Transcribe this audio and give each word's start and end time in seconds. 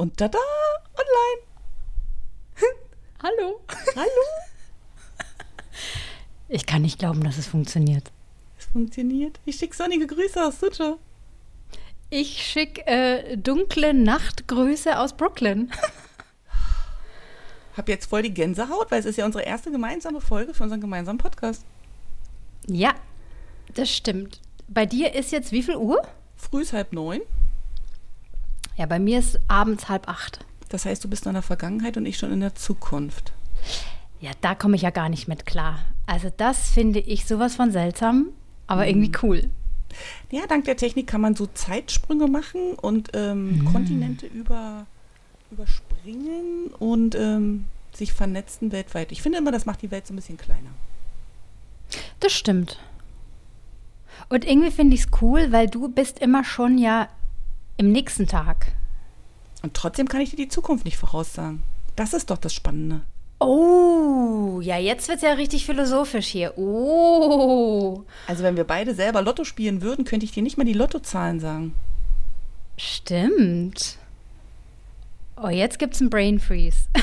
Und 0.00 0.16
tada, 0.16 0.38
online. 0.94 1.42
Hallo. 3.22 3.60
Hallo. 3.94 4.08
Ich 6.48 6.64
kann 6.64 6.80
nicht 6.80 6.98
glauben, 6.98 7.22
dass 7.22 7.36
es 7.36 7.46
funktioniert. 7.46 8.10
Es 8.58 8.64
funktioniert. 8.64 9.38
Ich 9.44 9.56
schicke 9.56 9.76
sonnige 9.76 10.06
Grüße 10.06 10.42
aus 10.42 10.58
Sucho. 10.58 10.98
Ich 12.08 12.42
schicke 12.42 12.86
äh, 12.86 13.36
dunkle 13.36 13.92
Nachtgrüße 13.92 14.98
aus 14.98 15.14
Brooklyn. 15.14 15.70
Hab 17.76 17.90
jetzt 17.90 18.08
voll 18.08 18.22
die 18.22 18.32
Gänsehaut, 18.32 18.90
weil 18.90 19.00
es 19.00 19.06
ist 19.06 19.16
ja 19.16 19.26
unsere 19.26 19.44
erste 19.44 19.70
gemeinsame 19.70 20.22
Folge 20.22 20.54
für 20.54 20.62
unseren 20.62 20.80
gemeinsamen 20.80 21.18
Podcast. 21.18 21.62
Ja, 22.66 22.94
das 23.74 23.94
stimmt. 23.94 24.40
Bei 24.66 24.86
dir 24.86 25.12
ist 25.12 25.30
jetzt 25.30 25.52
wie 25.52 25.62
viel 25.62 25.76
Uhr? 25.76 26.00
Früh 26.36 26.62
ist 26.62 26.72
halb 26.72 26.94
neun. 26.94 27.20
Ja, 28.80 28.86
bei 28.86 28.98
mir 28.98 29.18
ist 29.18 29.38
abends 29.46 29.90
halb 29.90 30.08
acht. 30.08 30.38
Das 30.70 30.86
heißt, 30.86 31.04
du 31.04 31.08
bist 31.10 31.26
noch 31.26 31.32
in 31.32 31.34
der 31.34 31.42
Vergangenheit 31.42 31.98
und 31.98 32.06
ich 32.06 32.16
schon 32.16 32.32
in 32.32 32.40
der 32.40 32.54
Zukunft. 32.54 33.34
Ja, 34.22 34.30
da 34.40 34.54
komme 34.54 34.74
ich 34.74 34.80
ja 34.80 34.88
gar 34.88 35.10
nicht 35.10 35.28
mit 35.28 35.44
klar. 35.44 35.80
Also 36.06 36.32
das 36.34 36.70
finde 36.70 36.98
ich 36.98 37.26
sowas 37.26 37.56
von 37.56 37.72
seltsam, 37.72 38.28
aber 38.66 38.88
irgendwie 38.88 39.12
cool. 39.22 39.50
Ja, 40.30 40.46
dank 40.48 40.64
der 40.64 40.78
Technik 40.78 41.08
kann 41.08 41.20
man 41.20 41.34
so 41.34 41.46
Zeitsprünge 41.46 42.26
machen 42.26 42.72
und 42.80 43.10
ähm, 43.12 43.68
Kontinente 43.70 44.24
über, 44.26 44.86
überspringen 45.50 46.68
und 46.78 47.14
ähm, 47.16 47.66
sich 47.92 48.14
vernetzen 48.14 48.72
weltweit. 48.72 49.12
Ich 49.12 49.20
finde 49.20 49.36
immer, 49.36 49.52
das 49.52 49.66
macht 49.66 49.82
die 49.82 49.90
Welt 49.90 50.06
so 50.06 50.14
ein 50.14 50.16
bisschen 50.16 50.38
kleiner. 50.38 50.70
Das 52.18 52.32
stimmt. 52.32 52.80
Und 54.30 54.46
irgendwie 54.46 54.70
finde 54.70 54.94
ich 54.94 55.02
es 55.02 55.08
cool, 55.20 55.52
weil 55.52 55.66
du 55.66 55.88
bist 55.88 56.18
immer 56.20 56.44
schon 56.44 56.78
ja 56.78 57.10
im 57.80 57.92
nächsten 57.92 58.26
Tag. 58.28 58.72
Und 59.62 59.72
trotzdem 59.72 60.06
kann 60.06 60.20
ich 60.20 60.30
dir 60.30 60.36
die 60.36 60.48
Zukunft 60.48 60.84
nicht 60.84 60.98
voraussagen. 60.98 61.62
Das 61.96 62.12
ist 62.12 62.30
doch 62.30 62.36
das 62.36 62.52
Spannende. 62.52 63.00
Oh, 63.38 64.60
ja, 64.62 64.76
jetzt 64.76 65.08
wird 65.08 65.16
es 65.16 65.22
ja 65.22 65.32
richtig 65.32 65.64
philosophisch 65.64 66.26
hier. 66.26 66.58
Oh, 66.58 68.02
Also 68.26 68.42
wenn 68.42 68.58
wir 68.58 68.64
beide 68.64 68.94
selber 68.94 69.22
Lotto 69.22 69.44
spielen 69.44 69.80
würden, 69.80 70.04
könnte 70.04 70.26
ich 70.26 70.32
dir 70.32 70.42
nicht 70.42 70.58
mal 70.58 70.64
die 70.64 70.74
Lottozahlen 70.74 71.40
sagen. 71.40 71.74
stimmt. 72.76 73.96
Oh, 75.42 75.48
jetzt 75.48 75.78
gibt 75.78 75.94
es 75.94 76.02
einen 76.02 76.10
Brain 76.10 76.38
Freeze. 76.38 76.80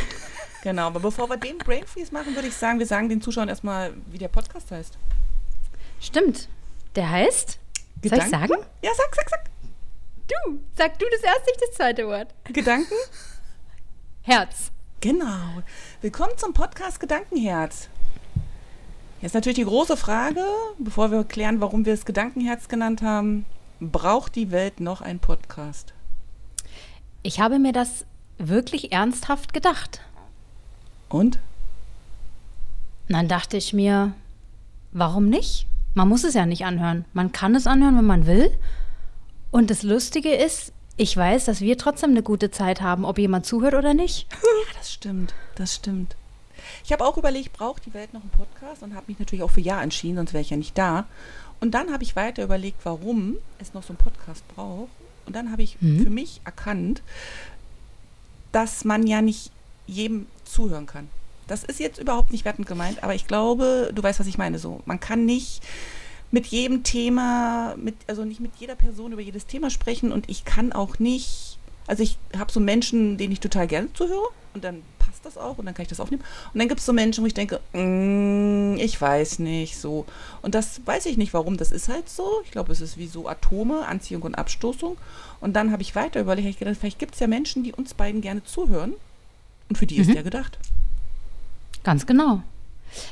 Genau, 0.64 0.88
aber 0.88 1.00
bevor 1.00 1.30
wir 1.30 1.38
den 1.38 1.60
Brain 1.60 1.86
Freeze 1.86 2.12
machen, 2.12 2.36
würde 2.36 2.50
ich 2.50 2.54
sagen, 2.54 2.78
wir 2.80 2.86
sagen 2.86 3.08
den 3.08 3.22
Zuschauern 3.22 3.48
erstmal, 3.48 3.94
wie 4.08 4.18
der 4.18 4.28
Podcast 4.28 4.70
heißt. 4.70 4.98
Stimmt. 6.02 6.50
Der 6.96 7.10
heißt? 7.10 7.58
Soll 8.04 8.18
ich 8.18 8.24
sagen? 8.26 8.54
Ja, 8.84 8.90
sag, 8.98 9.16
sag, 9.16 9.30
sag. 9.30 9.46
Du. 10.28 10.60
Sag 10.76 11.00
du 11.00 11.06
das 11.10 11.22
erste, 11.22 11.52
ich 11.54 11.58
das 11.58 11.78
zweite 11.78 12.06
Wort. 12.06 12.28
Gedanken? 12.52 12.94
Herz. 14.24 14.72
Genau. 15.00 15.64
Willkommen 16.02 16.34
zum 16.36 16.54
Podcast 16.54 17.00
Gedankenherz. 17.00 17.88
Jetzt 19.22 19.36
natürlich 19.36 19.56
die 19.56 19.64
große 19.64 19.96
Frage, 19.96 20.44
bevor 20.80 21.12
wir 21.12 21.24
klären, 21.24 21.62
warum 21.62 21.86
wir 21.86 21.94
es 21.94 22.04
Gedankenherz 22.04 22.68
genannt 22.68 23.02
haben. 23.02 23.46
Braucht 23.80 24.36
die 24.36 24.52
Welt 24.52 24.82
noch 24.82 25.00
einen 25.00 25.20
Podcast? 25.20 25.94
Ich 27.24 27.40
habe 27.40 27.58
mir 27.58 27.72
das 27.72 28.06
wirklich 28.38 28.92
ernsthaft 28.92 29.54
gedacht. 29.54 30.02
Und? 31.08 31.40
Und 33.08 33.16
dann 33.16 33.30
dachte 33.30 33.56
ich 33.56 33.72
mir, 33.72 34.14
warum 34.92 35.30
nicht? 35.30 35.68
Man 35.94 36.10
muss 36.10 36.26
es 36.26 36.34
ja 36.34 36.46
nicht 36.46 36.66
anhören. 36.66 37.06
Man 37.14 37.32
kann 37.32 37.56
es 37.56 37.66
anhören, 37.66 37.96
wenn 37.96 38.06
man 38.06 38.28
will. 38.28 38.52
Und 39.52 39.70
das 39.70 39.84
Lustige 39.84 40.34
ist, 40.34 40.72
ich 40.98 41.16
weiß, 41.16 41.46
dass 41.46 41.62
wir 41.62 41.78
trotzdem 41.78 42.12
eine 42.12 42.24
gute 42.24 42.52
Zeit 42.52 42.82
haben, 42.82 43.06
ob 43.06 43.18
jemand 43.18 43.46
zuhört 43.46 43.74
oder 43.76 43.94
nicht. 43.94 44.28
Ja, 44.42 44.74
das 44.78 44.92
stimmt. 44.94 45.34
Das 45.56 45.76
stimmt. 45.76 46.16
Ich 46.84 46.92
habe 46.92 47.06
auch 47.06 47.18
überlegt, 47.18 47.54
braucht 47.54 47.86
die 47.86 47.94
Welt 47.94 48.14
noch 48.14 48.22
einen 48.22 48.30
Podcast 48.32 48.84
und 48.84 48.94
habe 48.96 49.06
mich 49.08 49.20
natürlich 49.20 49.44
auch 49.44 49.52
für 49.52 49.62
Ja 49.62 49.82
entschieden, 49.82 50.18
sonst 50.18 50.34
wäre 50.34 50.42
ich 50.42 50.50
ja 50.50 50.58
nicht 50.58 50.78
da. 50.78 51.06
Und 51.60 51.72
dann 51.72 51.92
habe 51.94 52.04
ich 52.04 52.16
weiter 52.16 52.44
überlegt, 52.44 52.80
warum 52.84 53.38
es 53.60 53.74
noch 53.74 53.84
so 53.84 53.90
einen 53.90 53.98
Podcast 53.98 54.44
braucht. 54.56 54.90
Und 55.26 55.36
dann 55.36 55.52
habe 55.52 55.64
ich 55.64 55.78
Mhm. 55.82 56.04
für 56.04 56.10
mich 56.10 56.42
erkannt, 56.46 57.02
dass 58.52 58.86
man 58.86 59.06
ja 59.08 59.22
nicht 59.22 59.52
jedem 59.86 60.28
zuhören 60.46 60.86
kann. 60.86 61.10
Das 61.48 61.64
ist 61.64 61.80
jetzt 61.80 62.00
überhaupt 62.00 62.32
nicht 62.32 62.44
wertend 62.46 62.68
gemeint, 62.68 63.04
aber 63.04 63.16
ich 63.16 63.28
glaube, 63.28 63.92
du 63.94 64.04
weißt, 64.04 64.20
was 64.20 64.28
ich 64.28 64.38
meine. 64.38 64.60
So, 64.60 64.82
man 64.86 65.00
kann 65.00 65.26
nicht 65.26 65.62
mit 66.32 66.48
jedem 66.48 66.84
Thema, 66.84 67.76
mit, 67.78 67.96
also 68.08 68.26
nicht 68.26 68.40
mit 68.42 68.52
jeder 68.60 68.76
Person 68.76 69.12
über 69.14 69.22
jedes 69.22 69.46
Thema 69.46 69.70
sprechen 69.70 70.12
und 70.12 70.30
ich 70.30 70.46
kann 70.46 70.74
auch 70.74 71.00
nicht, 71.00 71.58
also 71.88 72.04
ich 72.04 72.18
habe 72.38 72.52
so 72.52 72.60
Menschen, 72.60 73.18
denen 73.18 73.32
ich 73.34 73.40
total 73.40 73.68
gerne 73.68 73.92
zuhöre 73.94 74.28
und 74.54 74.64
dann 74.64 74.82
passt 75.00 75.26
das 75.26 75.38
auch 75.38 75.58
und 75.58 75.66
dann 75.66 75.74
kann 75.74 75.84
ich 75.84 75.90
das 75.90 76.00
aufnehmen. 76.00 76.24
Und 76.54 76.60
dann 76.60 76.68
gibt 76.68 76.80
es 76.80 76.86
so 76.86 76.92
Menschen, 76.92 77.24
wo 77.24 77.28
ich 77.28 77.34
denke, 77.34 77.60
mm, 77.74 78.78
ich 78.78 79.00
weiß 79.00 79.40
nicht, 79.40 79.78
so. 79.78 80.06
Und 80.42 80.54
das 80.56 80.82
weiß 80.86 81.06
ich 81.06 81.16
nicht, 81.18 81.34
warum. 81.34 81.58
Das 81.58 81.72
ist 81.72 81.88
halt 81.88 82.10
so. 82.10 82.42
Ich 82.44 82.52
glaube, 82.52 82.72
es 82.72 82.82
ist 82.82 82.98
wie 82.98 83.08
so 83.08 83.28
Atome, 83.30 83.86
Anziehung 83.88 84.24
und 84.24 84.36
Abstoßung. 84.36 84.98
Und 85.40 85.56
dann 85.56 85.72
habe 85.72 85.82
ich 85.82 85.96
weiter 85.96 86.20
überlegt, 86.20 86.48
ich 86.50 86.60
gedacht, 86.60 86.78
vielleicht 86.80 87.00
gibt 87.00 87.14
es 87.14 87.20
ja 87.20 87.28
Menschen, 87.28 87.64
die 87.64 87.72
uns 87.72 87.94
beiden 87.94 88.22
gerne 88.22 88.44
zuhören. 88.44 88.94
Und 89.70 89.78
für 89.78 89.86
die 89.86 89.98
ist 89.98 90.08
Mhm. 90.08 90.14
der 90.14 90.24
gedacht. 90.24 90.58
Ganz 91.84 92.06
genau. 92.06 92.42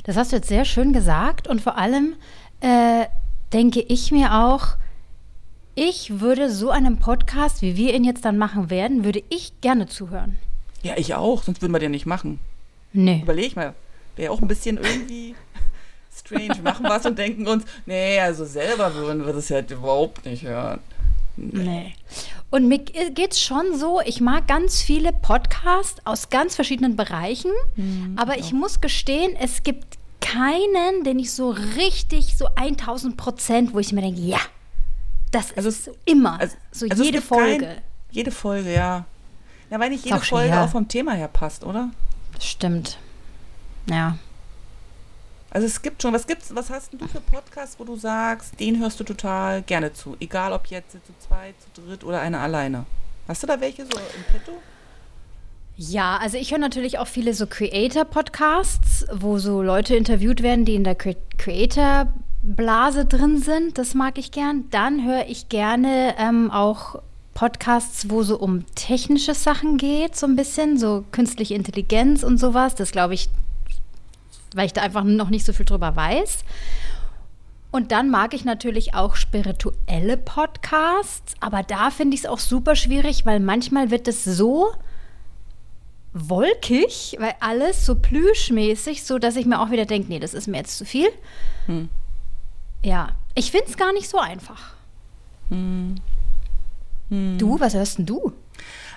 Das 0.04 0.16
hast 0.16 0.32
du 0.32 0.38
jetzt 0.38 0.48
sehr 0.48 0.66
schön 0.66 0.94
gesagt 0.94 1.48
und 1.48 1.62
vor 1.62 1.78
allem 1.78 2.16
äh, 2.62 3.06
denke 3.54 3.82
ich 3.82 4.12
mir 4.12 4.34
auch, 4.34 4.76
ich 5.76 6.22
würde 6.22 6.50
so 6.50 6.70
einem 6.70 6.98
Podcast, 6.98 7.62
wie 7.62 7.76
wir 7.76 7.94
ihn 7.94 8.04
jetzt 8.04 8.24
dann 8.26 8.38
machen 8.38 8.70
werden, 8.70 9.04
würde 9.04 9.24
ich 9.30 9.54
gerne 9.62 9.88
zuhören. 9.88 10.38
Ja, 10.84 10.94
ich 10.98 11.16
auch, 11.16 11.44
sonst 11.44 11.62
würden 11.62 11.74
wir 11.74 11.80
den 11.80 11.92
nicht 11.92 12.06
machen. 12.06 12.40
Nee. 12.94 13.22
Überleg 13.24 13.56
mal, 13.56 13.74
wäre 14.16 14.32
auch 14.32 14.42
ein 14.42 14.48
bisschen 14.48 14.78
irgendwie 14.78 15.36
strange. 16.16 16.56
Wir 16.56 16.64
machen 16.64 16.86
was 16.86 17.06
und 17.06 17.18
denken 17.20 17.48
uns, 17.48 17.66
nee, 17.86 18.20
also 18.20 18.46
selber 18.46 18.94
würden 18.96 19.26
wir 19.26 19.34
das 19.34 19.50
ja 19.50 19.60
überhaupt 19.60 20.26
nicht 20.26 20.44
hören. 20.44 20.80
Nee. 21.36 21.94
Und 22.50 22.70
mir 22.70 22.80
geht's 22.80 23.42
schon 23.42 23.78
so, 23.78 24.00
ich 24.06 24.22
mag 24.22 24.48
ganz 24.48 24.82
viele 24.82 25.12
Podcasts 25.12 26.00
aus 26.06 26.30
ganz 26.30 26.56
verschiedenen 26.56 26.96
Bereichen, 26.96 27.52
aber 28.16 28.38
ich 28.38 28.54
muss 28.54 28.80
gestehen, 28.80 29.36
es 29.38 29.64
gibt 29.64 29.98
keinen, 30.36 31.04
den 31.04 31.20
ich 31.20 31.32
so 31.32 31.50
richtig, 31.50 32.38
so 32.38 32.48
1000 32.56 33.18
Prozent, 33.18 33.74
wo 33.74 33.80
ich 33.80 33.92
mir 33.94 34.02
denke, 34.02 34.22
ja, 34.22 34.40
das 35.32 35.52
ist 35.52 35.58
Also 35.58 35.72
so 35.72 35.96
immer, 36.06 36.40
Also- 36.40 36.56
so 36.72 36.86
also 36.90 37.02
es 37.04 37.08
jede 37.08 37.20
gibt 37.20 37.30
kein- 37.30 37.40
Folge. 37.60 37.82
Jede 38.12 38.32
Folge, 38.32 38.74
ja. 38.74 39.06
Ja, 39.70 39.80
weil 39.80 39.90
nicht 39.90 40.06
jede 40.06 40.18
schon, 40.24 40.38
Folge 40.40 40.50
ja. 40.54 40.64
auch 40.66 40.70
vom 40.70 40.88
Thema 40.88 41.14
her 41.14 41.28
passt, 41.28 41.64
oder? 41.64 41.90
Stimmt. 42.40 42.98
Ja. 43.90 44.18
Also 45.50 45.68
es 45.68 45.82
gibt 45.82 46.02
schon, 46.02 46.14
was 46.14 46.28
gibt's, 46.28 46.54
was 46.54 46.70
hast 46.70 46.92
denn 46.92 47.00
du 47.00 47.08
für 47.08 47.22
Podcasts, 47.22 47.80
wo 47.80 47.84
du 47.86 47.96
sagst, 47.96 48.60
den 48.60 48.80
hörst 48.80 49.00
du 49.00 49.04
total 49.06 49.62
gerne 49.64 49.94
zu, 49.94 50.16
egal 50.20 50.52
ob 50.54 50.68
jetzt 50.68 50.92
zu 50.92 51.00
zweit, 51.26 51.56
zu 51.74 51.82
dritt 51.82 52.04
oder 52.04 52.20
einer 52.22 52.40
alleine. 52.42 52.86
Hast 53.28 53.42
du 53.44 53.48
da 53.48 53.60
welche 53.60 53.84
so 53.86 53.92
im 53.98 54.24
Petto? 54.32 54.52
Ja, 55.78 56.18
also 56.18 56.38
ich 56.38 56.52
höre 56.52 56.60
natürlich 56.60 57.00
auch 57.00 57.08
viele 57.08 57.34
so 57.34 57.48
Creator-Podcasts, 57.48 59.08
wo 59.12 59.40
so 59.40 59.62
Leute 59.62 59.96
interviewt 59.96 60.42
werden, 60.42 60.64
die 60.64 60.76
in 60.76 60.86
der 60.86 60.96
Cre 60.96 61.18
Creator-Blase 61.38 63.06
drin 63.06 63.42
sind. 63.42 63.78
Das 63.78 63.94
mag 63.94 64.18
ich 64.18 64.32
gern. 64.32 64.70
Dann 64.72 65.06
höre 65.06 65.28
ich 65.28 65.50
gerne 65.50 66.16
ähm, 66.18 66.50
auch 66.50 67.02
Podcasts, 67.34 68.10
wo 68.10 68.24
so 68.24 68.40
um 68.40 68.66
technische 68.76 69.34
Sachen 69.34 69.76
geht, 69.78 70.16
so 70.16 70.26
ein 70.26 70.38
bisschen, 70.38 70.78
so 70.78 71.04
künstliche 71.12 71.56
Intelligenz 71.56 72.24
und 72.24 72.38
sowas. 72.38 72.76
Das 72.76 72.92
glaube 72.92 73.14
ich, 73.14 73.28
weil 74.54 74.68
ich 74.68 74.74
da 74.74 74.82
einfach 74.82 75.04
noch 75.04 75.30
nicht 75.30 75.46
so 75.46 75.52
viel 75.52 75.66
drüber 75.66 75.94
weiß. 75.98 76.46
Und 77.72 77.92
dann 77.92 78.10
mag 78.10 78.34
ich 78.34 78.46
natürlich 78.46 78.94
auch 78.94 79.18
spirituelle 79.18 80.16
Podcasts, 80.16 81.34
aber 81.42 81.64
da 81.64 81.92
finde 81.92 82.16
ich 82.16 82.22
es 82.22 82.30
auch 82.30 82.40
super 82.40 82.78
schwierig, 82.78 83.26
weil 83.26 83.42
manchmal 83.42 83.92
wird 83.92 84.08
es 84.08 84.24
so 84.24 84.72
wolkig, 86.16 87.18
weil 87.20 87.36
alles 87.42 87.86
so 87.86 87.96
plüschmäßig, 87.96 89.04
so 89.04 89.20
dass 89.20 89.36
ich 89.36 89.46
mir 89.46 89.60
auch 89.60 89.70
wieder 89.70 89.86
denke, 89.86 90.08
nee, 90.08 90.20
das 90.20 90.34
ist 90.34 90.48
mir 90.48 90.58
jetzt 90.58 90.78
zu 90.78 90.86
viel. 90.86 91.10
Hm. 91.66 91.90
Ja, 92.84 93.10
ich 93.36 93.52
finde 93.52 93.68
es 93.68 93.78
gar 93.78 93.92
nicht 93.94 94.10
so 94.10 94.18
einfach. 94.18 94.74
Hm. 95.50 95.96
Du, 97.10 97.60
was 97.60 97.74
hörst 97.74 97.98
denn 97.98 98.06
du? 98.06 98.32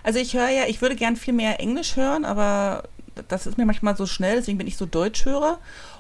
Also 0.03 0.21
ich 0.21 0.35
höre 0.35 0.49
ja, 0.49 0.63
ich 0.69 0.81
würde 0.81 0.95
gern 0.95 1.17
viel 1.17 1.35
mehr 1.35 1.61
Englisch 1.61 1.97
hören, 1.97 2.25
aber 2.25 2.85
das 3.27 3.47
ist 3.47 3.59
mir 3.59 3.67
manchmal 3.67 3.97
so 3.97 4.07
schnell, 4.07 4.37
deswegen 4.37 4.59
bin 4.59 4.69
ich 4.69 4.77
so 4.77 4.87
Deutschhörer. 4.87 5.59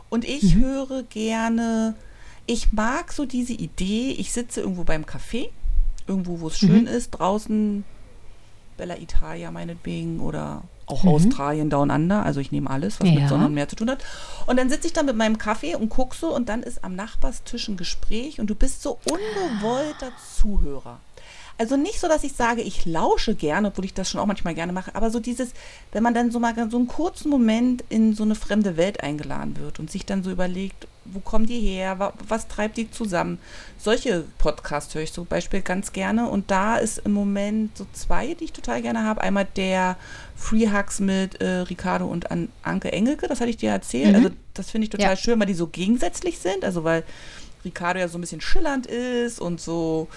Und 0.09 0.25
ich 0.25 0.55
höre 0.55 1.03
gerne, 1.03 1.95
ich 2.47 2.73
mag 2.73 3.13
so 3.13 3.27
diese 3.27 3.53
Idee, 3.53 4.13
ich 4.13 4.33
sitze 4.33 4.61
irgendwo 4.61 4.85
beim 4.85 5.05
Café, 5.05 5.51
irgendwo, 6.07 6.41
wo 6.41 6.47
es 6.47 6.59
schön 6.59 6.87
ist, 6.87 7.11
draußen 7.11 7.85
Bella 8.77 8.97
Italia 8.97 9.51
meinetwegen 9.51 10.21
oder 10.21 10.63
auch 10.89 11.05
Australien 11.05 11.71
Down 11.71 11.91
Under, 11.91 12.25
also 12.25 12.41
ich 12.41 12.51
nehme 12.53 12.69
alles, 12.71 13.01
was 13.01 13.09
Ja. 13.09 13.15
mit 13.21 13.29
Sonne 13.29 13.47
und 13.47 13.55
Meer 13.55 13.69
zu 13.69 13.77
tun 13.77 13.91
hat. 13.91 13.99
Und 14.47 14.59
dann 14.59 14.69
sitze 14.69 14.87
ich 14.89 14.93
da 14.93 15.03
mit 15.03 15.17
meinem 15.17 15.39
Kaffee 15.39 15.75
und 15.75 15.89
gucke 15.89 16.17
so 16.17 16.35
und 16.35 16.49
dann 16.49 16.63
ist 16.63 16.85
am 16.85 16.95
Nachbarstisch 16.97 17.69
ein 17.69 17.77
Gespräch 17.77 18.41
und 18.41 18.49
du 18.49 18.55
bist 18.55 18.83
so 18.83 18.99
ungewollter 19.05 20.13
Zuhörer. 20.37 21.01
Also 21.59 21.77
nicht 21.77 21.99
so, 21.99 22.07
dass 22.07 22.23
ich 22.23 22.35
sage, 22.35 22.63
ich 22.63 22.87
lausche 22.87 23.35
gerne, 23.35 23.69
obwohl 23.69 23.85
ich 23.85 23.93
das 23.93 24.09
schon 24.09 24.21
auch 24.21 24.27
manchmal 24.27 24.55
gerne 24.55 24.73
mache, 24.73 24.95
aber 24.95 25.11
so 25.11 25.19
dieses, 25.19 25.51
wenn 25.91 26.05
man 26.05 26.15
dann 26.15 26.31
so 26.31 26.39
mal 26.39 26.55
so 26.71 26.77
einen 26.77 26.87
kurzen 26.87 27.29
Moment 27.29 27.85
in 27.89 28.15
so 28.15 28.23
eine 28.23 28.37
fremde 28.37 28.77
Welt 28.77 29.03
eingeladen 29.03 29.57
wird 29.57 29.81
und 29.81 29.91
sich 29.91 30.07
dann 30.07 30.23
so 30.23 30.31
überlegt, 30.31 30.87
wo 31.05 31.21
kommen 31.21 31.47
die 31.47 31.59
her, 31.59 32.13
was, 32.29 32.49
treibt 32.49 32.77
die 32.77 32.91
zusammen. 32.91 33.39
Solche 33.77 34.25
Podcasts 34.39 34.95
höre 34.95 35.03
ich 35.03 35.13
zum 35.13 35.27
Beispiel 35.27 35.63
ganz 35.63 35.93
gerne 35.93 36.29
und 36.29 36.51
da 36.51 36.77
ist 36.77 36.99
im 36.99 37.13
Moment 37.13 37.77
so 37.77 37.87
zwei, 37.93 38.35
die 38.35 38.45
ich 38.45 38.53
total 38.53 38.83
gerne 38.83 39.05
habe. 39.05 39.23
Einmal 39.23 39.47
der 39.57 39.97
Free 40.37 40.71
Hugs 40.71 41.01
mit 41.01 41.41
äh, 41.41 41.61
Ricardo 41.61 42.07
und 42.07 42.31
An 42.31 42.51
Anke 42.63 42.93
Engelke, 42.93 43.27
das 43.27 43.41
hatte 43.41 43.51
ich 43.51 43.57
dir 43.57 43.71
erzählt. 43.71 44.11
Mhm. 44.11 44.15
Also 44.15 44.31
das 44.55 44.71
finde 44.71 44.85
ich 44.85 44.91
total 44.91 45.11
ja. 45.11 45.17
schön, 45.17 45.41
weil 45.41 45.47
die 45.47 45.55
so 45.55 45.67
gegensätzlich 45.67 46.39
sind, 46.39 46.65
also 46.65 46.85
weil 46.85 47.05
Ricardo 47.65 47.99
ja 47.99 48.09
so 48.09 48.19
ein 48.19 48.21
bisschen 48.21 48.41
schillernd 48.41 48.87
ist 48.87 49.41
und 49.41 49.61
so 49.61 50.09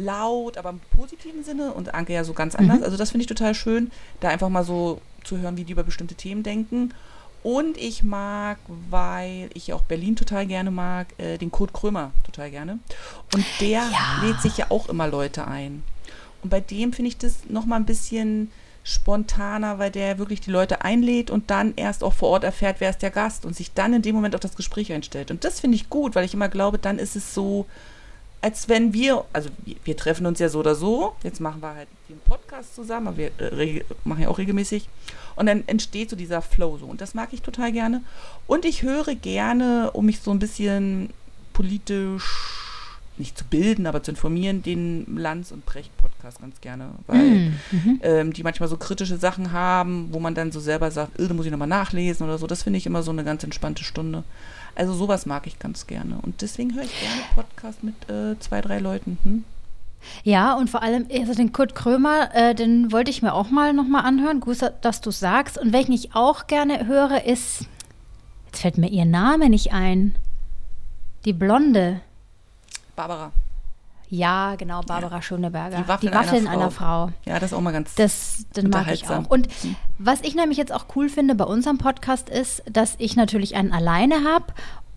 laut, 0.00 0.56
aber 0.56 0.70
im 0.70 0.80
positiven 0.96 1.44
Sinne 1.44 1.72
und 1.72 1.94
Anke 1.94 2.12
ja 2.12 2.24
so 2.24 2.32
ganz 2.32 2.54
anders. 2.54 2.78
Mhm. 2.78 2.84
Also 2.84 2.96
das 2.96 3.10
finde 3.10 3.22
ich 3.22 3.28
total 3.28 3.54
schön, 3.54 3.90
da 4.20 4.28
einfach 4.28 4.48
mal 4.48 4.64
so 4.64 5.00
zu 5.24 5.38
hören, 5.38 5.56
wie 5.56 5.64
die 5.64 5.72
über 5.72 5.82
bestimmte 5.82 6.14
Themen 6.14 6.42
denken. 6.42 6.94
Und 7.42 7.78
ich 7.78 8.02
mag, 8.02 8.58
weil 8.90 9.48
ich 9.54 9.72
auch 9.72 9.82
Berlin 9.82 10.14
total 10.14 10.46
gerne 10.46 10.70
mag, 10.70 11.06
äh, 11.18 11.38
den 11.38 11.50
Kurt 11.50 11.72
Krömer 11.72 12.12
total 12.24 12.50
gerne. 12.50 12.78
Und 13.34 13.44
der 13.60 13.82
ja. 13.90 14.20
lädt 14.22 14.40
sich 14.42 14.58
ja 14.58 14.66
auch 14.68 14.88
immer 14.88 15.08
Leute 15.08 15.46
ein. 15.46 15.82
Und 16.42 16.50
bei 16.50 16.60
dem 16.60 16.92
finde 16.92 17.08
ich 17.08 17.18
das 17.18 17.48
nochmal 17.48 17.80
ein 17.80 17.86
bisschen 17.86 18.50
spontaner, 18.82 19.78
weil 19.78 19.90
der 19.90 20.18
wirklich 20.18 20.40
die 20.40 20.50
Leute 20.50 20.82
einlädt 20.82 21.30
und 21.30 21.50
dann 21.50 21.74
erst 21.76 22.02
auch 22.02 22.14
vor 22.14 22.30
Ort 22.30 22.44
erfährt, 22.44 22.76
wer 22.80 22.90
ist 22.90 23.02
der 23.02 23.10
Gast 23.10 23.44
und 23.44 23.54
sich 23.54 23.72
dann 23.72 23.94
in 23.94 24.02
dem 24.02 24.14
Moment 24.14 24.34
auf 24.34 24.40
das 24.40 24.56
Gespräch 24.56 24.92
einstellt. 24.92 25.30
Und 25.30 25.44
das 25.44 25.60
finde 25.60 25.76
ich 25.76 25.90
gut, 25.90 26.14
weil 26.14 26.24
ich 26.24 26.34
immer 26.34 26.48
glaube, 26.48 26.78
dann 26.78 26.98
ist 26.98 27.16
es 27.16 27.34
so, 27.34 27.66
als 28.42 28.68
wenn 28.68 28.92
wir, 28.92 29.24
also 29.32 29.50
wir, 29.64 29.76
wir, 29.84 29.96
treffen 29.96 30.26
uns 30.26 30.38
ja 30.38 30.48
so 30.48 30.60
oder 30.60 30.74
so, 30.74 31.14
jetzt 31.22 31.40
machen 31.40 31.62
wir 31.62 31.74
halt 31.74 31.88
den 32.08 32.18
Podcast 32.20 32.74
zusammen, 32.74 33.08
aber 33.08 33.16
wir 33.18 33.30
äh, 33.40 33.84
machen 34.04 34.22
ja 34.22 34.28
auch 34.28 34.38
regelmäßig 34.38 34.88
und 35.36 35.46
dann 35.46 35.64
entsteht 35.66 36.10
so 36.10 36.16
dieser 36.16 36.42
Flow 36.42 36.78
so 36.78 36.86
und 36.86 37.00
das 37.00 37.14
mag 37.14 37.32
ich 37.32 37.42
total 37.42 37.72
gerne 37.72 38.02
und 38.46 38.64
ich 38.64 38.82
höre 38.82 39.14
gerne, 39.14 39.90
um 39.92 40.06
mich 40.06 40.20
so 40.20 40.30
ein 40.30 40.38
bisschen 40.38 41.10
politisch 41.52 42.60
nicht 43.20 43.38
zu 43.38 43.44
bilden, 43.44 43.86
aber 43.86 44.02
zu 44.02 44.10
informieren, 44.10 44.62
den 44.62 45.16
Lanz- 45.16 45.52
und 45.52 45.64
Precht-Podcast 45.66 46.40
ganz 46.40 46.60
gerne, 46.60 46.90
weil 47.06 47.18
mm, 47.18 47.60
mhm. 47.70 48.00
ähm, 48.02 48.32
die 48.32 48.42
manchmal 48.42 48.68
so 48.68 48.76
kritische 48.76 49.18
Sachen 49.18 49.52
haben, 49.52 50.08
wo 50.10 50.18
man 50.18 50.34
dann 50.34 50.50
so 50.50 50.58
selber 50.58 50.90
sagt, 50.90 51.12
da 51.18 51.34
muss 51.34 51.44
ich 51.44 51.52
nochmal 51.52 51.68
nachlesen 51.68 52.26
oder 52.26 52.38
so. 52.38 52.46
Das 52.46 52.62
finde 52.62 52.78
ich 52.78 52.86
immer 52.86 53.02
so 53.02 53.10
eine 53.10 53.22
ganz 53.22 53.44
entspannte 53.44 53.84
Stunde. 53.84 54.24
Also 54.74 54.94
sowas 54.94 55.26
mag 55.26 55.46
ich 55.46 55.58
ganz 55.58 55.86
gerne. 55.86 56.18
Und 56.22 56.42
deswegen 56.42 56.74
höre 56.74 56.84
ich 56.84 57.00
gerne 57.00 57.22
Podcast 57.34 57.82
mit 57.82 57.94
äh, 58.08 58.38
zwei, 58.38 58.60
drei 58.60 58.78
Leuten. 58.78 59.18
Hm? 59.24 59.44
Ja, 60.22 60.54
und 60.54 60.70
vor 60.70 60.82
allem, 60.82 61.06
also 61.12 61.34
den 61.34 61.52
Kurt 61.52 61.74
Krömer, 61.74 62.34
äh, 62.34 62.54
den 62.54 62.90
wollte 62.92 63.10
ich 63.10 63.22
mir 63.22 63.34
auch 63.34 63.50
mal 63.50 63.72
nochmal 63.72 64.04
anhören. 64.04 64.40
Gut, 64.40 64.58
dass 64.80 65.00
du 65.00 65.10
sagst. 65.10 65.58
Und 65.58 65.72
welchen 65.72 65.92
ich 65.92 66.14
auch 66.14 66.46
gerne 66.46 66.86
höre, 66.86 67.24
ist, 67.24 67.66
jetzt 68.46 68.60
fällt 68.60 68.78
mir 68.78 68.88
ihr 68.88 69.04
Name 69.04 69.50
nicht 69.50 69.72
ein. 69.72 70.16
Die 71.24 71.34
Blonde. 71.34 72.00
Barbara. 72.96 73.32
Ja, 74.10 74.56
genau, 74.56 74.80
Barbara 74.82 75.16
ja. 75.16 75.22
Schöneberger. 75.22 75.78
Die 75.78 75.88
Waffeln, 75.88 76.10
die 76.10 76.16
Waffeln 76.16 76.46
einer, 76.48 76.62
einer 76.62 76.70
Frau. 76.72 77.06
Frau. 77.06 77.12
Ja, 77.24 77.38
das 77.38 77.52
ist 77.52 77.56
auch 77.56 77.60
mal 77.60 77.72
ganz 77.72 77.94
Das, 77.94 78.44
das 78.52 78.64
mag 78.64 78.90
ich 78.92 79.08
auch. 79.08 79.30
Und 79.30 79.48
hm. 79.62 79.76
was 79.98 80.20
ich 80.22 80.34
nämlich 80.34 80.58
jetzt 80.58 80.72
auch 80.72 80.86
cool 80.96 81.08
finde 81.08 81.36
bei 81.36 81.44
unserem 81.44 81.78
Podcast 81.78 82.28
ist, 82.28 82.64
dass 82.70 82.96
ich 82.98 83.14
natürlich 83.14 83.54
einen 83.54 83.72
alleine 83.72 84.24
habe 84.24 84.46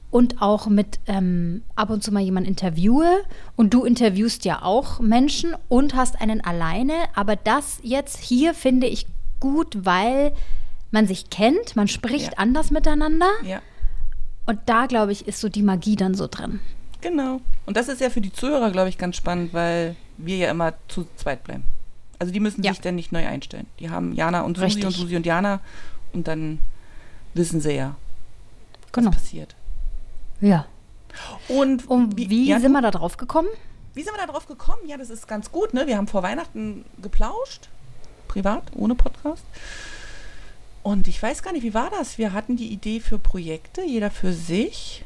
und 0.10 0.42
auch 0.42 0.66
mit 0.66 1.00
ähm, 1.06 1.62
ab 1.76 1.92
und 1.92 2.04
zu 2.04 2.12
mal 2.12 2.22
jemanden 2.22 2.50
interviewe. 2.50 3.24
Und 3.56 3.76
du 3.76 3.86
interviewst 3.86 4.46
ja 4.46 4.64
auch 4.64 5.00
Menschen 5.00 5.56
und 5.70 5.96
hast 5.96 6.20
einen 6.20 6.42
alleine. 6.42 6.94
Aber 7.14 7.36
das 7.36 7.80
jetzt 7.84 8.18
hier 8.18 8.56
finde 8.56 8.88
ich 8.88 9.06
gut, 9.40 9.86
weil 9.86 10.34
man 10.90 11.06
sich 11.06 11.30
kennt, 11.30 11.76
man 11.76 11.88
spricht 11.88 12.34
ja. 12.34 12.38
anders 12.38 12.72
miteinander. 12.72 13.30
Ja. 13.44 13.62
Und 14.48 14.60
da, 14.66 14.88
glaube 14.88 15.12
ich, 15.12 15.28
ist 15.28 15.40
so 15.40 15.50
die 15.50 15.64
Magie 15.64 15.96
dann 15.96 16.16
so 16.16 16.28
drin. 16.28 16.60
Genau. 17.04 17.42
Und 17.66 17.76
das 17.76 17.90
ist 17.90 18.00
ja 18.00 18.10
für 18.10 18.22
die 18.22 18.32
Zuhörer, 18.32 18.72
glaube 18.72 18.88
ich, 18.88 18.98
ganz 18.98 19.18
spannend, 19.18 19.54
weil 19.54 19.98
wir 20.18 20.38
ja 20.38 20.50
immer 20.50 20.74
zu 20.88 21.06
zweit 21.18 21.44
bleiben. 21.44 21.66
Also 22.18 22.32
die 22.32 22.40
müssen 22.40 22.64
ja. 22.64 22.72
sich 22.72 22.80
dann 22.80 22.96
nicht 22.96 23.12
neu 23.12 23.28
einstellen. 23.28 23.68
Die 23.80 23.90
haben 23.90 24.14
Jana 24.14 24.42
und 24.42 24.56
Susi 24.56 24.66
Richtig. 24.66 24.86
und 24.86 24.92
Susi 24.94 25.18
und 25.18 25.26
Jana 25.26 25.60
und 26.14 26.30
dann 26.30 26.60
wissen 27.34 27.60
sie 27.60 27.74
ja, 27.74 27.98
was 28.84 28.92
genau. 28.94 29.12
passiert. 29.12 29.54
Ja. 30.40 30.66
Und, 31.50 31.90
und 31.90 32.16
wie, 32.16 32.30
wie 32.30 32.48
ja, 32.48 32.62
sind 32.62 32.72
wir 32.72 32.82
da 32.82 32.90
drauf 32.90 33.18
gekommen? 33.18 33.50
Wie 33.94 34.02
sind 34.02 34.14
wir 34.14 34.26
da 34.26 34.32
drauf 34.32 34.48
gekommen? 34.48 34.88
Ja, 34.88 34.96
das 34.96 35.10
ist 35.10 35.28
ganz 35.28 35.52
gut. 35.52 35.74
Ne? 35.74 35.86
Wir 35.86 35.98
haben 35.98 36.08
vor 36.08 36.24
Weihnachten 36.24 36.86
geplauscht, 37.02 37.68
privat, 38.30 38.64
ohne 38.76 38.96
Podcast. 38.96 39.44
Und 40.84 41.10
ich 41.10 41.22
weiß 41.22 41.44
gar 41.44 41.52
nicht, 41.52 41.64
wie 41.64 41.74
war 41.74 41.90
das? 41.90 42.18
Wir 42.18 42.32
hatten 42.32 42.56
die 42.56 42.72
Idee 42.72 43.02
für 43.02 43.20
Projekte, 43.20 43.84
jeder 43.84 44.10
für 44.10 44.32
sich. 44.32 45.04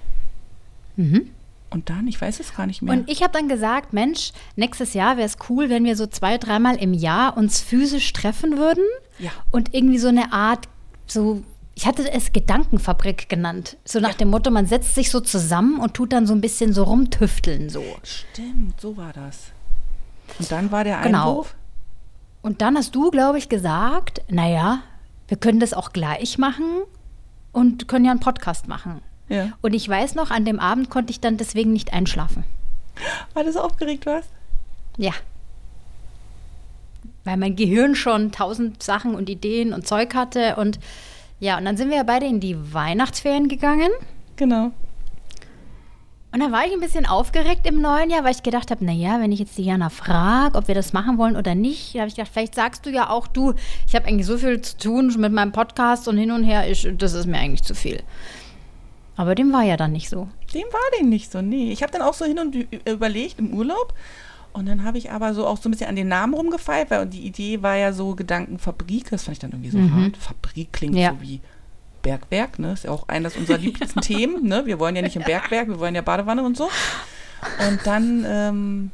Mhm. 0.95 1.31
Und 1.69 1.90
dann, 1.90 2.08
ich 2.08 2.19
weiß 2.22 2.40
es 2.40 2.56
gar 2.56 2.66
nicht 2.66 2.81
mehr. 2.81 2.94
Und 2.94 3.10
ich 3.10 3.24
habe 3.24 3.34
dann 3.34 3.50
gesagt, 3.50 3.92
Mensch, 3.92 4.31
nächstes 4.56 4.94
Jahr 4.94 5.18
wäre 5.18 5.25
es 5.25 5.38
cool, 5.50 5.69
wenn 5.69 5.84
wir 5.84 5.96
so 5.96 6.08
zwei, 6.08 6.38
dreimal 6.38 6.78
im 6.78 6.94
Jahr 6.94 7.36
uns 7.36 7.60
physisch 7.60 8.14
treffen 8.14 8.58
würden. 8.58 8.84
Ja. 9.19 9.31
Und 9.52 9.74
irgendwie 9.74 9.98
so 9.98 10.08
eine 10.08 10.31
Art, 10.31 10.69
so, 11.08 11.44
ich 11.75 11.86
hatte 11.86 12.10
es 12.10 12.31
Gedankenfabrik 12.31 13.28
genannt. 13.28 13.78
So 13.84 14.00
nach 14.00 14.12
ja. 14.12 14.18
dem 14.18 14.30
Motto, 14.30 14.50
man 14.50 14.66
setzt 14.66 14.96
sich 14.96 15.12
so 15.12 15.19
zusammen 15.19 15.80
und 15.80 15.94
tut 15.94 16.14
dann 16.14 16.25
so 16.25 16.34
ein 16.34 16.42
bisschen 16.42 16.72
so 16.72 16.84
rumtüfteln 16.84 17.69
so. 17.69 17.84
Stimmt, 18.04 18.80
so 18.80 18.96
war 18.96 19.12
das. 19.12 19.52
Und 20.40 20.52
dann 20.52 20.72
war 20.72 20.84
der 20.84 21.02
genau. 21.02 21.31
Einwurf? 21.31 21.56
Und 22.42 22.62
dann 22.62 22.78
hast 22.78 22.96
du, 22.96 23.12
glaube 23.12 23.38
ich, 23.40 23.50
gesagt, 23.50 24.22
naja, 24.30 24.80
wir 25.28 25.38
können 25.38 25.60
das 25.60 25.74
auch 25.74 25.92
gleich 25.92 26.38
machen 26.38 26.84
und 27.52 27.88
können 27.90 28.06
ja 28.06 28.12
einen 28.12 28.22
Podcast 28.22 28.68
machen. 28.69 29.02
Ja. 29.29 29.51
Und 29.62 29.74
ich 29.74 29.88
weiß 29.88 30.15
noch, 30.15 30.31
an 30.31 30.45
dem 30.45 30.59
Abend 30.59 30.89
konnte 30.89 31.12
ich 31.12 31.19
dann 31.19 31.38
deswegen 31.38 31.74
nicht 31.74 31.94
einschlafen. 31.94 32.44
Weil 33.33 33.45
du 33.45 33.51
so 33.51 33.62
aufgeregt 33.62 34.06
warst? 34.06 34.29
Ja. 34.97 35.12
Weil 37.23 37.37
mein 37.37 37.56
Gehirn 37.56 37.95
schon 37.95 38.31
tausend 38.31 38.81
Sachen 38.81 39.16
und 39.16 39.30
Ideen 39.30 39.73
und 39.73 39.85
Zeug 39.85 40.16
hatte. 40.16 40.56
Und 40.56 40.80
ja, 41.40 41.57
und 41.57 41.66
dann 41.66 41.78
sind 41.78 41.90
wir 41.90 41.97
ja 41.97 42.04
beide 42.04 42.25
in 42.25 42.40
die 42.40 42.73
Weihnachtsferien 42.73 43.47
gegangen. 43.47 43.92
Genau. 44.37 44.71
Und 46.31 46.42
dann 46.42 46.52
war 46.52 46.66
ich 46.66 46.73
ein 46.73 46.80
bisschen 46.80 47.06
aufgeregt 47.06 47.66
im 47.66 47.81
neuen 47.81 48.09
Jahr, 48.09 48.23
weil 48.23 48.31
ich 48.31 48.44
gedacht 48.44 48.69
habe, 48.69 48.83
naja, 48.83 49.19
wenn 49.19 49.31
ich 49.31 49.40
jetzt 49.40 49.57
Diana 49.57 49.90
frage, 49.90 50.57
ob 50.57 50.68
wir 50.68 50.75
das 50.75 50.94
machen 50.94 51.18
wollen 51.18 51.37
oder 51.37 51.56
nicht, 51.56 51.95
habe 51.95 52.07
ich 52.07 52.16
gedacht, 52.16 52.31
vielleicht 52.31 52.54
sagst 52.54 52.85
du 52.85 52.90
ja 52.90 53.09
auch 53.09 53.28
du, 53.28 53.54
ich 53.87 53.95
habe 53.95 54.06
eigentlich 54.06 54.28
so 54.28 54.37
viel 54.37 54.61
zu 54.61 54.78
tun 54.78 55.13
mit 55.18 55.31
meinem 55.31 55.52
Podcast 55.52 56.07
und 56.07 56.18
hin 56.18 56.31
und 56.31 56.44
her, 56.44 56.69
ich, 56.69 56.87
das 56.97 57.13
ist 57.13 57.28
mir 57.28 57.37
eigentlich 57.37 57.63
zu 57.63 57.73
viel. 57.73 58.04
Aber 59.18 59.36
dem 59.36 59.52
war 59.52 59.64
ja 59.64 59.78
dann 59.78 59.92
nicht 59.92 60.09
so. 60.09 60.30
Dem 60.54 60.68
war 60.71 61.00
dem 61.00 61.09
nicht 61.09 61.31
so, 61.31 61.42
nee. 61.42 61.71
Ich 61.71 61.81
habe 61.81 61.92
dann 61.92 62.04
auch 62.04 62.14
so 62.14 62.24
hin 62.24 62.40
und 62.40 62.56
überlegt 62.88 63.40
im 63.40 63.54
Urlaub. 63.54 63.94
Und 64.54 64.68
dann 64.68 64.83
habe 64.83 64.97
ich 64.97 65.12
aber 65.12 65.33
so 65.33 65.45
auch 65.45 65.57
so 65.57 65.68
ein 65.68 65.71
bisschen 65.71 65.90
an 65.90 65.95
den 65.95 66.07
Namen 66.07 66.33
rumgefeilt, 66.33 66.90
weil 66.90 67.06
die 67.07 67.26
Idee 67.26 67.62
war 67.62 67.76
ja 67.76 67.94
so 67.94 68.16
Gedankenfabrik. 68.16 69.09
Das 69.09 69.24
fand 69.24 69.33
ich 69.33 69.40
dann 69.40 69.52
irgendwie 69.52 69.71
so 69.71 69.80
mhm. 69.80 70.04
hart. 70.04 70.18
Fabrik 70.18 70.71
klingt 70.71 70.95
ja. 70.95 71.12
so 71.12 71.21
wie 71.21 71.42
Bergwerk, 72.02 72.59
ne? 72.59 72.74
Ist 72.74 72.86
ja 72.86 72.92
auch 72.92 73.07
eines 73.07 73.36
unserer 73.36 73.57
liebsten 73.57 74.02
Themen, 74.02 74.47
ne? 74.47 74.66
Wir 74.66 74.80
wollen 74.80 74.95
ja 74.95 75.02
nicht 75.02 75.16
im 75.16 75.24
Bergwerk, 75.24 75.68
wir 75.68 75.80
wollen 75.80 75.95
ja 75.95 76.02
Badewanne 76.02 76.44
und 76.44 76.56
so. 76.56 76.69
Und 77.68 77.80
dann 77.86 78.26
ähm, 78.28 78.92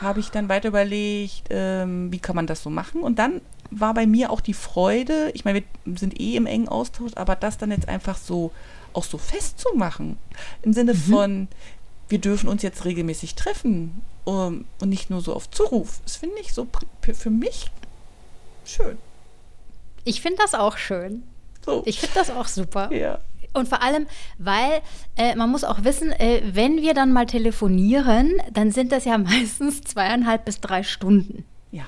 habe 0.00 0.20
ich 0.20 0.30
dann 0.30 0.48
weiter 0.48 0.68
überlegt, 0.68 1.48
ähm, 1.50 2.12
wie 2.12 2.18
kann 2.18 2.36
man 2.36 2.46
das 2.46 2.62
so 2.62 2.70
machen. 2.70 3.02
Und 3.02 3.18
dann 3.18 3.40
war 3.70 3.94
bei 3.94 4.06
mir 4.06 4.30
auch 4.30 4.40
die 4.40 4.54
Freude, 4.54 5.30
ich 5.34 5.44
meine, 5.44 5.62
wir 5.84 5.98
sind 5.98 6.20
eh 6.20 6.36
im 6.36 6.46
engen 6.46 6.68
Austausch, 6.68 7.12
aber 7.16 7.36
das 7.36 7.58
dann 7.58 7.70
jetzt 7.70 7.88
einfach 7.88 8.16
so 8.16 8.52
auch 8.98 9.04
so 9.04 9.16
festzumachen. 9.16 10.18
Im 10.62 10.72
Sinne 10.72 10.94
mhm. 10.94 10.98
von, 10.98 11.48
wir 12.08 12.18
dürfen 12.18 12.48
uns 12.48 12.62
jetzt 12.62 12.84
regelmäßig 12.84 13.34
treffen 13.36 14.02
um, 14.24 14.66
und 14.80 14.88
nicht 14.88 15.08
nur 15.08 15.20
so 15.20 15.34
auf 15.34 15.50
Zuruf. 15.50 16.00
Das 16.04 16.16
finde 16.16 16.38
ich 16.40 16.52
so 16.52 16.66
für 17.00 17.30
mich 17.30 17.70
schön. 18.64 18.98
Ich 20.04 20.20
finde 20.20 20.38
das 20.42 20.54
auch 20.54 20.76
schön. 20.76 21.22
So. 21.64 21.82
Ich 21.86 22.00
finde 22.00 22.14
das 22.14 22.30
auch 22.30 22.48
super. 22.48 22.90
Ja. 22.98 23.20
Und 23.54 23.66
vor 23.66 23.82
allem, 23.82 24.06
weil 24.36 24.82
äh, 25.16 25.34
man 25.34 25.50
muss 25.50 25.64
auch 25.64 25.82
wissen, 25.82 26.12
äh, 26.12 26.42
wenn 26.52 26.82
wir 26.82 26.92
dann 26.92 27.14
mal 27.14 27.24
telefonieren, 27.24 28.34
dann 28.52 28.72
sind 28.72 28.92
das 28.92 29.06
ja 29.06 29.16
meistens 29.18 29.80
zweieinhalb 29.80 30.44
bis 30.44 30.60
drei 30.60 30.82
Stunden. 30.82 31.44
Ja. 31.70 31.86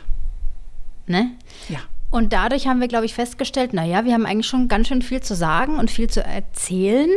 Ne? 1.07 1.33
Ja. 1.69 1.81
Und 2.11 2.33
dadurch 2.33 2.67
haben 2.67 2.81
wir, 2.81 2.89
glaube 2.89 3.07
ich, 3.07 3.15
festgestellt, 3.15 3.73
naja, 3.73 4.05
wir 4.05 4.15
haben 4.15 4.27
eigentlich 4.27 4.49
schon 4.49 4.69
ganz 4.69 4.89
schön 4.89 5.03
viel 5.03 5.21
zu 5.21 5.35
sagen 5.35 5.77
und 5.77 5.91
viel 5.91 6.11
zu 6.11 6.23
erzählen. 6.23 7.11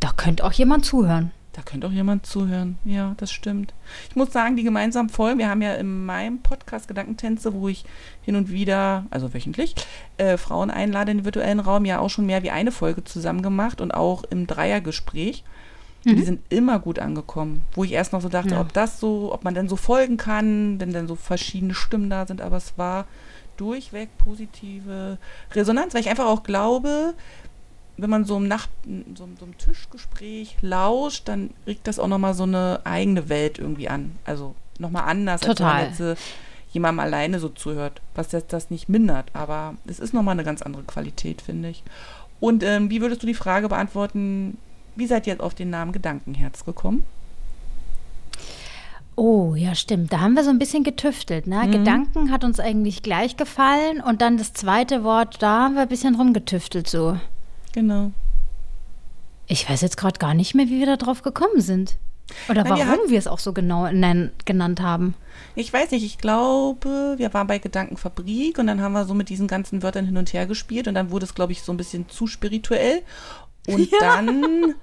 Da 0.00 0.10
könnte 0.16 0.44
auch 0.44 0.52
jemand 0.52 0.84
zuhören. 0.84 1.30
Da 1.52 1.62
könnte 1.62 1.86
auch 1.86 1.92
jemand 1.92 2.26
zuhören. 2.26 2.76
Ja, 2.84 3.14
das 3.16 3.32
stimmt. 3.32 3.72
Ich 4.10 4.16
muss 4.16 4.30
sagen, 4.30 4.56
die 4.56 4.62
gemeinsamen 4.62 5.08
Folgen, 5.08 5.38
wir 5.38 5.48
haben 5.48 5.62
ja 5.62 5.74
in 5.74 6.04
meinem 6.04 6.40
Podcast 6.40 6.86
Gedankentänze, 6.86 7.54
wo 7.54 7.68
ich 7.68 7.84
hin 8.20 8.36
und 8.36 8.50
wieder, 8.50 9.06
also 9.08 9.32
wöchentlich, 9.32 9.74
äh, 10.18 10.36
Frauen 10.36 10.70
einlade 10.70 11.12
in 11.12 11.18
den 11.18 11.24
virtuellen 11.24 11.60
Raum, 11.60 11.86
ja 11.86 11.98
auch 12.00 12.10
schon 12.10 12.26
mehr 12.26 12.42
wie 12.42 12.50
eine 12.50 12.72
Folge 12.72 13.04
zusammen 13.04 13.40
gemacht 13.40 13.80
und 13.80 13.92
auch 13.92 14.24
im 14.24 14.46
Dreiergespräch. 14.46 15.44
Mhm. 16.04 16.16
Die 16.16 16.22
sind 16.24 16.40
immer 16.50 16.78
gut 16.78 16.98
angekommen. 16.98 17.62
Wo 17.72 17.84
ich 17.84 17.92
erst 17.92 18.12
noch 18.12 18.20
so 18.20 18.28
dachte, 18.28 18.50
ja. 18.50 18.60
ob 18.60 18.74
das 18.74 19.00
so, 19.00 19.32
ob 19.32 19.42
man 19.42 19.54
denn 19.54 19.68
so 19.68 19.76
folgen 19.76 20.18
kann, 20.18 20.78
wenn 20.78 20.92
dann 20.92 21.08
so 21.08 21.14
verschiedene 21.14 21.74
Stimmen 21.74 22.10
da 22.10 22.26
sind, 22.26 22.42
aber 22.42 22.58
es 22.58 22.76
war 22.76 23.06
durchweg 23.56 24.08
positive 24.18 25.18
Resonanz, 25.52 25.94
weil 25.94 26.00
ich 26.02 26.08
einfach 26.08 26.26
auch 26.26 26.42
glaube, 26.42 27.14
wenn 27.96 28.10
man 28.10 28.24
so 28.24 28.36
im 28.36 28.48
Nacht, 28.48 28.68
so, 29.14 29.28
so 29.38 29.44
einem 29.44 29.56
Tischgespräch 29.58 30.56
lauscht, 30.60 31.28
dann 31.28 31.50
regt 31.66 31.86
das 31.86 31.98
auch 31.98 32.08
nochmal 32.08 32.34
so 32.34 32.42
eine 32.42 32.80
eigene 32.84 33.28
Welt 33.28 33.58
irgendwie 33.58 33.88
an. 33.88 34.16
Also 34.24 34.54
nochmal 34.78 35.04
anders, 35.04 35.40
Total. 35.40 35.86
als 35.86 35.98
wenn 35.98 36.06
man 36.06 36.14
jetzt 36.16 36.20
äh, 36.20 36.22
jemandem 36.72 37.00
alleine 37.00 37.40
so 37.40 37.48
zuhört, 37.48 38.02
was 38.14 38.32
jetzt 38.32 38.52
das 38.52 38.70
nicht 38.70 38.88
mindert. 38.88 39.30
Aber 39.32 39.74
es 39.86 39.98
ist 39.98 40.12
nochmal 40.12 40.32
eine 40.32 40.44
ganz 40.44 40.62
andere 40.62 40.82
Qualität, 40.82 41.40
finde 41.40 41.70
ich. 41.70 41.82
Und 42.38 42.62
ähm, 42.62 42.90
wie 42.90 43.00
würdest 43.00 43.22
du 43.22 43.26
die 43.26 43.34
Frage 43.34 43.68
beantworten, 43.68 44.58
wie 44.94 45.06
seid 45.06 45.26
ihr 45.26 45.32
jetzt 45.32 45.42
auf 45.42 45.54
den 45.54 45.70
Namen 45.70 45.92
Gedankenherz 45.92 46.64
gekommen? 46.64 47.04
Oh, 49.16 49.54
ja, 49.54 49.74
stimmt. 49.74 50.12
Da 50.12 50.20
haben 50.20 50.34
wir 50.34 50.44
so 50.44 50.50
ein 50.50 50.58
bisschen 50.58 50.84
getüftelt. 50.84 51.46
Ne? 51.46 51.64
Mhm. 51.64 51.72
Gedanken 51.72 52.30
hat 52.30 52.44
uns 52.44 52.60
eigentlich 52.60 53.02
gleich 53.02 53.36
gefallen 53.36 54.00
und 54.00 54.20
dann 54.20 54.36
das 54.36 54.52
zweite 54.52 55.04
Wort, 55.04 55.42
da 55.42 55.64
haben 55.64 55.74
wir 55.74 55.82
ein 55.82 55.88
bisschen 55.88 56.14
rumgetüftelt 56.14 56.86
so. 56.86 57.18
Genau. 57.72 58.12
Ich 59.46 59.68
weiß 59.68 59.80
jetzt 59.80 59.96
gerade 59.96 60.18
gar 60.18 60.34
nicht 60.34 60.54
mehr, 60.54 60.66
wie 60.66 60.80
wir 60.80 60.86
da 60.86 60.96
drauf 60.96 61.22
gekommen 61.22 61.60
sind. 61.60 61.96
Oder 62.48 62.64
Nein, 62.64 62.72
warum 62.72 63.04
wir, 63.04 63.10
wir 63.10 63.18
es 63.18 63.28
auch 63.28 63.38
so 63.38 63.52
genau 63.52 63.88
genannt 64.44 64.80
haben. 64.80 65.14
Ich 65.54 65.72
weiß 65.72 65.92
nicht, 65.92 66.04
ich 66.04 66.18
glaube, 66.18 67.14
wir 67.16 67.32
waren 67.32 67.46
bei 67.46 67.58
Gedankenfabrik 67.58 68.58
und 68.58 68.66
dann 68.66 68.80
haben 68.80 68.92
wir 68.92 69.04
so 69.04 69.14
mit 69.14 69.28
diesen 69.28 69.46
ganzen 69.46 69.82
Wörtern 69.82 70.06
hin 70.06 70.16
und 70.16 70.32
her 70.32 70.46
gespielt 70.46 70.88
und 70.88 70.94
dann 70.94 71.10
wurde 71.10 71.24
es, 71.24 71.34
glaube 71.34 71.52
ich, 71.52 71.62
so 71.62 71.72
ein 71.72 71.76
bisschen 71.76 72.08
zu 72.08 72.26
spirituell. 72.26 73.02
Und 73.68 73.90
ja. 73.90 73.98
dann 74.00 74.74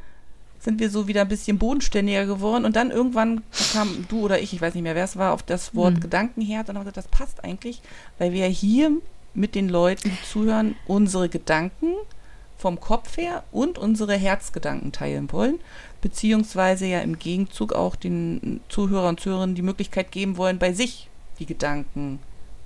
sind 0.63 0.79
wir 0.79 0.89
so 0.89 1.07
wieder 1.07 1.21
ein 1.21 1.27
bisschen 1.27 1.57
bodenständiger 1.57 2.25
geworden 2.25 2.65
und 2.65 2.75
dann 2.75 2.91
irgendwann 2.91 3.43
kam 3.73 4.05
du 4.09 4.21
oder 4.21 4.39
ich, 4.39 4.53
ich 4.53 4.61
weiß 4.61 4.73
nicht 4.73 4.83
mehr, 4.83 4.95
wer 4.95 5.03
es 5.03 5.17
war, 5.17 5.33
auf 5.33 5.43
das 5.43 5.75
Wort 5.75 5.95
mhm. 5.95 5.99
Gedankenherd 5.99 6.69
und 6.69 6.75
haben 6.75 6.83
gesagt, 6.83 6.97
das 6.97 7.07
passt 7.07 7.43
eigentlich, 7.43 7.81
weil 8.17 8.31
wir 8.31 8.47
hier 8.47 8.91
mit 9.33 9.55
den 9.55 9.67
Leuten, 9.67 10.09
die 10.09 10.27
zuhören, 10.27 10.75
unsere 10.87 11.27
Gedanken 11.27 11.93
vom 12.57 12.79
Kopf 12.79 13.17
her 13.17 13.43
und 13.51 13.77
unsere 13.77 14.15
Herzgedanken 14.15 14.93
teilen 14.93 15.31
wollen, 15.33 15.59
beziehungsweise 16.01 16.85
ja 16.85 16.99
im 17.01 17.19
Gegenzug 17.19 17.73
auch 17.73 17.95
den 17.95 18.61
Zuhörern 18.69 19.09
und 19.09 19.19
Zuhörerinnen 19.19 19.55
die 19.55 19.61
Möglichkeit 19.61 20.11
geben 20.11 20.37
wollen, 20.37 20.59
bei 20.59 20.71
sich 20.71 21.09
die 21.39 21.45
Gedanken 21.45 22.19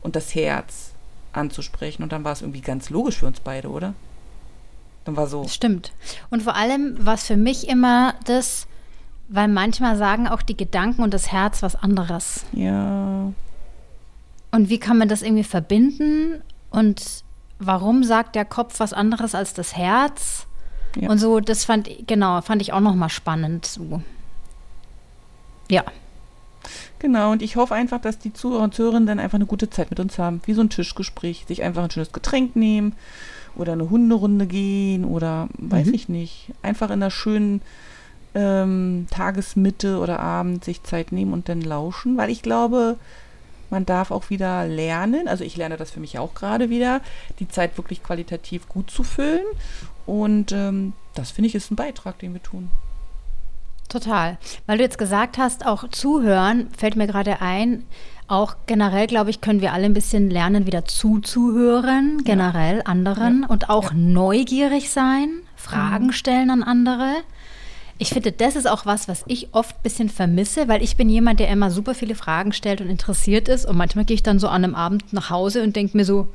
und 0.03 0.15
das 0.15 0.35
Herz 0.35 0.91
anzusprechen. 1.33 2.03
Und 2.03 2.11
dann 2.11 2.23
war 2.23 2.33
es 2.33 2.41
irgendwie 2.41 2.61
ganz 2.61 2.89
logisch 2.89 3.17
für 3.17 3.25
uns 3.25 3.39
beide, 3.39 3.69
oder? 3.69 3.95
Dann 5.07 5.15
war 5.15 5.27
so. 5.27 5.47
Stimmt. 5.47 5.93
Und 6.29 6.43
vor 6.43 6.55
allem 6.55 6.97
war 6.99 7.13
es 7.13 7.23
für 7.23 7.37
mich 7.37 7.69
immer 7.69 8.13
das, 8.25 8.67
weil 9.29 9.47
manchmal 9.47 9.95
sagen 9.95 10.27
auch 10.27 10.41
die 10.41 10.57
Gedanken 10.57 11.01
und 11.01 11.13
das 11.13 11.31
Herz 11.31 11.63
was 11.63 11.75
anderes. 11.77 12.43
Ja. 12.51 13.31
Und 14.51 14.69
wie 14.69 14.79
kann 14.79 14.97
man 14.97 15.07
das 15.07 15.21
irgendwie 15.21 15.45
verbinden? 15.45 16.41
Und 16.71 17.23
warum 17.57 18.03
sagt 18.03 18.35
der 18.35 18.43
Kopf 18.43 18.81
was 18.81 18.91
anderes 18.91 19.33
als 19.33 19.53
das 19.53 19.77
Herz? 19.77 20.45
Ja. 20.97 21.09
Und 21.09 21.19
so, 21.19 21.39
das 21.39 21.63
fand 21.63 21.89
genau, 22.05 22.41
fand 22.41 22.61
ich 22.61 22.73
auch 22.73 22.81
nochmal 22.81 23.09
spannend. 23.09 23.65
So. 23.65 24.01
Ja. 25.71 25.85
Genau, 26.99 27.31
und 27.31 27.41
ich 27.41 27.55
hoffe 27.55 27.75
einfach, 27.75 28.01
dass 28.01 28.19
die 28.19 28.33
Zuhörer 28.33 28.63
und 28.63 28.75
Zuhörerinnen 28.75 29.07
dann 29.07 29.19
einfach 29.19 29.37
eine 29.37 29.45
gute 29.45 29.69
Zeit 29.69 29.89
mit 29.89 30.01
uns 30.01 30.19
haben. 30.19 30.41
Wie 30.45 30.53
so 30.53 30.59
ein 30.59 30.69
Tischgespräch, 30.69 31.45
sich 31.47 31.63
einfach 31.63 31.85
ein 31.85 31.91
schönes 31.91 32.11
Getränk 32.11 32.57
nehmen 32.57 32.93
oder 33.55 33.73
eine 33.73 33.89
Hunderunde 33.89 34.47
gehen 34.47 35.05
oder 35.05 35.47
weiß 35.57 35.87
mhm. 35.87 35.93
ich 35.93 36.09
nicht. 36.09 36.53
Einfach 36.61 36.87
in 36.87 37.01
einer 37.01 37.11
schönen 37.11 37.61
ähm, 38.35 39.07
Tagesmitte 39.09 39.99
oder 39.99 40.19
Abend 40.19 40.63
sich 40.63 40.83
Zeit 40.83 41.11
nehmen 41.11 41.33
und 41.33 41.49
dann 41.49 41.61
lauschen, 41.61 42.17
weil 42.17 42.29
ich 42.29 42.41
glaube, 42.41 42.97
man 43.69 43.85
darf 43.85 44.11
auch 44.11 44.29
wieder 44.29 44.65
lernen, 44.67 45.27
also 45.27 45.43
ich 45.43 45.57
lerne 45.57 45.77
das 45.77 45.91
für 45.91 45.99
mich 45.99 46.19
auch 46.19 46.33
gerade 46.33 46.69
wieder, 46.69 47.01
die 47.39 47.47
Zeit 47.47 47.77
wirklich 47.77 48.03
qualitativ 48.03 48.69
gut 48.69 48.89
zu 48.89 49.03
füllen. 49.03 49.45
Und 50.05 50.51
ähm, 50.53 50.93
das 51.15 51.31
finde 51.31 51.49
ich 51.49 51.55
ist 51.55 51.71
ein 51.71 51.75
Beitrag, 51.75 52.17
den 52.19 52.33
wir 52.33 52.41
tun. 52.41 52.69
Total. 53.89 54.37
Weil 54.65 54.77
du 54.77 54.83
jetzt 54.83 54.97
gesagt 54.97 55.37
hast, 55.37 55.65
auch 55.65 55.89
zuhören, 55.89 56.69
fällt 56.77 56.95
mir 56.95 57.07
gerade 57.07 57.41
ein, 57.41 57.83
auch 58.27 58.55
generell, 58.65 59.07
glaube 59.07 59.29
ich, 59.29 59.41
können 59.41 59.61
wir 59.61 59.73
alle 59.73 59.85
ein 59.85 59.93
bisschen 59.93 60.29
lernen, 60.29 60.65
wieder 60.65 60.85
zuzuhören, 60.85 62.23
generell 62.23 62.77
ja. 62.77 62.85
anderen 62.85 63.41
ja. 63.43 63.47
und 63.47 63.69
auch 63.69 63.91
ja. 63.91 63.97
neugierig 63.97 64.89
sein, 64.89 65.29
Fragen 65.55 66.07
mhm. 66.07 66.11
stellen 66.11 66.49
an 66.49 66.63
andere. 66.63 67.15
Ich 67.99 68.09
finde, 68.09 68.31
das 68.31 68.55
ist 68.55 68.69
auch 68.69 68.85
was, 68.85 69.07
was 69.07 69.23
ich 69.27 69.53
oft 69.53 69.75
ein 69.75 69.81
bisschen 69.81 70.09
vermisse, 70.09 70.67
weil 70.67 70.83
ich 70.83 70.97
bin 70.97 71.09
jemand, 71.09 71.39
der 71.39 71.49
immer 71.49 71.71
super 71.71 71.95
viele 71.95 72.13
Fragen 72.13 72.53
stellt 72.53 72.79
und 72.79 72.89
interessiert 72.89 73.47
ist. 73.47 73.65
Und 73.65 73.75
manchmal 73.75 74.05
gehe 74.05 74.13
ich 74.13 74.23
dann 74.23 74.39
so 74.39 74.47
an 74.47 74.63
einem 74.63 74.75
Abend 74.75 75.13
nach 75.13 75.31
Hause 75.31 75.63
und 75.63 75.75
denke 75.75 75.97
mir 75.97 76.05
so, 76.05 76.27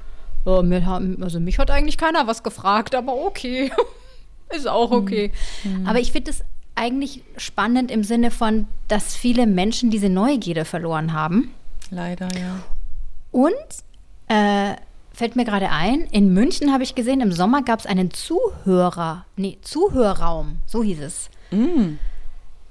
oh, 0.44 0.62
mir 0.62 0.84
haben, 0.84 1.22
also 1.22 1.38
mich 1.38 1.58
hat 1.58 1.70
eigentlich 1.70 1.98
keiner 1.98 2.26
was 2.26 2.42
gefragt, 2.42 2.96
aber 2.96 3.14
okay. 3.14 3.70
ist 4.56 4.66
auch 4.66 4.90
mhm. 4.90 4.96
okay. 4.96 5.32
Mhm. 5.62 5.86
Aber 5.86 6.00
ich 6.00 6.10
finde 6.10 6.32
es 6.32 6.42
eigentlich 6.74 7.22
spannend 7.36 7.90
im 7.90 8.02
Sinne 8.02 8.30
von, 8.30 8.66
dass 8.88 9.14
viele 9.14 9.46
Menschen 9.46 9.90
diese 9.90 10.08
Neugierde 10.08 10.64
verloren 10.64 11.12
haben. 11.12 11.52
Leider, 11.92 12.28
ja. 12.40 12.58
Und 13.30 13.52
äh, 14.28 14.76
fällt 15.12 15.36
mir 15.36 15.44
gerade 15.44 15.70
ein, 15.70 16.06
in 16.10 16.32
München 16.32 16.72
habe 16.72 16.82
ich 16.82 16.94
gesehen, 16.94 17.20
im 17.20 17.32
Sommer 17.32 17.62
gab 17.62 17.80
es 17.80 17.86
einen 17.86 18.10
Zuhörer, 18.10 19.26
nee, 19.36 19.58
Zuhörraum, 19.60 20.56
so 20.66 20.82
hieß 20.82 21.00
es. 21.00 21.28
Mm. 21.50 21.98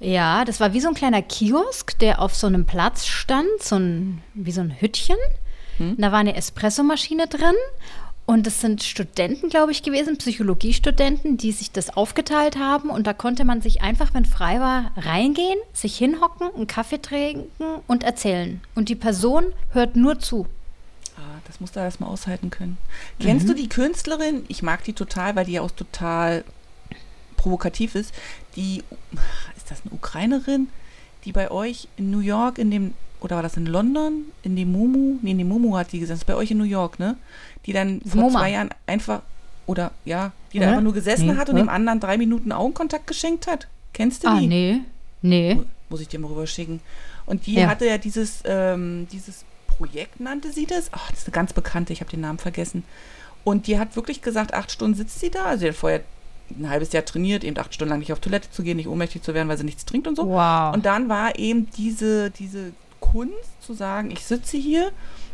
Ja, 0.00 0.44
das 0.44 0.58
war 0.58 0.72
wie 0.72 0.80
so 0.80 0.88
ein 0.88 0.94
kleiner 0.94 1.22
Kiosk, 1.22 1.96
der 2.00 2.20
auf 2.20 2.34
so 2.34 2.48
einem 2.48 2.66
Platz 2.66 3.06
stand, 3.06 3.46
so 3.60 3.76
ein, 3.76 4.22
wie 4.34 4.50
so 4.50 4.60
ein 4.60 4.80
Hüttchen. 4.80 5.16
Hm. 5.76 5.94
Da 5.98 6.10
war 6.10 6.18
eine 6.18 6.34
Espressomaschine 6.34 7.28
drin 7.28 7.54
und 8.24 8.46
das 8.46 8.60
sind 8.60 8.82
Studenten, 8.82 9.48
glaube 9.48 9.72
ich, 9.72 9.82
gewesen, 9.82 10.16
Psychologiestudenten, 10.16 11.36
die 11.36 11.52
sich 11.52 11.72
das 11.72 11.90
aufgeteilt 11.96 12.56
haben. 12.56 12.88
Und 12.88 13.06
da 13.06 13.12
konnte 13.12 13.44
man 13.44 13.60
sich 13.60 13.82
einfach, 13.82 14.14
wenn 14.14 14.24
frei 14.24 14.60
war, 14.60 14.92
reingehen, 14.96 15.58
sich 15.72 15.98
hinhocken, 15.98 16.48
einen 16.54 16.66
Kaffee 16.66 17.02
trinken 17.02 17.48
und 17.88 18.04
erzählen. 18.04 18.60
Und 18.74 18.88
die 18.88 18.94
Person 18.94 19.52
hört 19.72 19.96
nur 19.96 20.20
zu. 20.20 20.46
Ah, 21.16 21.40
das 21.46 21.60
musst 21.60 21.74
du 21.74 21.80
erstmal 21.80 22.10
aushalten 22.10 22.50
können. 22.50 22.78
Mhm. 23.18 23.24
Kennst 23.24 23.48
du 23.48 23.54
die 23.54 23.68
Künstlerin? 23.68 24.44
Ich 24.48 24.62
mag 24.62 24.84
die 24.84 24.92
total, 24.92 25.34
weil 25.34 25.44
die 25.44 25.52
ja 25.52 25.62
auch 25.62 25.72
total 25.72 26.44
provokativ 27.36 27.96
ist, 27.96 28.14
die, 28.54 28.84
ist 29.56 29.70
das 29.70 29.82
eine 29.82 29.92
Ukrainerin, 29.92 30.68
die 31.24 31.32
bei 31.32 31.50
euch 31.50 31.88
in 31.96 32.10
New 32.10 32.20
York 32.20 32.58
in 32.58 32.70
dem, 32.70 32.94
oder 33.20 33.36
war 33.36 33.42
das 33.42 33.56
in 33.56 33.66
London, 33.66 34.26
in 34.42 34.54
dem 34.54 34.70
Mumu, 34.70 35.18
nee, 35.22 35.32
in 35.32 35.38
dem 35.38 35.48
Mumu 35.48 35.76
hat 35.76 35.92
die 35.92 35.98
gesagt, 35.98 36.14
das 36.14 36.20
ist 36.20 36.26
bei 36.26 36.36
euch 36.36 36.52
in 36.52 36.58
New 36.58 36.64
York, 36.64 37.00
ne? 37.00 37.16
Die 37.66 37.72
dann 37.72 38.00
vor 38.02 38.22
Moma. 38.22 38.40
zwei 38.40 38.50
Jahren 38.50 38.70
einfach, 38.86 39.22
oder 39.66 39.92
ja, 40.04 40.32
die 40.52 40.58
da 40.58 40.68
einfach 40.68 40.82
nur 40.82 40.94
gesessen 40.94 41.28
nee, 41.28 41.36
hat 41.36 41.48
und 41.48 41.56
ja. 41.56 41.62
dem 41.62 41.68
anderen 41.68 42.00
drei 42.00 42.16
Minuten 42.18 42.52
Augenkontakt 42.52 43.06
geschenkt 43.06 43.46
hat. 43.46 43.68
Kennst 43.92 44.24
du 44.24 44.28
ah, 44.28 44.38
die? 44.38 44.46
Ah, 44.46 44.48
nee, 44.48 44.80
nee. 45.22 45.60
Muss 45.88 46.00
ich 46.00 46.08
dir 46.08 46.18
mal 46.18 46.28
rüberschicken. 46.28 46.80
Und 47.26 47.46
die 47.46 47.54
ja. 47.54 47.68
hatte 47.68 47.86
ja 47.86 47.98
dieses, 47.98 48.42
ähm, 48.44 49.06
dieses 49.12 49.44
Projekt, 49.66 50.20
nannte 50.20 50.52
sie 50.52 50.66
das. 50.66 50.88
Ach, 50.92 51.10
das 51.10 51.20
ist 51.20 51.26
eine 51.26 51.34
ganz 51.34 51.52
bekannte, 51.52 51.92
ich 51.92 52.00
habe 52.00 52.10
den 52.10 52.20
Namen 52.20 52.38
vergessen. 52.38 52.84
Und 53.44 53.66
die 53.66 53.78
hat 53.78 53.96
wirklich 53.96 54.22
gesagt, 54.22 54.54
acht 54.54 54.70
Stunden 54.70 54.96
sitzt 54.96 55.20
sie 55.20 55.30
da. 55.30 55.44
Also 55.44 55.60
sie 55.60 55.68
hat 55.68 55.74
vorher 55.74 56.00
ein 56.50 56.68
halbes 56.68 56.92
Jahr 56.92 57.04
trainiert, 57.04 57.44
eben 57.44 57.58
acht 57.58 57.74
Stunden 57.74 57.90
lang 57.90 58.00
nicht 58.00 58.12
auf 58.12 58.20
Toilette 58.20 58.50
zu 58.50 58.62
gehen, 58.62 58.76
nicht 58.76 58.88
ohnmächtig 58.88 59.22
zu 59.22 59.34
werden, 59.34 59.48
weil 59.48 59.58
sie 59.58 59.64
nichts 59.64 59.84
trinkt 59.84 60.06
und 60.06 60.16
so. 60.16 60.28
Wow. 60.28 60.74
Und 60.74 60.86
dann 60.86 61.08
war 61.08 61.38
eben 61.38 61.68
diese, 61.76 62.30
diese 62.30 62.72
Kunst 63.00 63.62
zu 63.62 63.74
sagen, 63.74 64.10
ich 64.10 64.24
sitze 64.24 64.56
hier, 64.56 64.92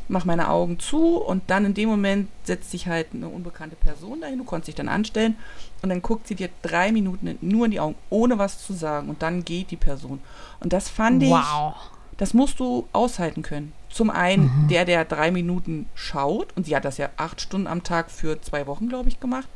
mache 0.09 0.27
meine 0.27 0.49
Augen 0.49 0.79
zu 0.79 1.17
und 1.17 1.43
dann 1.49 1.65
in 1.65 1.75
dem 1.75 1.89
Moment 1.89 2.29
setzt 2.45 2.71
sich 2.71 2.87
halt 2.87 3.09
eine 3.13 3.29
unbekannte 3.29 3.77
Person 3.77 4.21
dahin, 4.21 4.39
du 4.39 4.45
konntest 4.45 4.69
dich 4.69 4.75
dann 4.75 4.89
anstellen 4.89 5.37
und 5.83 5.91
dann 5.91 6.03
guckt 6.03 6.27
sie 6.27 6.35
dir 6.35 6.49
drei 6.63 6.93
Minuten 6.93 7.37
nur 7.41 7.67
in 7.67 7.71
die 7.71 7.81
Augen, 7.81 7.95
ohne 8.11 8.39
was 8.39 8.65
zu 8.67 8.73
sagen 8.73 9.09
und 9.09 9.23
dann 9.23 9.45
geht 9.45 9.71
die 9.71 9.77
Person. 9.77 10.21
Und 10.61 10.73
das 10.73 10.89
fand 10.89 11.23
wow. 11.23 11.75
ich, 11.77 12.17
das 12.17 12.35
musst 12.35 12.59
du 12.59 12.89
aushalten 12.93 13.43
können. 13.43 13.73
Zum 13.91 14.11
einen 14.11 14.45
mhm. 14.45 14.69
der, 14.69 14.85
der 14.85 15.05
drei 15.05 15.31
Minuten 15.31 15.87
schaut 15.95 16.49
und 16.57 16.67
sie 16.67 16.75
hat 16.75 16.85
das 16.85 16.99
ja 16.99 17.11
acht 17.17 17.41
Stunden 17.41 17.67
am 17.67 17.83
Tag 17.83 18.11
für 18.11 18.41
zwei 18.41 18.67
Wochen, 18.67 18.89
glaube 18.89 19.09
ich, 19.09 19.21
gemacht 19.21 19.49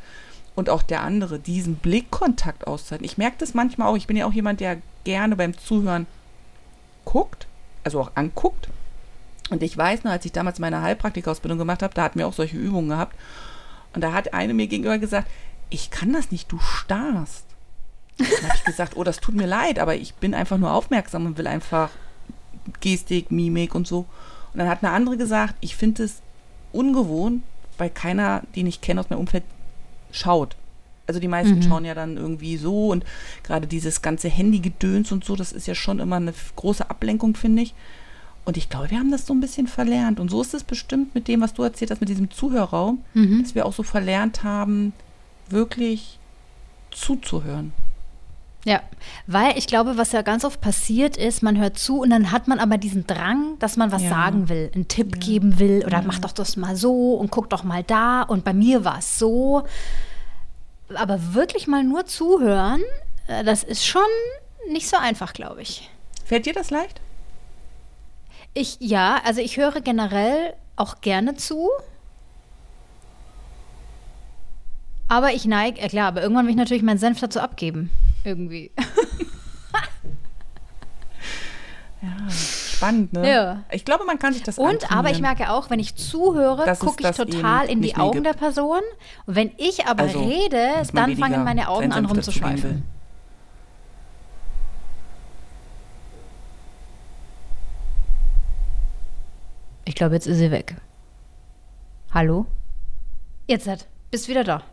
und 0.54 0.71
auch 0.71 0.82
der 0.82 1.02
andere 1.02 1.38
diesen 1.38 1.76
Blickkontakt 1.76 2.66
auszuhalten. 2.66 3.04
Ich 3.04 3.18
merke 3.18 3.37
das 3.38 3.54
manchmal 3.54 3.88
auch. 3.88 3.97
Ich 3.97 4.06
bin 4.06 4.16
ja 4.16 4.26
auch 4.26 4.32
jemand, 4.32 4.61
der 4.61 4.78
gerne 5.04 5.37
beim 5.37 5.56
Zuhören 5.56 6.06
guckt, 7.04 7.47
also 7.85 8.00
auch 8.00 8.12
anguckt. 8.14 8.68
Und 9.52 9.62
ich 9.62 9.76
weiß 9.76 10.02
nur, 10.02 10.12
als 10.14 10.25
ich 10.25 10.32
damals 10.32 10.59
meine 10.59 10.80
Heilpraktikausbildung 10.80 11.59
gemacht 11.59 11.82
habe, 11.82 11.92
da 11.92 12.04
hatten 12.04 12.18
wir 12.18 12.26
auch 12.26 12.32
solche 12.32 12.56
Übungen 12.56 12.88
gehabt. 12.88 13.14
Und 13.92 14.00
da 14.00 14.14
hat 14.14 14.32
eine 14.32 14.54
mir 14.54 14.66
gegenüber 14.66 14.97
gesagt, 14.97 15.28
ich 15.68 15.90
kann 15.90 16.14
das 16.14 16.30
nicht, 16.30 16.50
du 16.50 16.59
starrst. 16.59 17.44
Dann 18.16 18.49
habe 18.49 18.54
ich 18.56 18.64
gesagt, 18.64 18.97
oh, 18.97 19.04
das 19.04 19.21
tut 19.21 19.35
mir 19.35 19.47
leid, 19.47 19.78
aber 19.78 19.94
ich 19.94 20.14
bin 20.14 20.32
einfach 20.32 20.56
nur 20.56 20.73
aufmerksam 20.73 21.26
und 21.26 21.37
will 21.37 21.47
einfach 21.47 21.90
Gestik, 22.80 23.30
Mimik 23.30 23.75
und 23.75 23.87
so. 23.87 24.06
Und 24.54 24.59
dann 24.59 24.71
hat 24.71 24.82
eine 24.82 24.92
andere 24.92 25.18
gesagt, 25.18 25.54
ich 25.61 25.76
finde 25.76 26.04
es 26.04 26.23
ungewohnt, 26.73 27.42
weil 27.76 27.90
keiner, 27.90 28.42
den 28.56 28.66
ich 28.66 28.80
kenne 28.80 29.00
aus 29.00 29.11
meinem 29.11 29.21
Umfeld, 29.21 29.44
schaut. 30.12 30.56
Also 31.06 31.21
die 31.21 31.28
meisten 31.28 31.56
mhm. 31.56 31.62
schauen 31.62 31.85
ja 31.85 31.94
dann 31.94 32.16
irgendwie 32.16 32.56
so 32.56 32.88
und 32.88 33.04
gerade 33.42 33.66
dieses 33.66 34.00
ganze 34.00 34.30
Handygedöns 34.30 35.12
und 35.12 35.26
so, 35.26 35.37
das 35.37 35.52
ist 35.52 35.66
ja 35.66 35.75
schon 35.75 36.00
immer 36.00 36.16
eine 36.16 36.32
große 36.56 36.88
Ablenkung, 36.88 37.35
finde 37.35 37.64
ich. 37.64 37.75
Und 38.44 38.56
ich 38.56 38.68
glaube, 38.68 38.90
wir 38.90 38.99
haben 38.99 39.11
das 39.11 39.26
so 39.26 39.34
ein 39.34 39.40
bisschen 39.40 39.68
verlernt. 39.68 40.18
Und 40.18 40.30
so 40.30 40.40
ist 40.42 40.54
es 40.54 40.64
bestimmt 40.64 41.14
mit 41.14 41.28
dem, 41.28 41.40
was 41.40 41.54
du 41.54 41.62
erzählt 41.62 41.90
hast, 41.90 42.00
mit 42.00 42.08
diesem 42.08 42.30
Zuhörraum, 42.30 43.04
mhm. 43.14 43.42
dass 43.42 43.54
wir 43.54 43.66
auch 43.66 43.72
so 43.72 43.82
verlernt 43.82 44.42
haben, 44.42 44.92
wirklich 45.49 46.18
zuzuhören. 46.90 47.72
Ja, 48.64 48.80
weil 49.26 49.58
ich 49.58 49.66
glaube, 49.66 49.96
was 49.99 50.12
ja 50.12 50.22
ganz 50.22 50.44
oft 50.44 50.61
passiert 50.61 51.16
ist, 51.16 51.42
man 51.42 51.58
hört 51.58 51.78
zu 51.78 52.00
und 52.00 52.11
dann 52.11 52.30
hat 52.30 52.46
man 52.46 52.61
aber 52.61 52.78
diesen 52.78 53.06
Drang, 53.08 53.58
dass 53.58 53.76
man 53.76 53.90
was 53.90 54.02
ja. 54.02 54.11
sagen 54.11 54.49
will, 54.49 54.70
einen 54.72 54.87
Tipp 54.87 55.16
ja. 55.16 55.20
geben 55.20 55.58
will 55.58 55.82
oder 55.84 55.99
ja. 55.99 56.04
mach 56.06 56.20
doch 56.20 56.30
das 56.30 56.56
mal 56.56 56.76
so 56.76 57.14
und 57.14 57.32
guck 57.32 57.50
doch 57.50 57.64
mal 57.64 57.82
da 57.82 58.22
und 58.22 58.44
bei 58.44 58.52
mir 58.52 58.84
war 58.84 58.99
es 58.99 59.18
so. 59.18 59.64
Aber 60.94 61.34
wirklich 61.34 61.66
mal 61.66 61.82
nur 61.82 62.06
zuhören, 62.06 62.82
äh, 63.26 63.42
das 63.42 63.64
ist 63.64 63.84
schon 63.84 64.02
nicht 64.70 64.88
so 64.88 64.96
einfach, 64.96 65.32
glaube 65.32 65.62
ich. 65.62 65.90
Fällt 66.25 66.46
dir 66.46 66.52
das 66.52 66.70
leicht? 66.70 67.00
Ich, 68.54 68.76
ja, 68.80 69.21
also 69.25 69.40
ich 69.40 69.56
höre 69.56 69.80
generell 69.80 70.54
auch 70.76 71.00
gerne 71.00 71.35
zu. 71.35 71.71
Aber 75.09 75.32
ich 75.32 75.44
neige, 75.44 75.80
ja 75.80 75.88
klar, 75.88 76.09
aber 76.09 76.23
irgendwann 76.23 76.47
will 76.47 76.52
ich 76.52 76.56
natürlich 76.56 76.82
meinen 76.82 76.99
Senf 76.99 77.21
dazu 77.21 77.40
abgeben. 77.40 77.90
Irgendwie. 78.25 78.71
ja, 82.02 82.30
spannend, 82.30 83.12
ne? 83.12 83.30
Ja. 83.30 83.62
Ich 83.71 83.85
glaube, 83.85 84.04
man 84.04 84.18
kann 84.18 84.32
sich 84.32 84.42
das 84.42 84.59
Und, 84.59 84.90
aber 84.90 85.11
ich 85.11 85.21
merke 85.21 85.50
auch, 85.50 85.68
wenn 85.71 85.80
ich 85.80 85.97
zuhöre, 85.97 86.64
gucke 86.78 87.09
ich 87.09 87.16
total 87.16 87.68
in 87.68 87.82
die 87.82 87.97
Augen 87.97 88.23
gibt. 88.23 88.26
der 88.26 88.32
Person. 88.32 88.80
Und 89.26 89.37
wenn 89.37 89.50
ich 89.59 89.87
aber 89.87 90.04
also, 90.04 90.25
rede, 90.25 90.82
dann 90.92 91.16
fangen 91.16 91.44
meine 91.44 91.68
Augen 91.68 91.92
an 91.92 92.06
rumzuschweifen. 92.06 92.82
Glaube, 100.02 100.16
jetzt 100.16 100.26
ist 100.26 100.38
sie 100.38 100.50
weg. 100.50 100.75
Hallo? 102.11 102.47
Jetzt 103.47 103.68
hat. 103.68 103.87
Bist 104.11 104.26
wieder 104.26 104.42
da. 104.42 104.64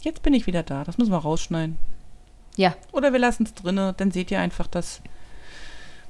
Jetzt 0.00 0.24
bin 0.24 0.34
ich 0.34 0.48
wieder 0.48 0.64
da. 0.64 0.82
Das 0.82 0.98
müssen 0.98 1.12
wir 1.12 1.18
rausschneiden. 1.18 1.78
Ja. 2.56 2.74
Oder 2.90 3.12
wir 3.12 3.20
lassen 3.20 3.44
es 3.44 3.54
drinne, 3.54 3.94
dann 3.96 4.10
seht 4.10 4.32
ihr 4.32 4.40
einfach, 4.40 4.66
dass 4.66 5.00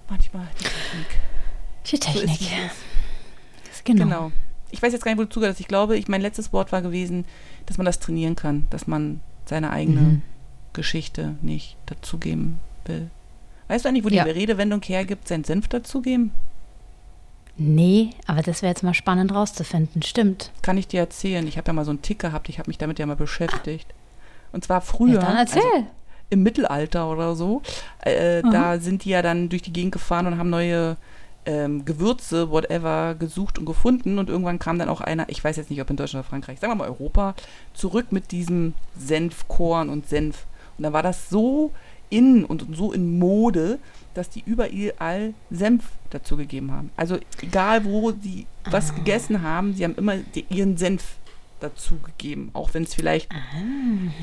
manchmal 0.09 0.49
die 0.59 0.65
Technik. 0.65 1.19
Die 1.85 1.99
Technik. 1.99 2.71
So 3.71 3.83
genau. 3.85 4.05
genau. 4.05 4.33
Ich 4.71 4.81
weiß 4.81 4.95
jetzt 4.95 5.05
gar 5.05 5.13
nicht, 5.13 5.19
wo 5.19 5.25
du 5.25 5.29
zugehört 5.29 5.57
hast. 5.57 5.61
Ich 5.61 5.69
glaube, 5.69 5.99
ich, 5.99 6.09
mein 6.09 6.23
letztes 6.23 6.55
Wort 6.55 6.73
war 6.73 6.81
gewesen, 6.81 7.27
dass 7.67 7.77
man 7.77 7.85
das 7.85 8.01
trainieren 8.01 8.35
kann, 8.35 8.67
dass 8.71 8.87
man 8.87 9.21
seine 9.45 9.73
eigene 9.73 10.01
mhm. 10.01 10.23
Geschichte 10.73 11.37
nicht 11.43 11.77
dazugeben 11.85 12.61
will. 12.87 13.11
Weißt 13.69 13.85
du 13.85 13.91
eigentlich, 13.91 14.05
wo 14.05 14.09
ja. 14.09 14.25
die 14.25 14.31
Redewendung 14.31 14.81
hergibt, 14.81 15.29
seinen 15.29 15.45
Senf 15.45 15.69
dazugeben? 15.69 16.33
Nee, 17.57 18.11
aber 18.27 18.43
das 18.43 18.63
wäre 18.63 18.71
jetzt 18.71 18.83
mal 18.83 18.95
spannend 18.95 19.33
rauszufinden. 19.33 20.03
Stimmt. 20.03 20.51
Kann 20.63 20.77
ich 20.77 20.89
dir 20.89 21.01
erzählen? 21.01 21.47
Ich 21.47 21.57
habe 21.57 21.69
ja 21.69 21.73
mal 21.73 21.85
so 21.85 21.91
einen 21.91 22.03
Tick 22.03 22.19
gehabt, 22.19 22.49
ich 22.49 22.59
habe 22.59 22.69
mich 22.69 22.79
damit 22.79 22.99
ja 22.99 23.07
mal 23.07 23.17
beschäftigt. 23.17 23.87
Und 24.53 24.65
zwar 24.65 24.81
früher. 24.81 25.15
Ja, 25.15 25.21
dann 25.21 25.37
erzähl. 25.37 25.63
Also 25.63 25.87
Im 26.31 26.43
Mittelalter 26.43 27.09
oder 27.09 27.37
so. 27.37 27.63
Äh, 28.01 28.43
da 28.43 28.79
sind 28.79 29.05
die 29.05 29.11
ja 29.11 29.23
dann 29.23 29.49
durch 29.49 29.63
die 29.63 29.73
Gegend 29.73 29.93
gefahren 29.93 30.27
und 30.27 30.39
haben 30.39 30.51
neue 30.51 30.97
ähm, 31.47 31.85
Gewürze, 31.85 32.51
whatever, 32.51 33.15
gesucht 33.15 33.59
und 33.59 33.67
gefunden. 33.67 34.19
Und 34.19 34.31
irgendwann 34.31 34.59
kam 34.59 34.79
dann 34.79 34.89
auch 34.89 35.01
einer, 35.01 35.29
ich 35.29 35.43
weiß 35.43 35.57
jetzt 35.57 35.71
nicht, 35.71 35.81
ob 35.81 35.91
in 35.91 35.97
Deutschland 35.97 36.25
oder 36.25 36.31
Frankreich, 36.31 36.59
sagen 36.59 36.73
wir 36.73 36.77
mal 36.77 36.89
Europa, 36.89 37.35
zurück 37.73 38.07
mit 38.11 38.33
diesem 38.33 38.75
Senfkorn 38.99 39.91
und 39.91 40.09
Senf. 40.09 40.47
Und 40.77 40.83
dann 40.83 40.93
war 40.93 41.03
das 41.03 41.29
so 41.29 41.71
in 42.11 42.45
und 42.45 42.67
so 42.77 42.93
in 42.93 43.19
Mode, 43.19 43.79
dass 44.15 44.31
die 44.31 44.43
überall 44.47 45.35
Senf 45.51 45.85
dazu 46.11 46.37
gegeben 46.37 46.73
haben. 46.73 46.91
Also 46.97 47.19
egal, 47.43 47.85
wo 47.85 48.13
sie 48.13 48.47
was 48.65 48.91
ah. 48.91 48.95
gegessen 48.95 49.43
haben, 49.43 49.75
sie 49.75 49.85
haben 49.85 49.97
immer 49.97 50.17
die, 50.17 50.47
ihren 50.49 50.77
Senf 50.77 51.17
dazu 51.61 51.99
gegeben, 51.99 52.51
auch 52.53 52.75
wenn 52.75 52.85
es 52.85 52.95
vielleicht 52.95 53.31
ah. 53.33 53.37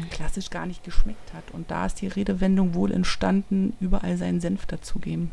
klassisch 0.10 0.50
gar 0.50 0.66
nicht 0.66 0.84
geschmeckt 0.84 1.34
hat. 1.34 1.52
Und 1.52 1.70
da 1.72 1.86
ist 1.86 2.02
die 2.02 2.08
Redewendung 2.08 2.74
wohl 2.74 2.92
entstanden, 2.92 3.74
überall 3.80 4.18
seinen 4.18 4.42
Senf 4.42 4.66
dazugeben. 4.66 5.32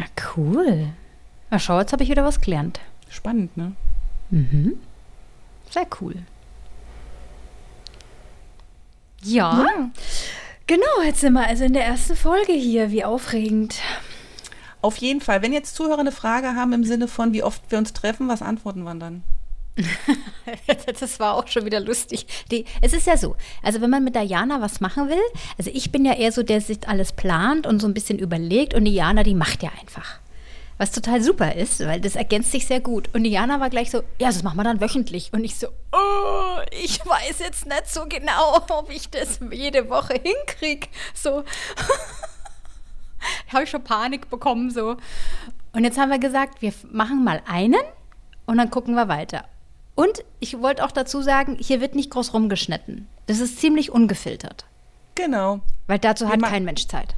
Ah, 0.00 0.06
cool. 0.36 0.88
Na 1.50 1.58
schau, 1.58 1.78
jetzt 1.78 1.92
habe 1.92 2.02
ich 2.02 2.10
wieder 2.10 2.24
was 2.24 2.40
gelernt. 2.40 2.80
Spannend, 3.08 3.56
ne? 3.56 3.72
Mhm. 4.30 4.74
Sehr 5.70 5.86
cool. 6.00 6.16
Ja. 9.22 9.64
ja. 9.64 9.90
Genau, 10.66 11.02
jetzt 11.04 11.20
sind 11.20 11.34
wir 11.34 11.46
also 11.46 11.64
in 11.64 11.74
der 11.74 11.84
ersten 11.84 12.16
Folge 12.16 12.52
hier. 12.52 12.90
Wie 12.90 13.04
aufregend. 13.04 13.76
Auf 14.80 14.96
jeden 14.98 15.20
Fall. 15.20 15.42
Wenn 15.42 15.52
jetzt 15.52 15.74
Zuhörer 15.74 16.00
eine 16.00 16.12
Frage 16.12 16.56
haben 16.56 16.72
im 16.72 16.84
Sinne 16.84 17.08
von, 17.08 17.32
wie 17.32 17.42
oft 17.42 17.62
wir 17.70 17.78
uns 17.78 17.92
treffen, 17.92 18.28
was 18.28 18.42
antworten 18.42 18.82
wir 18.82 18.94
dann? 18.94 19.22
das 21.00 21.20
war 21.20 21.34
auch 21.34 21.48
schon 21.48 21.64
wieder 21.64 21.80
lustig. 21.80 22.26
Die, 22.50 22.64
es 22.80 22.92
ist 22.92 23.06
ja 23.06 23.16
so, 23.16 23.36
also 23.62 23.80
wenn 23.80 23.90
man 23.90 24.04
mit 24.04 24.14
Diana 24.14 24.60
was 24.60 24.80
machen 24.80 25.08
will, 25.08 25.22
also 25.58 25.70
ich 25.72 25.90
bin 25.90 26.04
ja 26.04 26.12
eher 26.12 26.32
so, 26.32 26.42
der 26.42 26.60
sich 26.60 26.88
alles 26.88 27.12
plant 27.12 27.66
und 27.66 27.80
so 27.80 27.88
ein 27.88 27.94
bisschen 27.94 28.18
überlegt 28.18 28.74
und 28.74 28.84
Diana, 28.84 29.22
die 29.22 29.34
macht 29.34 29.62
ja 29.62 29.70
einfach. 29.80 30.20
Was 30.76 30.90
total 30.90 31.22
super 31.22 31.54
ist, 31.54 31.80
weil 31.80 32.00
das 32.00 32.16
ergänzt 32.16 32.50
sich 32.50 32.66
sehr 32.66 32.80
gut. 32.80 33.08
Und 33.14 33.22
Diana 33.24 33.60
war 33.60 33.70
gleich 33.70 33.90
so, 33.90 33.98
ja, 34.18 34.28
das 34.28 34.42
machen 34.42 34.56
wir 34.56 34.64
dann 34.64 34.80
wöchentlich. 34.80 35.32
Und 35.32 35.44
ich 35.44 35.56
so, 35.56 35.68
oh, 35.92 36.58
ich 36.70 36.98
weiß 37.06 37.38
jetzt 37.38 37.66
nicht 37.66 37.88
so 37.88 38.06
genau, 38.08 38.56
ob 38.70 38.90
ich 38.90 39.08
das 39.08 39.38
jede 39.50 39.88
Woche 39.88 40.14
hinkriege. 40.14 40.88
So, 41.14 41.44
habe 43.52 43.64
ich 43.64 43.70
schon 43.70 43.84
Panik 43.84 44.30
bekommen 44.30 44.70
so. 44.70 44.96
Und 45.72 45.84
jetzt 45.84 45.98
haben 45.98 46.10
wir 46.10 46.18
gesagt, 46.18 46.60
wir 46.60 46.72
machen 46.90 47.22
mal 47.24 47.40
einen 47.46 47.82
und 48.46 48.58
dann 48.58 48.70
gucken 48.70 48.94
wir 48.94 49.08
weiter. 49.08 49.44
Und 49.94 50.24
ich 50.40 50.60
wollte 50.60 50.84
auch 50.84 50.90
dazu 50.90 51.22
sagen, 51.22 51.56
hier 51.60 51.80
wird 51.80 51.94
nicht 51.94 52.10
groß 52.10 52.34
rumgeschnitten. 52.34 53.08
Das 53.26 53.38
ist 53.38 53.60
ziemlich 53.60 53.92
ungefiltert. 53.92 54.64
Genau. 55.14 55.60
Weil 55.86 56.00
dazu 56.00 56.28
hat 56.28 56.42
kein 56.42 56.64
Mensch 56.64 56.88
Zeit. 56.88 57.14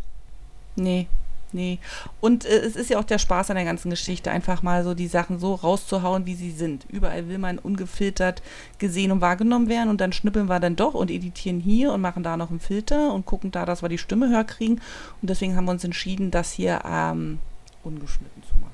Nee, 0.77 1.09
Nee. 1.53 1.79
Und 2.21 2.45
äh, 2.45 2.59
es 2.59 2.77
ist 2.77 2.91
ja 2.91 2.99
auch 2.99 3.05
der 3.05 3.19
Spaß 3.19 3.51
an 3.51 3.57
der 3.57 3.65
ganzen 3.65 3.91
Geschichte, 3.91 4.31
einfach 4.31 4.63
mal 4.63 4.85
so 4.85 4.95
die 4.95 5.07
Sachen 5.07 5.39
so 5.39 5.55
rauszuhauen, 5.55 6.27
wie 6.27 6.35
sie 6.35 6.51
sind. 6.51 6.87
Überall 6.89 7.29
will 7.29 7.39
man 7.39 7.59
ungefiltert 7.59 8.43
gesehen 8.79 9.13
und 9.13 9.21
wahrgenommen 9.21 9.69
werden 9.69 9.89
und 9.89 10.01
dann 10.01 10.13
schnippeln 10.13 10.49
wir 10.49 10.61
dann 10.61 10.77
doch 10.77 10.95
und 10.95 11.11
editieren 11.11 11.61
hier 11.61 11.93
und 11.93 12.01
machen 12.01 12.23
da 12.23 12.37
noch 12.37 12.51
einen 12.51 12.61
Filter 12.61 13.13
und 13.13 13.27
gucken 13.27 13.53
da, 13.53 13.65
dass 13.65 13.83
wir 13.83 13.89
die 13.89 13.99
Stimme 13.99 14.29
höher 14.29 14.45
kriegen. 14.45 14.81
Und 15.23 15.31
deswegen 15.31 15.57
haben 15.57 15.67
wir 15.67 15.73
uns 15.73 15.85
entschieden, 15.85 16.31
das 16.31 16.53
hier 16.53 16.83
ähm, 16.85 17.39
ungeschnitten 17.85 18.43
zu 18.43 18.55
machen. 18.57 18.73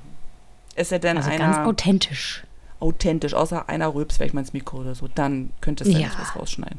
Ist 0.74 0.90
ja 0.90 0.98
dann 0.98 1.18
also 1.18 1.30
einer, 1.30 1.38
ganz 1.38 1.68
authentisch. 1.68 2.44
Authentisch, 2.80 3.34
außer 3.34 3.68
einer 3.68 3.94
rülps 3.94 4.16
vielleicht 4.16 4.34
mal 4.34 4.40
ins 4.40 4.52
Mikro 4.52 4.78
oder 4.78 4.94
so. 4.94 5.08
Dann 5.14 5.50
könnte 5.60 5.84
es 5.84 5.90
ja. 5.90 5.98
wir 5.98 6.10
es 6.20 6.34
rausschneiden. 6.34 6.78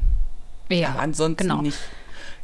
Ja, 0.68 0.90
Aber 0.90 1.00
ansonsten 1.00 1.44
genau. 1.44 1.62
nicht. 1.62 1.78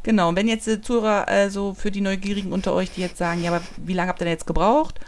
Genau, 0.03 0.29
und 0.29 0.35
wenn 0.35 0.47
jetzt 0.47 0.67
die 0.67 0.81
Zuhörer, 0.81 1.27
also 1.27 1.73
für 1.73 1.91
die 1.91 2.01
Neugierigen 2.01 2.51
unter 2.51 2.73
euch, 2.73 2.91
die 2.91 3.01
jetzt 3.01 3.17
sagen, 3.17 3.43
ja, 3.43 3.51
aber 3.51 3.63
wie 3.77 3.93
lange 3.93 4.09
habt 4.09 4.21
ihr 4.21 4.25
denn 4.25 4.33
jetzt 4.33 4.47
gebraucht? 4.47 4.99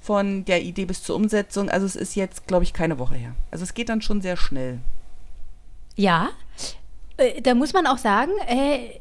Von 0.00 0.44
der 0.44 0.62
Idee 0.62 0.84
bis 0.84 1.02
zur 1.02 1.16
Umsetzung. 1.16 1.70
Also 1.70 1.86
es 1.86 1.96
ist 1.96 2.14
jetzt, 2.14 2.46
glaube 2.46 2.64
ich, 2.64 2.74
keine 2.74 2.98
Woche 2.98 3.14
her. 3.14 3.34
Also 3.50 3.62
es 3.62 3.72
geht 3.72 3.88
dann 3.88 4.02
schon 4.02 4.20
sehr 4.20 4.36
schnell. 4.36 4.80
Ja, 5.96 6.30
äh, 7.16 7.40
da 7.40 7.54
muss 7.54 7.72
man 7.72 7.86
auch 7.86 7.98
sagen, 7.98 8.32
äh, 8.46 9.00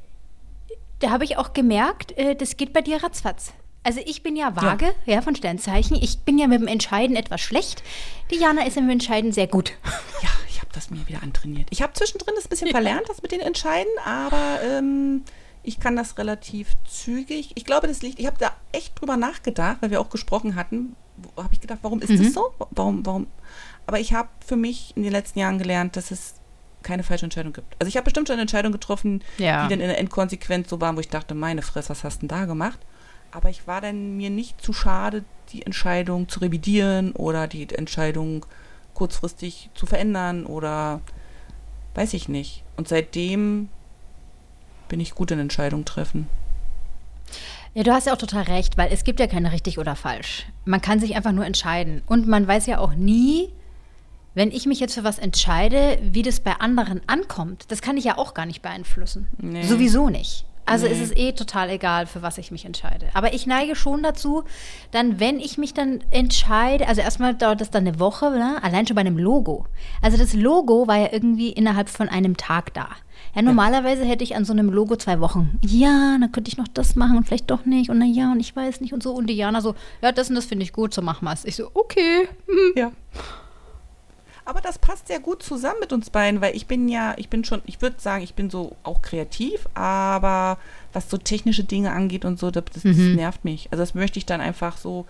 da 1.00 1.10
habe 1.10 1.26
ich 1.26 1.38
auch 1.38 1.54
gemerkt, 1.54 2.18
äh, 2.18 2.36
das 2.36 2.58
geht 2.58 2.72
bei 2.72 2.82
dir 2.82 3.04
ratzfatz. 3.04 3.54
Also 3.84 4.00
ich 4.06 4.24
bin 4.24 4.38
ja 4.38 4.56
vage, 4.56 4.94
ja. 5.06 5.16
ja. 5.16 5.22
von 5.22 5.36
Sternzeichen. 5.36 5.98
Ich 6.02 6.20
bin 6.20 6.38
ja 6.38 6.48
mit 6.48 6.62
dem 6.62 6.68
Entscheiden 6.68 7.18
etwas 7.18 7.42
schlecht. 7.42 7.84
Diana 8.32 8.66
ist 8.66 8.78
im 8.78 8.90
Entscheiden 8.90 9.34
sehr 9.34 9.48
gut. 9.48 9.74
Ja, 10.22 10.30
das 10.76 10.90
mir 10.90 11.08
wieder 11.08 11.24
antrainiert. 11.24 11.68
Ich 11.72 11.82
habe 11.82 11.94
zwischendrin 11.94 12.36
das 12.36 12.48
bisschen 12.48 12.70
verlernt, 12.70 13.08
das 13.08 13.22
mit 13.22 13.32
den 13.32 13.40
Entscheiden, 13.40 13.92
aber 14.06 14.60
ähm, 14.64 15.24
ich 15.64 15.80
kann 15.80 15.96
das 15.96 16.18
relativ 16.18 16.70
zügig. 16.86 17.52
Ich 17.56 17.66
glaube, 17.66 17.88
das 17.88 18.02
liegt, 18.02 18.20
ich 18.20 18.26
habe 18.26 18.38
da 18.38 18.52
echt 18.72 19.00
drüber 19.00 19.18
nachgedacht, 19.18 19.78
weil 19.82 19.92
wir 19.92 20.02
auch 20.02 20.10
gesprochen 20.10 20.56
hatten. 20.56 20.96
Habe 21.38 21.54
ich 21.54 21.62
gedacht, 21.62 21.80
warum 21.82 22.02
ist 22.02 22.10
mhm. 22.10 22.24
das 22.24 22.34
so? 22.34 22.54
Warum, 22.72 23.06
warum? 23.06 23.28
Aber 23.86 24.00
ich 24.00 24.14
habe 24.14 24.30
für 24.46 24.56
mich 24.56 24.94
in 24.96 25.04
den 25.04 25.12
letzten 25.12 25.40
Jahren 25.40 25.58
gelernt, 25.58 25.96
dass 25.96 26.12
es 26.12 26.36
keine 26.84 27.04
falsche 27.04 27.26
Entscheidung 27.26 27.54
gibt. 27.54 27.76
Also 27.80 27.88
ich 27.88 27.96
habe 27.96 28.04
bestimmt 28.04 28.28
schon 28.28 28.40
Entscheidungen 28.40 28.74
getroffen, 28.74 29.24
ja. 29.38 29.64
die 29.64 29.70
dann 29.70 29.80
in 29.80 29.88
der 29.88 29.98
Endkonsequenz 30.00 30.70
so 30.70 30.82
waren, 30.82 30.98
wo 30.98 31.00
ich 31.00 31.08
dachte, 31.08 31.34
meine 31.34 31.62
Fresse, 31.62 31.90
was 31.90 32.04
hast 32.04 32.18
du 32.22 32.28
denn 32.28 32.38
da 32.38 32.46
gemacht? 32.46 32.80
Aber 33.32 33.50
ich 33.50 33.66
war 33.66 33.82
dann 33.82 34.18
mir 34.18 34.30
nicht 34.30 34.62
zu 34.62 34.74
schade, 34.74 35.24
die 35.52 35.66
Entscheidung 35.66 36.30
zu 36.30 36.40
revidieren 36.40 37.14
oder 37.14 37.48
die 37.48 37.68
Entscheidung 37.70 38.46
kurzfristig 38.94 39.70
zu 39.74 39.86
verändern 39.86 40.46
oder 40.46 41.02
weiß 41.96 42.14
ich 42.14 42.30
nicht. 42.30 42.64
Und 42.78 42.88
seitdem 42.88 43.70
bin 44.88 45.00
ich 45.00 45.16
gut 45.16 45.32
in 45.32 45.40
Entscheidungen 45.40 45.86
treffen. 45.86 46.28
Ja, 47.74 47.84
du 47.84 47.92
hast 47.92 48.06
ja 48.06 48.14
auch 48.14 48.18
total 48.18 48.44
recht, 48.44 48.78
weil 48.78 48.92
es 48.92 49.04
gibt 49.04 49.20
ja 49.20 49.28
keine 49.28 49.52
richtig 49.52 49.80
oder 49.80 49.96
falsch. 49.96 50.46
Man 50.66 50.82
kann 50.82 51.00
sich 51.00 51.16
einfach 51.16 51.32
nur 51.32 51.46
entscheiden. 51.46 52.04
Und 52.06 52.28
man 52.28 52.48
weiß 52.48 52.68
ja 52.68 52.78
auch 52.78 52.94
nie, 52.94 53.50
wenn 54.36 54.52
ich 54.52 54.66
mich 54.66 54.80
jetzt 54.80 54.94
für 54.94 55.04
was 55.04 55.18
entscheide, 55.18 56.00
wie 56.04 56.22
das 56.22 56.40
bei 56.40 56.54
anderen 56.54 57.02
ankommt, 57.08 57.66
das 57.70 57.82
kann 57.82 57.98
ich 57.98 58.06
ja 58.06 58.18
auch 58.18 58.34
gar 58.34 58.46
nicht 58.46 58.62
beeinflussen. 58.62 59.28
Nee. 59.40 59.64
Sowieso 59.64 60.10
nicht. 60.10 60.46
Also 60.66 60.86
Nee. 60.88 60.94
ist 60.94 61.02
es 61.02 61.16
eh 61.16 61.34
total 61.34 61.70
egal, 61.70 62.06
für 62.06 62.22
was 62.22 62.38
ich 62.38 62.52
mich 62.52 62.66
entscheide. 62.66 63.08
Aber 63.14 63.34
ich 63.34 63.46
neige 63.48 63.76
schon 63.76 64.02
dazu, 64.04 64.44
dann, 64.92 65.20
wenn 65.20 65.40
ich 65.40 65.58
mich 65.58 65.74
dann 65.74 66.00
entscheide, 66.12 66.88
also 66.88 67.02
erstmal 67.02 67.34
dauert 67.36 67.62
das 67.62 67.70
dann 67.70 67.86
eine 67.86 68.00
Woche, 68.00 68.32
ne? 68.32 68.64
allein 68.64 68.88
schon 68.88 68.96
bei 68.96 69.02
einem 69.02 69.18
Logo. 69.18 69.66
Also 70.02 70.18
das 70.18 70.34
Logo 70.34 70.88
war 70.88 70.98
ja 70.98 71.10
irgendwie 71.12 71.50
innerhalb 71.50 71.90
von 71.90 72.08
einem 72.10 72.38
Tag 72.38 72.74
da. 72.74 72.88
Ja, 73.36 73.42
normalerweise 73.42 74.06
hätte 74.06 74.24
ich 74.24 74.36
an 74.36 74.46
so 74.46 74.54
einem 74.54 74.70
Logo 74.70 74.96
zwei 74.96 75.20
Wochen. 75.20 75.58
Ja, 75.62 76.18
dann 76.20 76.32
könnte 76.32 76.50
ich 76.50 76.58
noch 76.58 76.68
das 76.68 76.96
machen 76.96 77.18
und 77.18 77.26
vielleicht 77.26 77.50
doch 77.50 77.66
nicht. 77.66 77.90
Und 77.90 77.98
na 77.98 78.06
ja, 78.06 78.32
und 78.32 78.40
ich 78.40 78.56
weiß 78.56 78.80
nicht 78.82 78.94
und 78.94 79.02
so. 79.02 79.12
Und 79.14 79.28
Diana 79.28 79.60
so, 79.60 79.76
ja, 80.02 80.12
das 80.12 80.30
und 80.30 80.36
das 80.36 80.46
finde 80.46 80.64
ich 80.64 80.72
gut, 80.74 80.94
so 80.94 81.02
machen 81.02 81.26
wir 81.26 81.34
es. 81.34 81.44
Ich 81.44 81.56
so, 81.56 81.72
okay. 81.74 82.28
hm. 82.48 82.74
Ja. 82.76 82.92
Aber 84.46 84.60
das 84.60 84.78
passt 84.78 85.08
sehr 85.08 85.20
gut 85.22 85.42
zusammen 85.42 85.80
mit 85.80 85.94
uns 85.94 86.10
beiden, 86.10 86.42
weil 86.42 86.56
ich 86.56 86.68
bin 86.68 86.90
ja, 86.90 87.14
ich 87.18 87.30
bin 87.30 87.46
schon, 87.46 87.62
ich 87.66 87.82
würde 87.82 87.96
sagen, 88.00 88.24
ich 88.24 88.34
bin 88.34 88.50
so 88.50 88.76
auch 88.84 89.02
kreativ, 89.02 89.68
aber 89.74 90.58
was 90.92 91.10
so 91.10 91.18
technische 91.18 91.64
Dinge 91.64 91.92
angeht 91.92 92.26
und 92.26 92.38
so, 92.40 92.52
das, 92.52 92.66
das 92.74 92.84
Mhm. 92.84 93.16
nervt 93.16 93.46
mich. 93.46 93.70
Also 93.72 93.82
das 93.82 93.94
möchte 93.96 94.20
ich 94.20 94.26
dann 94.26 94.42
einfach 94.42 94.78
so. 94.78 95.06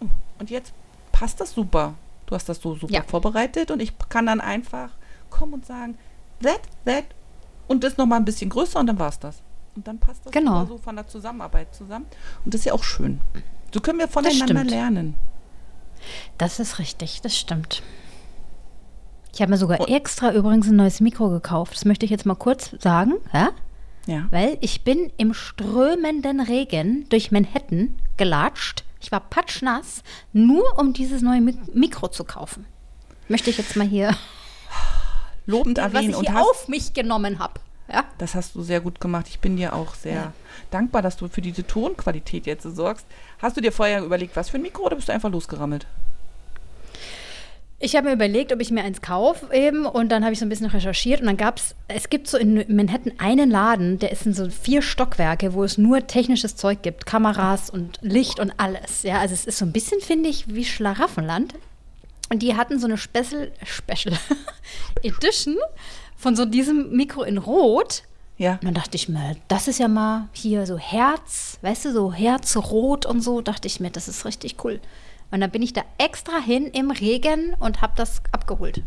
oh, 0.00 0.06
Und 0.40 0.50
jetzt 0.50 0.72
passt 1.12 1.40
das 1.40 1.52
super. 1.52 1.94
Du 2.26 2.34
hast 2.34 2.48
das 2.48 2.60
so 2.60 2.74
super 2.74 2.92
Ja. 2.92 3.02
vorbereitet 3.02 3.70
und 3.70 3.80
ich 3.80 3.92
kann 4.08 4.26
dann 4.26 4.40
einfach 4.40 4.90
kommen 5.30 5.54
und 5.54 5.66
sagen, 5.66 5.96
that, 6.42 6.60
that 6.84 7.04
und 7.68 7.84
das 7.84 7.96
nochmal 7.96 8.18
ein 8.18 8.24
bisschen 8.24 8.50
größer 8.50 8.80
und 8.80 8.86
dann 8.88 8.98
war 8.98 9.10
es 9.10 9.18
das. 9.20 9.42
Und 9.76 9.86
dann 9.86 9.98
passt 9.98 10.26
das 10.26 10.32
Genau. 10.32 10.66
so 10.66 10.76
von 10.78 10.96
der 10.96 11.06
Zusammenarbeit 11.06 11.74
zusammen. 11.74 12.06
Und 12.44 12.52
das 12.52 12.62
ist 12.62 12.64
ja 12.66 12.72
auch 12.72 12.82
schön. 12.84 13.20
So 13.72 13.80
können 13.80 13.98
wir 14.00 14.08
voneinander 14.08 14.44
stimmt. 14.56 14.70
lernen. 14.70 15.14
Das 16.36 16.58
ist 16.58 16.78
richtig, 16.80 17.20
das 17.22 17.36
stimmt. 17.38 17.82
Ich 19.34 19.40
habe 19.40 19.50
mir 19.50 19.56
sogar 19.58 19.80
Und- 19.80 19.88
extra 19.88 20.32
übrigens 20.32 20.68
ein 20.68 20.76
neues 20.76 21.00
Mikro 21.00 21.30
gekauft. 21.30 21.74
Das 21.74 21.84
möchte 21.84 22.04
ich 22.04 22.10
jetzt 22.10 22.26
mal 22.26 22.34
kurz 22.34 22.70
sagen, 22.78 23.14
ja? 23.32 23.50
Ja. 24.06 24.26
weil 24.32 24.58
ich 24.60 24.82
bin 24.82 25.12
im 25.16 25.32
strömenden 25.32 26.40
Regen 26.40 27.06
durch 27.08 27.30
Manhattan 27.30 27.96
gelatscht. 28.16 28.82
Ich 29.00 29.12
war 29.12 29.20
patschnass, 29.20 30.02
nur 30.32 30.76
um 30.78 30.92
dieses 30.92 31.22
neue 31.22 31.40
Mik 31.40 31.72
Mikro 31.74 32.08
zu 32.08 32.24
kaufen. 32.24 32.66
Möchte 33.28 33.50
ich 33.50 33.58
jetzt 33.58 33.76
mal 33.76 33.86
hier, 33.86 34.10
Lobend 35.46 35.78
was 35.78 35.84
erwähnen 35.92 36.10
ich 36.10 36.16
und 36.16 36.26
hier 36.26 36.34
hast, 36.34 36.42
auf 36.50 36.68
mich 36.68 36.94
genommen 36.94 37.38
habe. 37.38 37.60
Ja? 37.92 38.04
Das 38.18 38.34
hast 38.34 38.54
du 38.56 38.62
sehr 38.62 38.80
gut 38.80 39.00
gemacht. 39.00 39.26
Ich 39.28 39.38
bin 39.38 39.56
dir 39.56 39.72
auch 39.72 39.94
sehr 39.94 40.14
Ja. 40.14 40.32
dankbar, 40.72 41.02
dass 41.02 41.16
du 41.16 41.28
für 41.28 41.40
diese 41.40 41.64
Tonqualität 41.66 42.46
jetzt 42.46 42.64
so 42.64 42.70
sorgst. 42.72 43.06
Hast 43.40 43.56
du 43.56 43.60
dir 43.60 43.70
vorher 43.72 44.02
überlegt, 44.04 44.34
was 44.34 44.50
für 44.50 44.56
ein 44.58 44.62
Mikro 44.62 44.84
oder 44.84 44.96
bist 44.96 45.08
du 45.08 45.12
einfach 45.12 45.30
losgerammelt? 45.30 45.86
Ich 47.84 47.96
habe 47.96 48.06
mir 48.06 48.14
überlegt, 48.14 48.52
ob 48.52 48.60
ich 48.60 48.70
mir 48.70 48.84
eins 48.84 49.02
kaufe 49.02 49.52
eben 49.52 49.86
und 49.86 50.10
dann 50.10 50.22
habe 50.22 50.32
ich 50.32 50.38
so 50.38 50.46
ein 50.46 50.48
bisschen 50.48 50.68
recherchiert 50.68 51.20
und 51.20 51.26
dann 51.26 51.36
gab 51.36 51.56
es, 51.56 51.74
es 51.88 52.10
gibt 52.10 52.28
so 52.28 52.38
in 52.38 52.64
Manhattan 52.68 53.14
einen 53.18 53.50
Laden, 53.50 53.98
der 53.98 54.12
ist 54.12 54.24
in 54.24 54.34
so 54.34 54.48
vier 54.50 54.82
Stockwerke, 54.82 55.52
wo 55.52 55.64
es 55.64 55.78
nur 55.78 56.06
technisches 56.06 56.54
Zeug 56.54 56.82
gibt, 56.82 57.06
Kameras 57.06 57.70
und 57.70 57.98
Licht 58.00 58.38
und 58.38 58.52
alles. 58.58 59.02
Ja, 59.02 59.18
also 59.18 59.34
es 59.34 59.46
ist 59.46 59.58
so 59.58 59.64
ein 59.64 59.72
bisschen, 59.72 60.00
finde 60.00 60.28
ich, 60.28 60.54
wie 60.54 60.64
Schlaraffenland. 60.64 61.54
Und 62.30 62.42
die 62.42 62.54
hatten 62.54 62.78
so 62.78 62.86
eine 62.86 62.98
Special, 62.98 63.50
Special 63.64 64.16
Edition 65.02 65.56
von 66.16 66.36
so 66.36 66.44
diesem 66.44 66.92
Mikro 66.92 67.24
in 67.24 67.36
Rot. 67.36 68.04
Ja. 68.38 68.52
Und 68.52 68.64
dann 68.64 68.74
dachte 68.74 68.94
ich 68.94 69.08
mir, 69.08 69.34
das 69.48 69.66
ist 69.66 69.80
ja 69.80 69.88
mal 69.88 70.28
hier 70.32 70.66
so 70.66 70.78
Herz, 70.78 71.58
weißt 71.62 71.86
du, 71.86 71.92
so 71.92 72.12
Herzrot 72.12 73.06
und 73.06 73.22
so, 73.22 73.40
dachte 73.40 73.66
ich 73.66 73.80
mir, 73.80 73.90
das 73.90 74.06
ist 74.06 74.24
richtig 74.24 74.62
cool. 74.62 74.80
Und 75.32 75.40
dann 75.40 75.50
bin 75.50 75.62
ich 75.62 75.72
da 75.72 75.82
extra 75.98 76.38
hin 76.38 76.66
im 76.66 76.90
Regen 76.92 77.54
und 77.58 77.82
habe 77.82 77.94
das 77.96 78.22
abgeholt. 78.30 78.82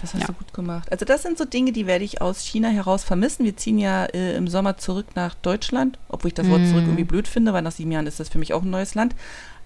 Das 0.00 0.12
hast 0.14 0.20
Ja. 0.20 0.26
du 0.26 0.32
gut 0.34 0.52
gemacht. 0.52 0.92
Also 0.92 1.04
das 1.04 1.22
sind 1.22 1.38
so 1.38 1.44
Dinge, 1.44 1.72
die 1.72 1.86
werde 1.86 2.04
ich 2.04 2.20
aus 2.20 2.40
China 2.44 2.68
heraus 2.68 3.02
vermissen. 3.02 3.44
Wir 3.44 3.56
ziehen 3.56 3.78
ja 3.78 4.04
äh, 4.06 4.36
im 4.36 4.46
Sommer 4.46 4.76
zurück 4.76 5.06
nach 5.16 5.34
Deutschland, 5.36 5.98
obwohl 6.08 6.28
ich 6.28 6.34
das 6.34 6.48
Wort 6.48 6.64
zurück 6.66 6.82
irgendwie 6.84 7.04
blöd 7.04 7.26
finde, 7.26 7.52
weil 7.52 7.62
nach 7.62 7.72
sieben 7.72 7.90
Jahren 7.90 8.06
ist 8.06 8.20
das 8.20 8.28
für 8.28 8.38
mich 8.38 8.52
auch 8.52 8.62
ein 8.62 8.70
neues 8.70 8.94
Land. 8.94 9.14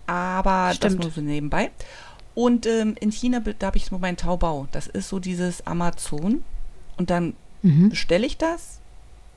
Aber 0.06 0.72
Stimmt. 0.74 0.94
das 0.94 1.02
nur 1.02 1.10
so 1.10 1.20
nebenbei. 1.20 1.70
Und 2.34 2.66
ähm, 2.66 2.94
in 3.00 3.10
China, 3.12 3.40
da 3.40 3.66
habe 3.66 3.76
ich 3.76 3.86
so 3.86 3.98
meinen 3.98 4.16
Taubau. 4.16 4.68
Das 4.72 4.86
ist 4.86 5.08
so 5.08 5.18
dieses 5.18 5.66
Amazon. 5.66 6.44
Und 6.96 7.10
dann 7.10 7.34
bestelle 7.62 8.26
ich 8.26 8.38
das 8.38 8.80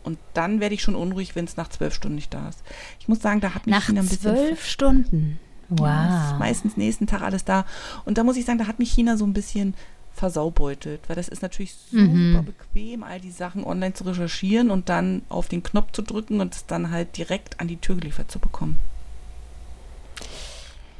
und 0.03 0.17
dann 0.33 0.59
werde 0.59 0.73
ich 0.73 0.81
schon 0.81 0.95
unruhig, 0.95 1.35
wenn 1.35 1.45
es 1.45 1.57
nach 1.57 1.67
zwölf 1.69 1.93
Stunden 1.93 2.15
nicht 2.15 2.33
da 2.33 2.49
ist. 2.49 2.63
Ich 2.99 3.07
muss 3.07 3.19
sagen, 3.21 3.39
da 3.39 3.53
hat 3.53 3.67
mich 3.67 3.75
Nach 3.75 3.85
China 3.85 4.01
ein 4.01 4.07
bisschen 4.07 4.35
zwölf 4.35 4.65
Stunden. 4.65 5.39
Ja, 5.69 6.31
Wow. 6.31 6.39
meistens 6.39 6.77
nächsten 6.77 7.07
Tag 7.07 7.21
alles 7.21 7.43
da. 7.45 7.65
Und 8.05 8.17
da 8.17 8.23
muss 8.23 8.37
ich 8.37 8.45
sagen, 8.45 8.59
da 8.59 8.67
hat 8.67 8.79
mich 8.79 8.91
China 8.91 9.17
so 9.17 9.25
ein 9.25 9.33
bisschen 9.33 9.73
versaubeutelt, 10.13 11.01
weil 11.07 11.15
das 11.17 11.27
ist 11.27 11.41
natürlich 11.41 11.75
super 11.91 12.03
Mhm. 12.03 12.45
bequem, 12.45 13.03
all 13.03 13.19
die 13.19 13.31
Sachen 13.31 13.65
online 13.65 13.93
zu 13.93 14.05
recherchieren 14.05 14.71
und 14.71 14.87
dann 14.87 15.23
auf 15.29 15.47
den 15.49 15.61
Knopf 15.61 15.91
zu 15.91 16.01
drücken 16.03 16.39
und 16.39 16.55
es 16.55 16.65
dann 16.65 16.89
halt 16.91 17.17
direkt 17.17 17.59
an 17.59 17.67
die 17.67 17.77
Tür 17.77 17.95
geliefert 17.95 18.31
zu 18.31 18.39
bekommen. 18.39 18.77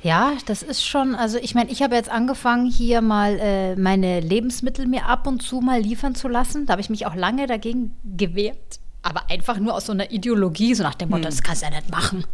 Ja, 0.03 0.33
das 0.45 0.61
ist 0.61 0.85
schon, 0.85 1.15
also 1.15 1.37
ich 1.39 1.55
meine, 1.55 1.71
ich 1.71 1.81
habe 1.81 1.95
jetzt 1.95 2.09
angefangen, 2.09 2.69
hier 2.69 3.01
mal 3.01 3.39
äh, 3.39 3.75
meine 3.75 4.19
Lebensmittel 4.19 4.85
mir 4.85 5.05
ab 5.07 5.25
und 5.25 5.41
zu 5.41 5.61
mal 5.61 5.79
liefern 5.81 6.13
zu 6.13 6.27
lassen. 6.27 6.67
Da 6.67 6.73
habe 6.73 6.81
ich 6.81 6.91
mich 6.91 7.07
auch 7.07 7.15
lange 7.15 7.47
dagegen 7.47 7.95
gewehrt. 8.17 8.79
Aber 9.01 9.29
einfach 9.31 9.57
nur 9.59 9.73
aus 9.73 9.85
so 9.87 9.93
einer 9.93 10.11
Ideologie, 10.11 10.75
so 10.75 10.83
nach 10.83 10.95
dem 10.95 11.09
Motto, 11.09 11.23
das 11.23 11.41
kannst 11.41 11.61
du 11.63 11.67
ja 11.67 11.71
nicht 11.71 11.89
machen. 11.89 12.25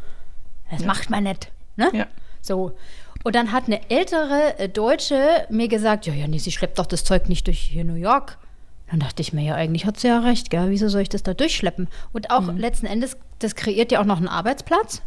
Das 0.70 0.84
macht 0.86 1.10
man 1.10 1.24
nicht. 1.24 1.50
Ne? 1.78 1.90
Ja. 1.94 2.08
So. 2.42 2.74
Und 3.24 3.36
dann 3.36 3.52
hat 3.52 3.66
eine 3.68 3.90
ältere 3.90 4.58
äh, 4.58 4.68
Deutsche 4.70 5.46
mir 5.50 5.68
gesagt, 5.68 6.08
ja, 6.08 6.14
ja, 6.14 6.28
nee, 6.28 6.40
sie 6.40 6.52
schleppt 6.52 6.80
doch 6.80 6.88
das 6.88 7.04
Zeug 7.04 7.30
nicht 7.30 7.46
durch 7.48 7.60
hier 7.60 7.84
New 7.84 7.94
York. 7.96 8.38
Dann 8.90 9.00
dachte 9.00 9.22
ich 9.22 9.32
mir, 9.32 9.44
ja, 9.44 9.56
eigentlich 9.56 9.86
hat 9.86 10.00
sie 10.00 10.08
ja 10.08 10.20
recht, 10.20 10.50
gell? 10.50 10.70
Wieso 10.70 10.90
soll 10.90 11.02
ich 11.02 11.10
das 11.10 11.24
da 11.24 11.34
durchschleppen? 11.34 11.88
Und 12.12 12.30
auch 12.32 12.52
letzten 12.54 12.88
Endes, 12.88 13.16
das 13.40 13.56
kreiert 13.56 13.92
ja 13.92 14.02
auch 14.02 14.06
noch 14.06 14.18
einen 14.18 14.28
Arbeitsplatz. 14.28 15.02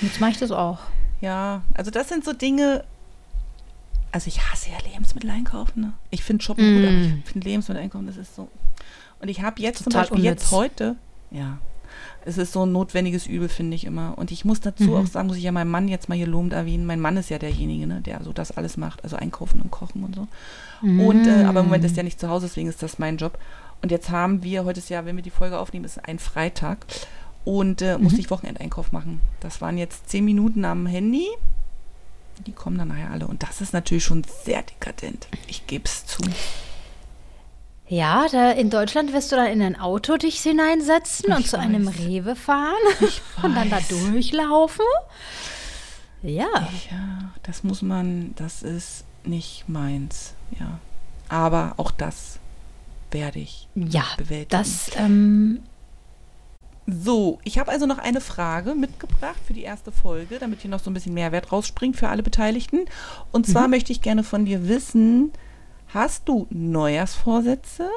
Jetzt 0.00 0.20
mache 0.20 0.30
ich 0.32 0.38
das 0.38 0.50
auch. 0.50 0.78
Ja, 1.20 1.62
also 1.74 1.90
das 1.90 2.08
sind 2.08 2.24
so 2.24 2.32
Dinge. 2.34 2.84
Also 4.12 4.28
ich 4.28 4.42
hasse 4.50 4.68
ja 4.70 4.76
Lebensmittel 4.92 5.30
einkaufen. 5.30 5.80
Ne? 5.80 5.92
Ich 6.10 6.22
finde 6.22 6.44
Shoppen 6.44 6.64
gut, 6.76 6.84
aber 6.84 6.92
Mm. 6.92 7.22
ich 7.24 7.30
finde 7.32 7.48
Lebensmittel 7.48 7.82
einkaufen, 7.82 8.06
das 8.06 8.16
ist 8.16 8.34
so. 8.36 8.48
Und 9.20 9.28
ich 9.28 9.40
habe 9.42 9.60
jetzt 9.62 9.84
Total 9.84 10.06
zum 10.06 10.16
Beispiel 10.16 10.24
jetzt 10.30 10.52
unnütz. 10.52 10.52
heute, 10.52 10.96
ja, 11.30 11.58
es 12.26 12.38
ist 12.38 12.52
so 12.52 12.64
ein 12.64 12.72
notwendiges 12.72 13.26
Übel, 13.26 13.48
finde 13.48 13.74
ich 13.76 13.84
immer. 13.84 14.16
Und 14.16 14.30
ich 14.30 14.44
muss 14.44 14.60
dazu 14.60 14.84
Mhm. 14.84 14.94
auch 14.94 15.06
sagen, 15.06 15.28
muss 15.28 15.36
ich 15.36 15.42
ja 15.42 15.52
meinen 15.52 15.70
Mann 15.70 15.88
jetzt 15.88 16.08
mal 16.08 16.14
hier 16.16 16.26
lobend 16.26 16.52
erwähnen. 16.52 16.86
Mein 16.86 17.00
Mann 17.00 17.16
ist 17.16 17.28
ja 17.30 17.38
derjenige, 17.38 17.86
ne, 17.86 18.00
der 18.00 18.22
so 18.22 18.32
das 18.32 18.52
alles 18.52 18.76
macht, 18.76 19.04
also 19.04 19.16
einkaufen 19.16 19.60
und 19.60 19.70
kochen 19.70 20.02
und 20.04 20.14
so. 20.14 20.26
Und 20.82 21.26
äh, 21.26 21.44
aber 21.44 21.60
im 21.60 21.66
Moment 21.66 21.84
ist 21.84 21.96
er 21.96 22.02
nicht 22.04 22.18
zu 22.20 22.28
Hause, 22.28 22.46
deswegen 22.46 22.68
ist 22.68 22.82
das 22.82 22.98
mein 22.98 23.16
Job. 23.16 23.38
Und 23.82 23.90
jetzt 23.90 24.10
haben 24.10 24.42
wir, 24.42 24.64
heute 24.64 24.80
ist 24.80 24.88
ja, 24.90 25.04
wenn 25.04 25.16
wir 25.16 25.22
die 25.22 25.30
Folge 25.30 25.58
aufnehmen, 25.58 25.84
ist 25.84 26.02
ein 26.08 26.18
Freitag. 26.18 26.86
Und 27.44 27.82
äh, 27.82 27.98
musste 27.98 28.20
ich 28.20 28.30
Wochenendeinkauf 28.30 28.90
machen. 28.92 29.20
Das 29.40 29.60
waren 29.60 29.76
jetzt 29.76 30.08
zehn 30.08 30.24
Minuten 30.24 30.64
am 30.64 30.86
Handy. 30.86 31.26
Die 32.46 32.52
kommen 32.52 32.78
dann 32.78 32.88
nachher 32.88 33.10
alle. 33.10 33.26
Und 33.26 33.42
das 33.42 33.60
ist 33.60 33.74
natürlich 33.74 34.04
schon 34.04 34.24
sehr 34.44 34.62
dekadent. 34.62 35.28
Ich 35.46 35.66
gebe 35.66 35.84
es 35.84 36.06
zu. 36.06 36.22
Ja, 37.86 38.26
da 38.32 38.50
in 38.50 38.70
Deutschland 38.70 39.12
wirst 39.12 39.30
du 39.30 39.36
dann 39.36 39.46
in 39.46 39.60
ein 39.62 39.78
Auto 39.78 40.16
dich 40.16 40.40
hineinsetzen 40.40 41.26
Ich 41.30 41.36
und 41.36 41.46
zu 41.46 41.58
einem. 41.58 41.86
Rewe 41.88 42.34
fahren 42.34 42.72
und 43.42 43.54
dann 43.54 43.68
da 43.70 43.78
durchlaufen. 43.88 44.84
Ja. 46.22 46.46
Ja, 46.90 47.32
das 47.42 47.62
muss 47.62 47.82
man, 47.82 48.32
das 48.36 48.62
ist 48.62 49.04
nicht 49.24 49.68
meins. 49.68 50.32
Ja. 50.58 50.78
Aber 51.28 51.74
auch 51.76 51.90
das 51.90 52.38
werde 53.10 53.38
ich 53.38 53.68
Ja, 53.74 54.04
bewältigen. 54.16 54.48
das, 54.50 54.90
ähm, 54.96 55.60
So, 56.86 57.38
ich 57.44 57.58
habe 57.58 57.70
also 57.70 57.86
noch 57.86 57.98
eine 57.98 58.20
Frage 58.20 58.74
mitgebracht 58.74 59.38
für 59.46 59.52
die 59.54 59.62
erste 59.62 59.92
Folge, 59.92 60.38
damit 60.38 60.62
hier 60.62 60.70
noch 60.70 60.80
so 60.80 60.90
ein 60.90 60.94
bisschen 60.94 61.14
Mehrwert 61.14 61.52
rausspringt 61.52 61.96
für 61.96 62.08
alle 62.08 62.22
Beteiligten. 62.22 62.80
Und 63.30 63.46
zwar 63.46 63.68
möchte 63.68 63.92
ich 63.92 64.00
gerne 64.02 64.24
von 64.24 64.44
dir 64.46 64.68
wissen, 64.68 65.32
hast 65.94 66.28
du 66.28 66.46
Neujahrsvorsätze? 66.50 67.88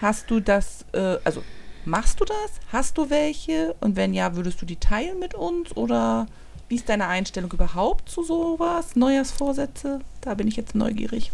Hast 0.00 0.30
du 0.30 0.40
das, 0.40 0.86
äh, 0.92 1.18
also 1.24 1.42
machst 1.84 2.20
du 2.20 2.24
das? 2.24 2.60
Hast 2.72 2.96
du 2.96 3.10
welche? 3.10 3.74
Und 3.80 3.96
wenn 3.96 4.14
ja, 4.14 4.36
würdest 4.36 4.62
du 4.62 4.66
die 4.66 4.76
teilen 4.76 5.18
mit 5.18 5.34
uns? 5.34 5.76
Oder 5.76 6.26
wie 6.68 6.76
ist 6.76 6.88
deine 6.88 7.08
Einstellung 7.08 7.52
überhaupt 7.52 8.08
zu 8.08 8.22
sowas? 8.22 8.96
Neujahrsvorsätze? 8.96 10.00
Da 10.20 10.34
bin 10.34 10.48
ich 10.48 10.56
jetzt 10.56 10.74
neugierig. 10.74 11.32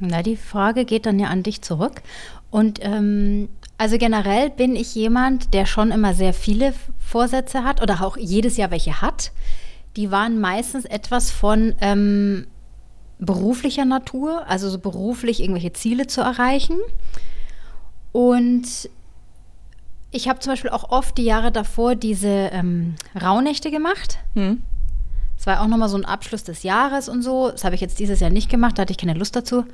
na, 0.00 0.22
die 0.22 0.36
Frage 0.36 0.84
geht 0.84 1.06
dann 1.06 1.18
ja 1.18 1.28
an 1.28 1.42
dich 1.42 1.62
zurück. 1.62 2.02
Und 2.50 2.78
ähm, 2.82 3.48
also 3.78 3.98
generell 3.98 4.50
bin 4.50 4.76
ich 4.76 4.94
jemand, 4.94 5.54
der 5.54 5.66
schon 5.66 5.90
immer 5.90 6.14
sehr 6.14 6.32
viele 6.32 6.72
Vorsätze 6.98 7.64
hat 7.64 7.82
oder 7.82 8.02
auch 8.02 8.16
jedes 8.16 8.56
Jahr 8.56 8.70
welche 8.70 9.00
hat. 9.00 9.32
Die 9.96 10.10
waren 10.10 10.40
meistens 10.40 10.84
etwas 10.84 11.30
von 11.30 11.74
ähm, 11.80 12.46
beruflicher 13.18 13.84
Natur, 13.84 14.46
also 14.48 14.68
so 14.68 14.78
beruflich 14.78 15.40
irgendwelche 15.40 15.72
Ziele 15.72 16.06
zu 16.06 16.20
erreichen. 16.20 16.76
Und 18.12 18.88
ich 20.10 20.28
habe 20.28 20.40
zum 20.40 20.52
Beispiel 20.52 20.70
auch 20.70 20.90
oft 20.90 21.18
die 21.18 21.24
Jahre 21.24 21.52
davor 21.52 21.94
diese 21.94 22.28
ähm, 22.28 22.94
Rauhnächte 23.20 23.70
gemacht. 23.70 24.18
Hm? 24.34 24.62
Das 25.36 25.46
war 25.46 25.60
auch 25.60 25.68
nochmal 25.68 25.88
so 25.88 25.96
ein 25.96 26.04
Abschluss 26.04 26.44
des 26.44 26.62
Jahres 26.62 27.08
und 27.08 27.22
so. 27.22 27.50
Das 27.50 27.64
habe 27.64 27.74
ich 27.74 27.80
jetzt 27.80 27.98
dieses 27.98 28.20
Jahr 28.20 28.30
nicht 28.30 28.50
gemacht, 28.50 28.78
da 28.78 28.82
hatte 28.82 28.92
ich 28.92 28.98
keine 28.98 29.14
Lust 29.14 29.36
dazu. 29.36 29.64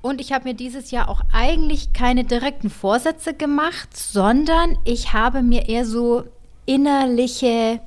Und 0.00 0.20
ich 0.20 0.32
habe 0.32 0.44
mir 0.44 0.54
dieses 0.54 0.90
Jahr 0.90 1.08
auch 1.08 1.22
eigentlich 1.32 1.92
keine 1.92 2.24
direkten 2.24 2.70
Vorsätze 2.70 3.34
gemacht, 3.34 3.96
sondern 3.96 4.78
ich 4.84 5.12
habe 5.12 5.42
mir 5.42 5.68
eher 5.68 5.84
so 5.84 6.24
innerliche 6.66 7.80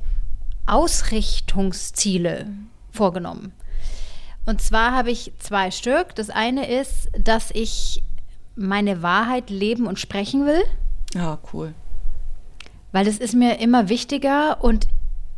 Ausrichtungsziele 0.66 2.48
vorgenommen. 2.92 3.54
Und 4.46 4.62
zwar 4.62 4.92
habe 4.92 5.12
ich 5.12 5.32
zwei 5.40 5.72
Stück. 5.72 6.16
Das 6.16 6.30
eine 6.30 6.70
ist, 6.70 7.10
dass 7.18 7.52
ich 7.52 8.04
meine 8.56 9.02
Wahrheit 9.02 9.50
leben 9.50 9.88
und 9.88 10.00
sprechen 10.00 10.46
will. 10.46 10.64
Ja, 11.14 11.40
cool. 11.54 11.74
Weil 12.92 13.06
das 13.06 13.18
ist 13.18 13.34
mir 13.34 13.60
immer 13.60 13.90
wichtiger 13.90 14.64
und 14.64 14.88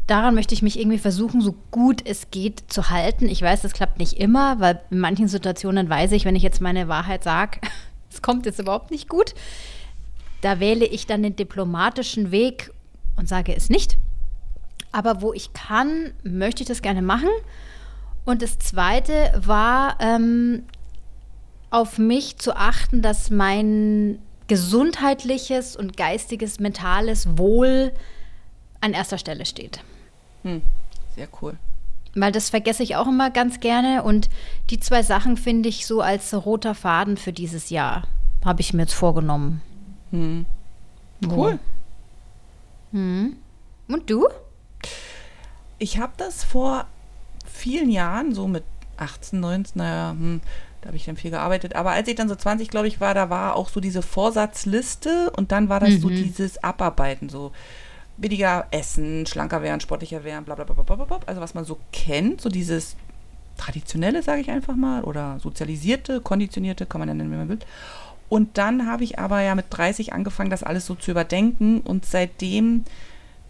daran 0.08 0.36
möchte 0.36 0.54
ich 0.54 0.62
mich 0.62 0.80
irgendwie 0.80 0.98
versuchen, 0.98 1.42
so 1.42 1.56
gut 1.72 2.02
es 2.06 2.32
geht 2.32 2.64
zu 2.68 2.90
halten. 2.90 3.28
Ich 3.28 3.42
weiß, 3.42 3.62
das 3.62 3.74
klappt 3.74 4.00
nicht 4.00 4.14
immer, 4.14 4.60
weil 4.60 4.82
in 4.90 5.00
manchen 5.00 5.28
Situationen 5.28 5.90
weiß 5.90 6.12
ich, 6.14 6.26
wenn 6.26 6.36
ich 6.36 6.44
jetzt 6.44 6.62
meine 6.62 6.88
Wahrheit 6.88 7.24
sage, 7.24 7.60
es 8.12 8.22
kommt 8.22 8.46
jetzt 8.46 8.60
überhaupt 8.60 8.92
nicht 8.92 9.08
gut. 9.10 9.34
Da 10.42 10.60
wähle 10.60 10.86
ich 10.86 11.08
dann 11.08 11.24
den 11.24 11.36
diplomatischen 11.36 12.32
Weg 12.32 12.72
und 13.16 13.30
sage 13.30 13.56
es 13.56 13.70
nicht. 13.70 13.98
Aber 14.92 15.22
wo 15.22 15.34
ich 15.34 15.54
kann, 15.54 16.14
möchte 16.24 16.64
ich 16.64 16.68
das 16.68 16.82
gerne 16.82 17.02
machen. 17.02 17.30
Und 18.26 18.42
das 18.42 18.58
Zweite 18.60 19.34
war, 19.36 19.98
ähm, 20.00 20.64
auf 21.70 21.98
mich 21.98 22.38
zu 22.38 22.56
achten, 22.56 23.02
dass 23.02 23.30
mein 23.30 24.20
gesundheitliches 24.48 25.76
und 25.76 25.98
geistiges, 25.98 26.60
mentales 26.60 27.38
Wohl 27.38 27.92
an 28.82 28.94
erster 28.94 29.18
Stelle 29.18 29.46
steht. 29.46 29.84
Hm, 30.44 30.62
sehr 31.16 31.28
cool. 31.42 31.58
Weil 32.16 32.32
das 32.32 32.52
vergesse 32.52 32.84
ich 32.84 32.96
auch 32.96 33.08
immer 33.08 33.32
ganz 33.32 33.60
gerne 33.60 34.04
und 34.04 34.30
die 34.70 34.80
zwei 34.80 35.02
Sachen 35.02 35.36
finde 35.36 35.70
ich 35.70 35.88
so 35.88 36.02
als 36.02 36.34
roter 36.46 36.76
Faden 36.76 37.18
für 37.18 37.34
dieses 37.34 37.70
Jahr. 37.72 38.04
Habe 38.46 38.62
ich 38.62 38.74
mir 38.74 38.84
jetzt 38.84 38.94
vorgenommen. 38.94 39.62
Hm. 40.12 40.46
Cool. 41.28 41.58
Hm. 42.92 43.38
Und 43.88 44.10
du? 44.10 44.28
Ich 45.80 45.98
habe 45.98 46.14
das 46.18 46.44
vor 46.44 46.86
vielen 47.64 47.90
Jahren, 47.90 48.36
so 48.36 48.46
mit 48.48 48.64
18, 48.98 49.40
19, 49.40 49.80
naja, 49.80 50.12
hm, 50.12 50.42
da 50.82 50.88
habe 50.88 50.98
ich 50.98 51.06
dann 51.06 51.16
viel 51.16 51.32
gearbeitet. 51.32 51.76
Aber 51.76 51.92
als 51.92 52.10
ich 52.10 52.16
dann 52.16 52.28
so 52.28 52.36
20, 52.36 52.70
glaube 52.70 52.88
ich, 52.88 53.00
war, 53.00 53.14
da 53.14 53.30
war 53.30 53.56
auch 53.56 53.70
so 53.70 53.80
diese 53.80 54.02
Vorsatzliste 54.02 55.32
und 55.32 55.54
dann 55.54 55.70
war 55.70 55.80
das 55.80 55.92
mhm. 55.92 56.00
so 56.02 56.10
dieses 56.10 56.62
Abarbeiten, 56.62 57.30
so 57.30 57.54
weniger 58.18 58.68
essen, 58.72 59.26
schlanker 59.26 59.62
werden, 59.62 59.80
sportlicher 59.80 60.26
werden, 60.26 60.44
bla 60.44 60.56
bla 60.56 60.66
bla 60.66 60.84
bla 60.84 61.06
bla. 61.06 61.20
Also 61.26 61.40
was 61.40 61.54
man 61.54 61.64
so 61.64 61.80
kennt, 61.94 62.42
so 62.42 62.50
dieses 62.50 62.98
traditionelle, 63.58 64.22
sage 64.24 64.42
ich 64.42 64.52
einfach 64.52 64.76
mal, 64.76 65.04
oder 65.04 65.40
sozialisierte, 65.40 66.20
konditionierte, 66.20 66.86
kann 66.86 67.00
man 67.00 67.08
ja 67.08 67.14
nennen, 67.16 67.32
wie 67.32 67.38
man 67.38 67.50
will. 67.50 67.60
Und 68.28 68.58
dann 68.58 68.88
habe 68.88 69.06
ich 69.06 69.20
aber 69.20 69.42
ja 69.42 69.56
mit 69.56 69.68
30 69.70 70.12
angefangen, 70.12 70.50
das 70.50 70.64
alles 70.64 70.86
so 70.86 70.96
zu 70.96 71.12
überdenken 71.12 71.80
und 71.80 72.06
seitdem 72.06 72.84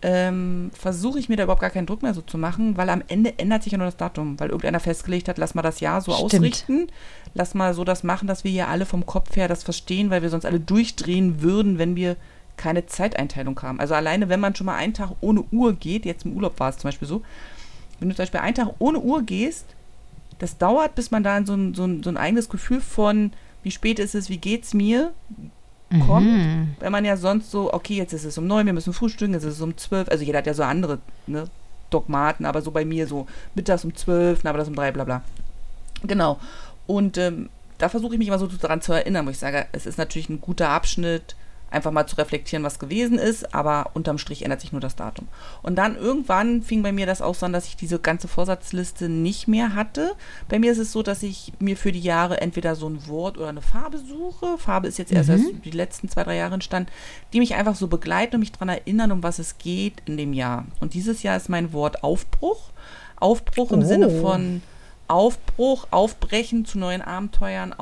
ähm, 0.04 0.70
versuche 0.74 1.18
ich 1.18 1.30
mir 1.30 1.38
da 1.38 1.44
überhaupt 1.44 1.62
gar 1.62 1.70
keinen 1.70 1.86
Druck 1.86 2.04
mehr 2.04 2.14
so 2.14 2.22
zu 2.22 2.38
machen, 2.38 2.76
weil 2.76 2.90
am 2.90 3.02
Ende 3.08 3.40
ändert 3.40 3.64
sich 3.64 3.72
ja 3.72 3.78
nur 3.78 3.88
das 3.88 3.96
Datum, 3.96 4.38
weil 4.38 4.50
irgendeiner 4.50 4.82
festgelegt 4.82 5.30
hat, 5.30 5.38
lass 5.38 5.56
mal 5.56 5.62
das 5.62 5.80
Jahr 5.80 6.02
so 6.02 6.12
Stimmt. 6.12 6.34
ausrichten, 6.34 6.88
lass 7.34 7.54
mal 7.54 7.74
so 7.74 7.86
das 7.86 8.04
machen, 8.04 8.28
dass 8.28 8.44
wir 8.44 8.52
hier 8.52 8.68
alle 8.68 8.86
vom 8.86 9.06
Kopf 9.06 9.38
her 9.38 9.48
das 9.48 9.64
verstehen, 9.64 10.10
weil 10.10 10.22
wir 10.22 10.30
sonst 10.30 10.46
alle 10.46 10.60
durchdrehen 10.60 11.42
würden, 11.42 11.78
wenn 11.78 11.96
wir 11.96 12.18
keine 12.58 12.86
Zeiteinteilung 12.86 13.60
haben. 13.62 13.80
Also 13.80 13.96
alleine, 13.96 14.28
wenn 14.28 14.42
man 14.42 14.56
schon 14.56 14.66
mal 14.66 14.76
einen 14.76 14.94
Tag 14.94 15.12
ohne 15.22 15.44
Uhr 15.52 15.74
geht, 15.74 16.06
jetzt 16.06 16.26
im 16.26 16.34
Urlaub 16.34 16.60
war 16.60 16.70
es 16.70 16.78
zum 16.78 16.90
Beispiel 16.90 17.08
so, 17.08 17.22
wenn 18.00 18.10
du 18.10 18.16
zum 18.16 18.24
Beispiel 18.24 18.42
einen 18.42 18.56
Tag 18.56 18.74
ohne 18.80 19.00
Uhr 19.00 19.24
gehst, 19.24 19.66
das 20.40 20.58
dauert, 20.58 20.96
bis 20.96 21.12
man 21.12 21.24
da 21.24 21.38
in 21.38 21.46
so 21.46 21.54
ein, 21.54 21.74
so 21.74 21.86
ein, 21.86 22.04
so 22.04 22.10
ein 22.10 22.18
eigenes 22.18 22.50
Gefühl 22.50 22.82
von, 22.82 23.32
wie 23.64 23.72
spät 23.72 24.00
ist 24.00 24.16
es, 24.16 24.30
wie 24.30 24.38
geht's 24.38 24.74
mir, 24.74 25.14
kommt. 26.00 26.28
Mhm. 26.28 26.76
Wenn 26.80 26.92
man 26.92 27.06
ja 27.06 27.18
sonst 27.18 27.52
so, 27.52 27.74
okay, 27.74 27.96
jetzt 27.96 28.14
ist 28.14 28.26
es 28.26 28.38
um 28.38 28.48
neun, 28.48 28.66
wir 28.66 28.74
müssen 28.74 28.94
frühstücken, 28.94 29.34
jetzt 29.34 29.44
ist 29.44 29.56
es 29.56 29.62
um 29.62 29.78
zwölf. 29.78 30.10
Also 30.10 30.24
jeder 30.24 30.40
hat 30.40 30.48
ja 30.48 30.54
so 30.54 30.64
andere 30.64 31.00
ne, 31.28 31.46
Dogmaten, 31.90 32.46
aber 32.46 32.62
so 32.62 32.72
bei 32.72 32.86
mir 32.86 33.08
so 33.08 33.28
mittags 33.56 33.86
um 33.86 33.96
zwölf, 33.96 34.46
aber 34.46 34.58
das 34.58 34.68
um 34.68 34.76
drei, 34.76 34.92
bla 34.92 35.04
bla. 35.04 35.22
Genau. 36.04 36.40
Und 36.88 37.18
ähm, 37.18 37.50
da 37.78 37.90
versuche 37.90 38.14
ich 38.14 38.20
mich 38.20 38.28
immer 38.28 38.40
so 38.40 38.48
daran 38.48 38.82
zu 38.82 38.94
erinnern, 38.94 39.26
wo 39.26 39.30
ich 39.30 39.40
sage, 39.40 39.68
es 39.72 39.86
ist 39.86 39.98
natürlich 39.98 40.30
ein 40.30 40.42
guter 40.42 40.70
Abschnitt, 40.70 41.36
einfach 41.74 41.92
mal 41.92 42.08
zu 42.08 42.16
reflektieren, 42.18 42.64
was 42.64 42.80
gewesen 42.80 43.18
ist, 43.18 43.54
aber 43.54 43.92
unterm 43.94 44.18
Strich 44.18 44.44
ändert 44.44 44.62
sich 44.62 44.72
nur 44.72 44.82
das 44.82 44.96
Datum. 44.96 45.28
Und 45.62 45.76
dann 45.76 45.96
irgendwann 45.96 46.62
fing 46.62 46.84
bei 46.84 46.92
mir 46.92 47.06
das 47.06 47.22
auch 47.22 47.36
so 47.36 47.46
an, 47.46 47.54
dass 47.54 47.68
ich 47.68 47.76
diese 47.76 48.00
ganze 48.00 48.28
Vorsatzliste 48.28 49.10
nicht 49.10 49.48
mehr 49.48 49.76
hatte. 49.76 50.14
Bei 50.50 50.60
mir 50.60 50.72
ist 50.72 50.78
es 50.78 50.92
so, 50.92 51.04
dass 51.04 51.24
ich 51.24 51.54
mir 51.60 51.78
für 51.78 51.92
die 51.92 52.02
Jahre 52.02 52.42
entweder 52.42 52.76
so 52.76 52.88
ein 52.88 53.08
Wort 53.08 53.38
oder 53.38 53.50
eine 53.50 53.62
Farbe 53.62 53.98
suche. 53.98 54.58
Farbe 54.58 54.88
ist 54.88 54.98
jetzt 54.98 55.12
erst, 55.12 55.30
mhm. 55.30 55.36
erst 55.36 55.66
die 55.66 55.72
letzten 55.72 56.10
zwei, 56.10 56.24
drei 56.24 56.36
Jahre 56.36 56.54
entstanden, 56.54 56.92
die 57.34 57.40
mich 57.40 57.56
einfach 57.56 57.76
so 57.76 57.88
begleiten 57.88 58.36
und 58.36 58.42
mich 58.42 58.52
daran 58.52 58.70
erinnern, 58.70 59.12
um 59.12 59.24
was 59.24 59.40
es 59.40 59.58
geht 59.58 60.02
in 60.06 60.18
dem 60.18 60.34
Jahr. 60.34 60.66
Und 60.80 60.94
dieses 60.94 61.24
Jahr 61.24 61.38
ist 61.38 61.50
mein 61.50 61.74
Wort 61.74 62.04
Aufbruch. 62.04 62.70
Aufbruch 63.16 63.72
im 63.72 63.80
oh. 63.80 63.86
Sinne 63.86 64.10
von 64.10 64.62
Aufbruch, 65.08 65.88
Aufbrechen 65.92 66.66
zu 66.66 66.80
neuen 66.80 67.02
Abenteuern, 67.02 67.74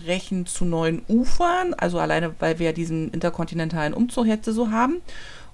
Aufbrechen 0.00 0.46
zu 0.46 0.64
neuen 0.64 1.02
Ufern, 1.08 1.74
also 1.74 1.98
alleine, 1.98 2.34
weil 2.38 2.58
wir 2.58 2.66
ja 2.66 2.72
diesen 2.72 3.10
interkontinentalen 3.10 3.94
Umzug 3.94 4.26
jetzt 4.26 4.46
so 4.46 4.70
haben. 4.70 5.02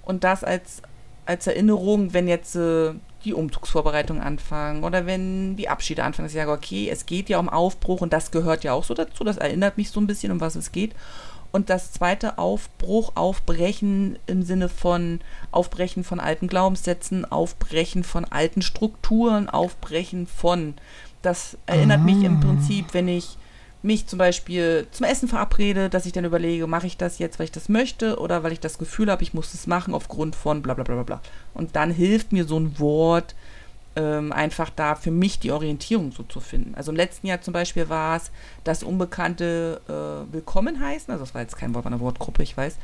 Und 0.03 0.23
das 0.23 0.43
als, 0.43 0.81
als 1.25 1.47
Erinnerung, 1.47 2.13
wenn 2.13 2.27
jetzt 2.27 2.55
äh, 2.55 2.93
die 3.25 3.33
Umzugsvorbereitungen 3.33 4.23
anfangen 4.23 4.83
oder 4.83 5.05
wenn 5.05 5.55
die 5.57 5.69
Abschiede 5.69 6.03
anfangen, 6.03 6.27
dass 6.27 6.33
ich 6.33 6.39
sage, 6.39 6.51
okay, 6.51 6.89
es 6.89 7.05
geht 7.05 7.29
ja 7.29 7.39
um 7.39 7.49
Aufbruch 7.49 8.01
und 8.01 8.13
das 8.13 8.31
gehört 8.31 8.63
ja 8.63 8.73
auch 8.73 8.83
so 8.83 8.93
dazu. 8.93 9.23
Das 9.23 9.37
erinnert 9.37 9.77
mich 9.77 9.91
so 9.91 9.99
ein 9.99 10.07
bisschen, 10.07 10.31
um 10.31 10.39
was 10.39 10.55
es 10.55 10.71
geht. 10.71 10.93
Und 11.51 11.69
das 11.69 11.91
zweite 11.91 12.37
Aufbruch, 12.37 13.13
Aufbrechen 13.15 14.19
im 14.27 14.43
Sinne 14.43 14.69
von 14.69 15.19
Aufbrechen 15.51 16.03
von 16.03 16.19
alten 16.19 16.47
Glaubenssätzen, 16.47 17.25
Aufbrechen 17.25 18.03
von 18.03 18.25
alten 18.25 18.61
Strukturen, 18.61 19.49
Aufbrechen 19.49 20.27
von 20.27 20.75
das 21.21 21.57
erinnert 21.65 22.01
ah. 22.01 22.03
mich 22.03 22.23
im 22.23 22.37
ah. 22.37 22.39
Prinzip, 22.41 22.93
wenn 22.93 23.07
ich 23.07 23.37
mich 23.87 24.05
zum 24.05 24.19
Beispiel 24.19 24.85
zum 24.91 25.05
Essen 25.05 25.27
verabrede, 25.27 25.89
dass 25.89 26.05
ich 26.05 26.11
dann 26.11 26.25
überlege, 26.25 26.67
mache 26.67 26.85
ich 26.85 26.97
das 26.97 27.17
jetzt, 27.17 27.39
weil 27.39 27.45
ich 27.45 27.51
das 27.51 27.69
möchte 27.69 28.19
oder 28.19 28.43
weil 28.43 28.51
ich 28.51 28.59
das 28.59 28.77
Gefühl 28.77 29.09
habe, 29.09 29.23
ich 29.23 29.33
muss 29.33 29.53
es 29.53 29.65
machen 29.65 29.95
aufgrund 29.95 30.35
von 30.35 30.61
bla 30.61 30.75
bla 30.75 30.83
bla 30.83 31.01
bla. 31.01 31.21
Und 31.55 31.75
dann 31.75 31.91
hilft 31.91 32.31
mir 32.31 32.45
so 32.45 32.59
ein 32.59 32.77
Wort 32.77 33.33
ähm, 33.95 34.31
einfach 34.31 34.69
da 34.69 34.93
für 34.93 35.09
mich 35.09 35.39
die 35.39 35.51
Orientierung 35.51 36.11
so 36.11 36.21
zu 36.21 36.39
finden. 36.39 36.75
Also 36.75 36.91
im 36.91 36.97
letzten 36.97 37.25
Jahr 37.25 37.41
zum 37.41 37.53
Beispiel 37.53 37.89
war 37.89 38.17
es 38.17 38.29
das 38.63 38.83
Unbekannte 38.83 39.81
äh, 39.87 40.33
Willkommen 40.33 40.79
heißen, 40.79 41.11
also 41.11 41.25
das 41.25 41.33
war 41.33 41.41
jetzt 41.41 41.57
kein 41.57 41.73
Wort, 41.73 41.85
war 41.85 41.91
eine 41.91 41.99
Wortgruppe, 41.99 42.43
ich 42.43 42.55
weiß, 42.55 42.75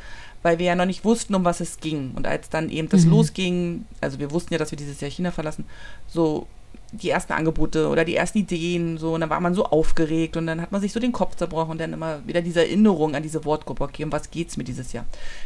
weil 0.41 0.57
wir 0.57 0.65
ja 0.65 0.75
noch 0.75 0.85
nicht 0.85 1.05
wussten, 1.05 1.35
um 1.35 1.45
was 1.45 1.59
es 1.59 1.79
ging. 1.79 2.11
Und 2.15 2.25
als 2.25 2.49
dann 2.49 2.69
eben 2.69 2.89
das 2.89 3.05
mhm. 3.05 3.11
losging, 3.11 3.85
also 4.01 4.17
wir 4.17 4.31
wussten 4.31 4.53
ja, 4.53 4.57
dass 4.57 4.71
wir 4.71 4.77
dieses 4.77 5.01
Jahr 5.01 5.11
China 5.11 5.29
verlassen, 5.31 5.65
so 6.07 6.47
die 6.93 7.09
ersten 7.09 7.33
Angebote 7.33 7.87
oder 7.89 8.05
die 8.05 8.15
ersten 8.15 8.37
Ideen 8.37 8.97
so 8.97 9.15
und 9.15 9.21
dann 9.21 9.29
war 9.29 9.39
man 9.39 9.55
so 9.55 9.65
aufgeregt 9.65 10.37
und 10.37 10.45
dann 10.45 10.61
hat 10.61 10.71
man 10.71 10.79
sich 10.79 10.93
so 10.93 10.99
den 10.99 11.11
Kopf 11.11 11.35
zerbrochen 11.35 11.71
und 11.71 11.81
dann 11.81 11.91
immer 11.91 12.25
wieder 12.27 12.41
diese 12.41 12.61
Erinnerung 12.61 13.15
an 13.15 13.23
diese 13.23 13.43
Wortgruppe, 13.45 13.83
okay, 13.83 14.03
um 14.03 14.11
was 14.11 14.29
geht's 14.29 14.57
mir 14.57 14.63
dieses 14.63 14.93
Jahr? 14.93 15.05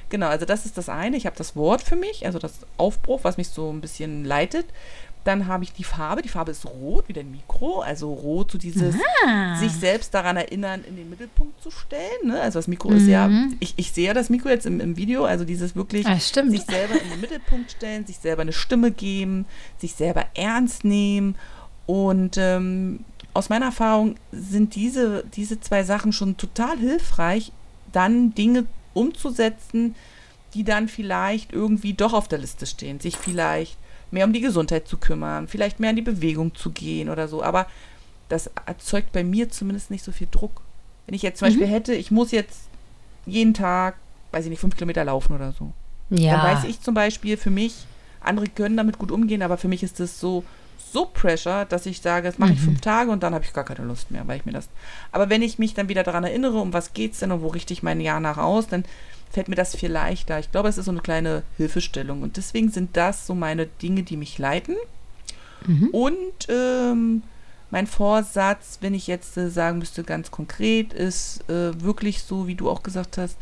Genau, 0.10 0.28
also 0.28 0.46
das 0.46 0.66
ist 0.66 0.78
das 0.78 0.90
eine, 0.90 1.16
ich 1.16 1.26
habe 1.26 1.38
das 1.38 1.56
Wort 1.56 1.82
für 1.82 1.96
mich, 1.96 2.26
also 2.26 2.38
das 2.38 2.60
Aufbruch, 2.76 3.22
was 3.24 3.38
mich 3.38 3.48
so 3.48 3.72
ein 3.72 3.80
bisschen 3.80 4.26
leitet. 4.26 4.66
Dann 5.28 5.46
habe 5.48 5.66
ich 5.66 5.74
die 5.74 5.84
Farbe. 5.84 6.22
Die 6.22 6.30
Farbe 6.30 6.52
ist 6.52 6.66
rot, 6.66 7.10
wie 7.10 7.14
dein 7.14 7.30
Mikro. 7.30 7.82
Also 7.82 8.14
rot, 8.14 8.50
so 8.50 8.58
dieses 8.58 8.96
ah. 9.26 9.58
sich 9.58 9.74
selbst 9.74 10.14
daran 10.14 10.38
erinnern, 10.38 10.86
in 10.88 10.96
den 10.96 11.10
Mittelpunkt 11.10 11.62
zu 11.62 11.70
stellen. 11.70 12.28
Ne? 12.28 12.40
Also 12.40 12.60
das 12.60 12.70
Mikro 12.70 12.92
mhm. 12.92 12.96
ist 12.96 13.08
ja, 13.08 13.28
mhm. 13.28 13.58
ich, 13.60 13.74
ich 13.76 13.92
sehe 13.92 14.08
ja 14.08 14.14
das 14.14 14.30
Mikro 14.30 14.48
jetzt 14.48 14.66
im, 14.66 14.80
im 14.80 14.96
Video, 14.96 15.26
also 15.26 15.44
dieses 15.44 15.76
wirklich 15.76 16.08
ah, 16.08 16.18
sich 16.18 16.32
selber 16.62 16.94
in 16.94 17.10
den 17.10 17.20
Mittelpunkt 17.20 17.72
stellen, 17.72 18.06
sich 18.06 18.20
selber 18.20 18.44
eine 18.44 18.54
Stimme 18.54 18.90
geben, 18.90 19.46
sich 19.78 19.96
selber 19.96 20.24
ernst 20.34 20.86
nehmen. 20.86 21.36
Und 21.88 22.38
ähm, 22.38 23.04
aus 23.34 23.50
meiner 23.50 23.66
Erfahrung 23.66 24.16
sind 24.32 24.76
diese, 24.76 25.26
diese 25.36 25.60
zwei 25.60 25.84
Sachen 25.84 26.14
schon 26.14 26.38
total 26.38 26.78
hilfreich, 26.78 27.52
dann 27.92 28.34
Dinge 28.34 28.66
umzusetzen, 28.94 29.94
die 30.54 30.64
dann 30.64 30.88
vielleicht 30.88 31.52
irgendwie 31.52 31.94
doch 31.94 32.14
auf 32.14 32.30
der 32.30 32.40
Liste 32.40 32.66
stehen, 32.66 33.02
sich 33.02 33.18
vielleicht 33.18 33.78
mehr 34.12 34.26
um 34.26 34.34
die 34.34 34.42
Gesundheit 34.42 34.88
zu 34.88 34.98
kümmern, 34.98 35.48
vielleicht 35.48 35.80
mehr 35.80 35.90
in 35.90 35.96
die 35.96 36.02
Bewegung 36.02 36.56
zu 36.56 36.72
gehen 36.72 37.10
oder 37.10 37.28
so. 37.28 37.44
Aber 37.44 37.68
das 38.30 38.50
erzeugt 38.66 39.12
bei 39.12 39.24
mir 39.24 39.50
zumindest 39.50 39.92
nicht 39.92 40.04
so 40.04 40.12
viel 40.12 40.28
Druck. 40.30 40.62
Wenn 41.06 41.16
ich 41.16 41.22
jetzt 41.22 41.40
zum 41.40 41.48
mhm. 41.48 41.52
Beispiel 41.52 41.68
hätte, 41.68 41.94
ich 41.94 42.12
muss 42.12 42.32
jetzt 42.32 42.62
jeden 43.26 43.54
Tag, 43.54 43.96
weiß 44.32 44.46
ich 44.46 44.50
nicht, 44.50 44.60
fünf 44.60 44.76
Kilometer 44.76 45.04
laufen 45.04 45.36
oder 45.36 45.52
so. 45.52 45.72
Ja. 46.10 46.38
Dann 46.38 46.56
weiß 46.56 46.64
ich 46.66 46.82
zum 46.82 46.94
Beispiel 46.94 47.38
für 47.38 47.50
mich, 47.50 47.86
andere 48.22 48.48
können 48.48 48.78
damit 48.78 48.98
gut 48.98 49.12
umgehen, 49.12 49.42
aber 49.42 49.58
für 49.58 49.68
mich 49.68 49.84
ist 49.84 50.00
das 50.00 50.20
so, 50.20 50.44
so 50.92 51.06
Pressure, 51.06 51.66
dass 51.66 51.86
ich 51.86 52.02
sage, 52.02 52.28
das 52.28 52.38
mache 52.38 52.54
ich 52.54 52.60
mhm. 52.60 52.66
fünf 52.66 52.82
Tage 52.82 53.12
und 53.12 53.24
dann 53.24 53.34
habe 53.34 53.44
ich 53.44 53.54
gar 53.54 53.66
keine 53.66 53.86
Lust 53.86 54.12
mehr, 54.12 54.28
weil 54.28 54.38
ich 54.38 54.46
mir 54.46 54.54
das. 54.54 54.70
Aber 55.12 55.30
wenn 55.30 55.42
ich 55.42 55.60
mich 55.60 55.74
dann 55.74 55.90
wieder 55.90 56.04
daran 56.04 56.24
erinnere, 56.24 56.60
um 56.60 56.74
was 56.74 56.94
geht 56.94 57.14
es 57.14 57.20
denn 57.20 57.32
und 57.32 57.42
wo 57.42 57.48
richte 57.48 57.74
ich 57.74 57.84
mein 57.84 58.02
Jahr 58.02 58.20
nach 58.20 58.38
aus, 58.38 58.68
dann 58.68 58.86
fällt 59.30 59.48
mir 59.48 59.56
das 59.56 59.76
viel 59.76 59.92
leichter. 59.92 60.40
Ich 60.40 60.52
glaube, 60.52 60.70
es 60.70 60.78
ist 60.78 60.86
so 60.86 60.92
eine 60.92 61.02
kleine 61.02 61.44
Hilfestellung. 61.58 62.22
Und 62.22 62.38
deswegen 62.38 62.70
sind 62.72 62.96
das 62.98 63.28
so 63.28 63.36
meine 63.36 63.66
Dinge, 63.66 64.04
die 64.04 64.18
mich 64.18 64.38
leiten. 64.38 64.76
Mhm. 65.66 65.90
Und 65.90 66.48
ähm, 66.50 67.24
mein 67.70 67.88
Vorsatz, 67.88 68.78
wenn 68.82 68.94
ich 68.94 69.08
jetzt 69.08 69.38
äh, 69.38 69.50
sagen 69.50 69.80
müsste, 69.80 70.04
ganz 70.04 70.32
konkret, 70.32 70.94
ist 70.94 71.48
äh, 71.50 71.80
wirklich 71.82 72.24
so, 72.24 72.48
wie 72.48 72.56
du 72.56 72.70
auch 72.70 72.84
gesagt 72.84 73.18
hast, 73.18 73.38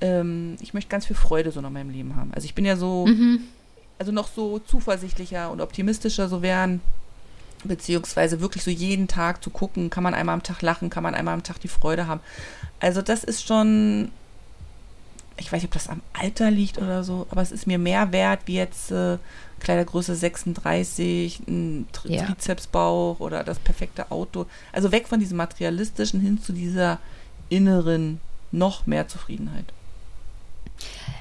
ähm, 0.00 0.56
ich 0.60 0.74
möchte 0.74 0.90
ganz 0.90 1.06
viel 1.06 1.16
Freude 1.16 1.52
so 1.52 1.60
noch 1.60 1.68
in 1.68 1.74
meinem 1.74 1.90
Leben 1.90 2.16
haben. 2.16 2.32
Also 2.34 2.44
ich 2.44 2.54
bin 2.54 2.64
ja 2.64 2.76
so, 2.76 3.06
mhm. 3.06 3.40
also 3.98 4.10
noch 4.12 4.28
so 4.28 4.58
zuversichtlicher 4.58 5.50
und 5.50 5.60
optimistischer 5.60 6.28
so 6.28 6.42
werden, 6.42 6.80
beziehungsweise 7.62 8.40
wirklich 8.40 8.64
so 8.64 8.70
jeden 8.70 9.06
Tag 9.06 9.44
zu 9.44 9.50
gucken, 9.50 9.90
kann 9.90 10.02
man 10.02 10.14
einmal 10.14 10.34
am 10.34 10.42
Tag 10.42 10.60
lachen, 10.62 10.90
kann 10.90 11.04
man 11.04 11.14
einmal 11.14 11.34
am 11.34 11.44
Tag 11.44 11.60
die 11.60 11.68
Freude 11.68 12.08
haben. 12.08 12.20
Also 12.80 13.00
das 13.00 13.22
ist 13.22 13.46
schon, 13.46 14.10
ich 15.42 15.52
weiß 15.52 15.62
nicht, 15.62 15.70
ob 15.70 15.74
das 15.74 15.88
am 15.88 16.00
Alter 16.12 16.50
liegt 16.50 16.78
oder 16.78 17.04
so, 17.04 17.26
aber 17.30 17.42
es 17.42 17.52
ist 17.52 17.66
mir 17.66 17.78
mehr 17.78 18.12
wert, 18.12 18.40
wie 18.46 18.54
jetzt 18.54 18.90
äh, 18.90 19.18
Kleidergröße 19.60 20.14
36, 20.14 21.40
ein 21.46 21.86
Tri 21.92 22.14
ja. 22.14 22.24
Trizepsbauch 22.24 23.20
oder 23.20 23.44
das 23.44 23.58
perfekte 23.58 24.10
Auto. 24.10 24.46
Also 24.72 24.92
weg 24.92 25.08
von 25.08 25.20
diesem 25.20 25.36
materialistischen 25.36 26.20
hin 26.20 26.40
zu 26.40 26.52
dieser 26.52 26.98
inneren 27.48 28.20
noch 28.50 28.86
mehr 28.86 29.08
Zufriedenheit. 29.08 29.66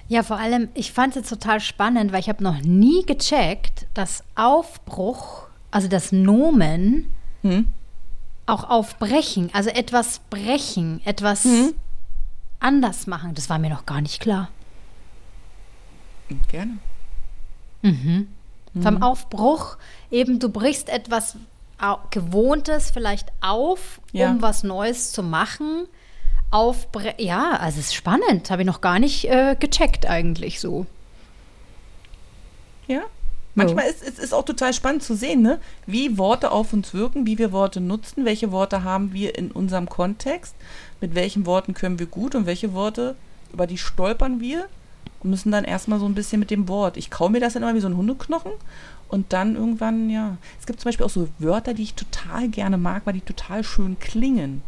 Ja, 0.08 0.24
vor 0.24 0.38
allem, 0.38 0.70
ich 0.74 0.92
fand 0.92 1.16
es 1.16 1.30
total 1.30 1.60
spannend, 1.60 2.12
weil 2.12 2.20
ich 2.20 2.30
habe 2.30 2.44
noch 2.44 2.62
nie 2.62 3.06
gecheckt, 3.06 3.86
dass 3.94 4.24
Aufbruch, 4.36 5.44
also 5.72 5.88
das 5.88 6.12
Nomen, 6.12 7.14
hm? 7.42 7.68
auch 8.46 8.70
aufbrechen, 8.70 9.50
also 9.54 9.70
etwas 9.70 10.20
brechen, 10.30 11.02
etwas 11.06 11.46
hm? 11.46 11.74
Anders 12.62 13.08
machen, 13.08 13.34
das 13.36 13.50
war 13.50 13.60
mir 13.60 13.70
noch 13.70 13.86
gar 13.86 14.02
nicht 14.02 14.22
klar. 14.22 14.50
Gerne. 16.48 16.78
Mhm. 17.82 18.28
Mhm. 18.74 18.84
Vom 18.84 19.04
Aufbruch, 19.04 19.78
eben 20.10 20.40
du 20.40 20.50
brichst 20.50 20.90
etwas 20.90 21.36
Gewohntes 22.12 22.92
vielleicht 22.92 23.32
auf, 23.42 24.00
ja. 24.12 24.30
um 24.30 24.42
was 24.42 24.64
Neues 24.64 25.12
zu 25.12 25.24
machen. 25.24 25.88
Aufbre 26.52 27.16
ja, 27.18 27.54
also 27.54 27.80
es 27.80 27.88
ist 27.88 27.96
spannend, 27.96 28.52
habe 28.52 28.62
ich 28.62 28.66
noch 28.68 28.82
gar 28.82 29.00
nicht 29.00 29.26
äh, 29.26 29.56
gecheckt 29.60 30.06
eigentlich 30.06 30.60
so. 30.60 30.86
Ja, 32.88 33.02
Manchmal 33.54 33.86
ist 33.86 34.02
es 34.02 34.18
ist 34.18 34.34
auch 34.34 34.46
total 34.46 34.74
spannend 34.74 35.04
zu 35.04 35.16
sehen, 35.16 35.42
ne? 35.42 35.60
wie 35.86 36.18
Worte 36.18 36.52
auf 36.52 36.72
uns 36.72 36.94
wirken, 36.94 37.26
wie 37.26 37.38
wir 37.38 37.52
Worte 37.52 37.82
nutzen, 37.82 38.24
welche 38.24 38.52
Worte 38.52 38.84
haben 38.84 39.14
wir 39.14 39.38
in 39.38 39.52
unserem 39.52 39.90
Kontext, 39.90 40.56
mit 41.02 41.16
welchen 41.16 41.46
Worten 41.46 41.74
können 41.74 42.00
wir 42.00 42.06
gut 42.06 42.34
und 42.34 42.46
welche 42.46 42.74
Worte, 42.74 43.16
über 43.52 43.68
die 43.68 43.78
stolpern 43.78 44.40
wir 44.40 44.68
und 45.20 45.30
müssen 45.30 45.52
dann 45.52 45.66
erstmal 45.66 46.00
so 46.00 46.06
ein 46.06 46.16
bisschen 46.16 46.40
mit 46.40 46.50
dem 46.50 46.70
Wort. 46.70 46.96
Ich 46.96 47.10
kau 47.10 47.28
mir 47.28 47.42
das 47.42 47.54
dann 47.54 47.64
immer 47.64 47.76
wie 47.76 47.82
so 47.82 47.90
ein 47.90 47.98
Hundeknochen 47.98 48.54
und 49.10 49.34
dann 49.34 49.56
irgendwann, 49.56 50.10
ja. 50.10 50.38
Es 50.60 50.66
gibt 50.66 50.80
zum 50.80 50.88
Beispiel 50.88 51.06
auch 51.06 51.12
so 51.12 51.28
Wörter, 51.38 51.74
die 51.74 51.84
ich 51.84 51.96
total 51.96 52.48
gerne 52.48 52.78
mag, 52.78 53.02
weil 53.06 53.14
die 53.14 53.22
total 53.22 53.64
schön 53.64 54.00
klingen. 54.00 54.62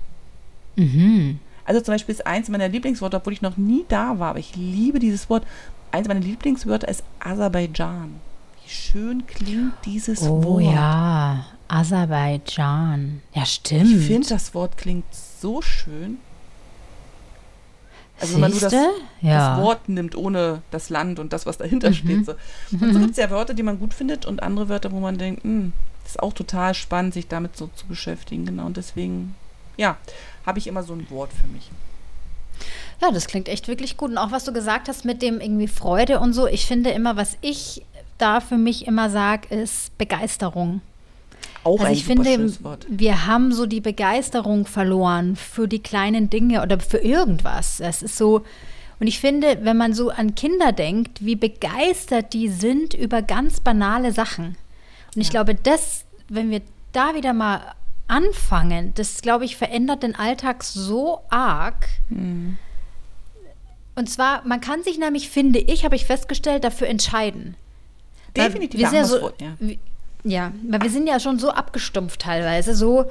Mhm. 0.75 1.39
Also 1.65 1.79
zum 1.79 1.93
Beispiel 1.93 2.13
ist 2.13 2.27
eins 2.27 2.49
meiner 2.49 2.67
Lieblingsworte, 2.67 3.17
obwohl 3.17 3.33
ich 3.33 3.41
noch 3.41 3.55
nie 3.55 3.85
da 3.87 4.19
war, 4.19 4.31
aber 4.31 4.39
ich 4.39 4.55
liebe 4.55 4.99
dieses 4.99 5.29
Wort. 5.29 5.45
Eins 5.91 6.07
meiner 6.07 6.19
Lieblingswörter 6.19 6.87
ist 6.87 7.03
Aserbaidschan. 7.19 8.15
Schön 8.73 9.27
klingt 9.27 9.73
dieses 9.85 10.23
oh, 10.23 10.43
Wort. 10.43 10.45
Oh 10.45 10.59
ja, 10.59 11.45
Aserbaidschan. 11.67 13.21
Ja, 13.35 13.45
stimmt. 13.45 13.91
Ich 13.91 14.07
finde, 14.07 14.27
das 14.27 14.55
Wort 14.55 14.77
klingt 14.77 15.05
so 15.13 15.61
schön. 15.61 16.17
Also 18.19 18.33
wenn 18.33 18.41
man 18.41 18.51
nur 18.51 18.59
das, 18.59 18.73
ja. 19.21 19.55
das, 19.55 19.61
Wort 19.63 19.89
nimmt, 19.89 20.15
ohne 20.15 20.63
das 20.71 20.89
Land 20.89 21.19
und 21.19 21.33
das, 21.33 21.45
was 21.45 21.59
dahinter 21.59 21.89
mhm. 21.89 21.93
steht. 21.93 22.25
So. 22.25 22.31
Und 22.71 22.79
so 22.79 22.85
mhm. 22.85 23.01
gibt 23.01 23.11
es 23.11 23.17
ja 23.17 23.29
Wörter, 23.29 23.53
die 23.53 23.61
man 23.61 23.77
gut 23.77 23.93
findet 23.93 24.25
und 24.25 24.41
andere 24.41 24.69
Wörter, 24.69 24.91
wo 24.91 24.99
man 24.99 25.19
denkt, 25.19 25.45
mh, 25.45 25.51
hm, 25.51 25.73
das 26.01 26.13
ist 26.13 26.19
auch 26.23 26.33
total 26.33 26.73
spannend, 26.73 27.13
sich 27.13 27.27
damit 27.27 27.55
so 27.55 27.69
zu 27.75 27.85
beschäftigen. 27.85 28.45
Genau, 28.45 28.65
und 28.65 28.77
deswegen, 28.77 29.35
ja, 29.77 29.97
habe 30.47 30.57
ich 30.57 30.65
immer 30.65 30.81
so 30.81 30.93
ein 30.93 31.07
Wort 31.11 31.31
für 31.31 31.47
mich. 31.47 31.69
Ja, 33.01 33.11
das 33.11 33.27
klingt 33.27 33.49
echt 33.49 33.67
wirklich 33.67 33.97
gut. 33.97 34.09
Und 34.09 34.17
auch 34.17 34.31
was 34.31 34.45
du 34.45 34.53
gesagt 34.53 34.87
hast 34.87 35.05
mit 35.05 35.21
dem 35.21 35.39
irgendwie 35.39 35.67
Freude 35.67 36.19
und 36.19 36.33
so, 36.33 36.47
ich 36.47 36.65
finde 36.65 36.89
immer, 36.89 37.15
was 37.15 37.37
ich 37.41 37.83
da 38.23 38.39
für 38.39 38.57
mich 38.57 38.87
immer 38.87 39.09
sage, 39.09 39.53
ist 39.53 39.97
Begeisterung. 39.97 40.81
Auch 41.63 41.79
also 41.79 41.85
ein 41.85 41.93
ich 41.93 42.05
finde, 42.05 42.63
Wort. 42.63 42.85
wir 42.89 43.25
haben 43.25 43.51
so 43.51 43.65
die 43.65 43.81
Begeisterung 43.81 44.65
verloren 44.65 45.35
für 45.35 45.67
die 45.67 45.79
kleinen 45.79 46.29
Dinge 46.29 46.61
oder 46.61 46.79
für 46.79 46.97
irgendwas. 46.97 47.77
Das 47.77 48.01
ist 48.01 48.17
so, 48.17 48.43
und 48.99 49.07
ich 49.07 49.19
finde, 49.19 49.59
wenn 49.63 49.77
man 49.77 49.93
so 49.93 50.09
an 50.09 50.35
Kinder 50.35 50.71
denkt, 50.71 51.25
wie 51.25 51.35
begeistert 51.35 52.33
die 52.33 52.47
sind 52.47 52.93
über 52.93 53.21
ganz 53.21 53.59
banale 53.59 54.13
Sachen. 54.13 54.55
Und 55.15 55.21
ich 55.21 55.29
glaube, 55.29 55.55
das, 55.55 56.05
wenn 56.29 56.49
wir 56.49 56.61
da 56.93 57.15
wieder 57.15 57.33
mal 57.33 57.75
anfangen, 58.07 58.93
das, 58.95 59.21
glaube 59.21 59.45
ich, 59.45 59.57
verändert 59.57 60.03
den 60.03 60.15
Alltag 60.15 60.63
so 60.63 61.19
arg. 61.29 61.87
Mhm. 62.09 62.57
Und 63.95 64.09
zwar, 64.09 64.45
man 64.45 64.61
kann 64.61 64.83
sich 64.83 64.97
nämlich, 64.97 65.29
finde 65.29 65.59
ich, 65.59 65.85
habe 65.85 65.95
ich 65.95 66.05
festgestellt, 66.05 66.63
dafür 66.63 66.87
entscheiden. 66.87 67.55
Definitiv. 68.35 68.79
Wir 68.79 68.91
ja 68.91 69.05
so, 69.05 69.31
ja. 69.39 69.75
ja, 70.23 70.51
weil 70.69 70.81
wir 70.81 70.89
sind 70.89 71.07
ja 71.07 71.19
schon 71.19 71.39
so 71.39 71.51
abgestumpft 71.51 72.21
teilweise, 72.21 72.75
so 72.75 73.05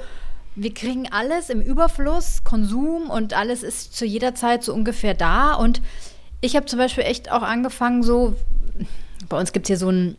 wir 0.55 0.73
kriegen 0.73 1.07
alles 1.11 1.49
im 1.49 1.61
Überfluss, 1.61 2.43
Konsum 2.43 3.09
und 3.09 3.33
alles 3.33 3.63
ist 3.63 3.95
zu 3.95 4.05
jeder 4.05 4.35
Zeit 4.35 4.63
so 4.63 4.73
ungefähr 4.73 5.13
da. 5.13 5.55
Und 5.55 5.81
ich 6.41 6.55
habe 6.55 6.65
zum 6.65 6.79
Beispiel 6.79 7.03
echt 7.05 7.31
auch 7.31 7.41
angefangen, 7.41 8.03
so, 8.03 8.35
bei 9.29 9.39
uns 9.39 9.51
gibt 9.51 9.65
es 9.65 9.67
hier 9.67 9.77
so 9.77 9.87
einen 9.87 10.17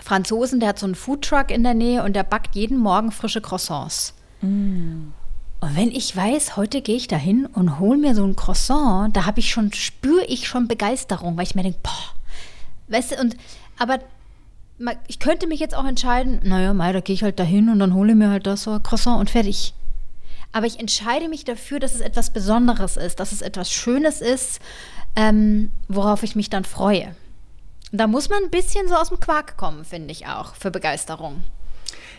Franzosen, 0.00 0.60
der 0.60 0.70
hat 0.70 0.78
so 0.78 0.86
einen 0.86 0.94
Foodtruck 0.94 1.50
in 1.50 1.62
der 1.62 1.74
Nähe 1.74 2.02
und 2.04 2.14
der 2.14 2.22
backt 2.22 2.54
jeden 2.54 2.78
Morgen 2.78 3.10
frische 3.10 3.40
Croissants. 3.40 4.14
Mm. 4.40 5.12
Und 5.60 5.76
wenn 5.76 5.90
ich 5.92 6.16
weiß, 6.16 6.56
heute 6.56 6.82
gehe 6.82 6.96
ich 6.96 7.06
da 7.06 7.16
hin 7.16 7.46
und 7.46 7.78
hole 7.78 7.96
mir 7.96 8.16
so 8.16 8.24
ein 8.24 8.34
Croissant, 8.34 9.16
da 9.16 9.26
habe 9.26 9.38
ich 9.40 9.50
schon, 9.50 9.72
spüre 9.72 10.24
ich 10.24 10.48
schon 10.48 10.66
Begeisterung, 10.66 11.36
weil 11.36 11.44
ich 11.44 11.54
mir 11.54 11.62
denke, 11.62 11.78
boah, 11.82 12.14
weißt 12.88 13.12
du, 13.12 13.20
und 13.20 13.36
aber 13.78 14.00
ich 15.06 15.18
könnte 15.18 15.46
mich 15.46 15.60
jetzt 15.60 15.74
auch 15.74 15.84
entscheiden, 15.84 16.40
naja, 16.42 16.74
Mai, 16.74 16.92
da 16.92 17.00
gehe 17.00 17.14
ich 17.14 17.22
halt 17.22 17.38
dahin 17.38 17.68
und 17.68 17.78
dann 17.78 17.94
hole 17.94 18.12
ich 18.12 18.18
mir 18.18 18.30
halt 18.30 18.46
das 18.46 18.62
so 18.62 18.78
Croissant 18.80 19.20
und 19.20 19.30
fertig. 19.30 19.74
Aber 20.52 20.66
ich 20.66 20.78
entscheide 20.78 21.28
mich 21.28 21.44
dafür, 21.44 21.80
dass 21.80 21.94
es 21.94 22.00
etwas 22.00 22.30
Besonderes 22.30 22.96
ist, 22.96 23.20
dass 23.20 23.32
es 23.32 23.42
etwas 23.42 23.70
Schönes 23.70 24.20
ist, 24.20 24.60
ähm, 25.16 25.70
worauf 25.88 26.22
ich 26.22 26.36
mich 26.36 26.50
dann 26.50 26.64
freue. 26.64 27.14
Da 27.90 28.06
muss 28.06 28.28
man 28.28 28.44
ein 28.44 28.50
bisschen 28.50 28.88
so 28.88 28.94
aus 28.94 29.08
dem 29.08 29.20
Quark 29.20 29.56
kommen, 29.56 29.84
finde 29.84 30.12
ich 30.12 30.26
auch, 30.26 30.54
für 30.54 30.70
Begeisterung. 30.70 31.44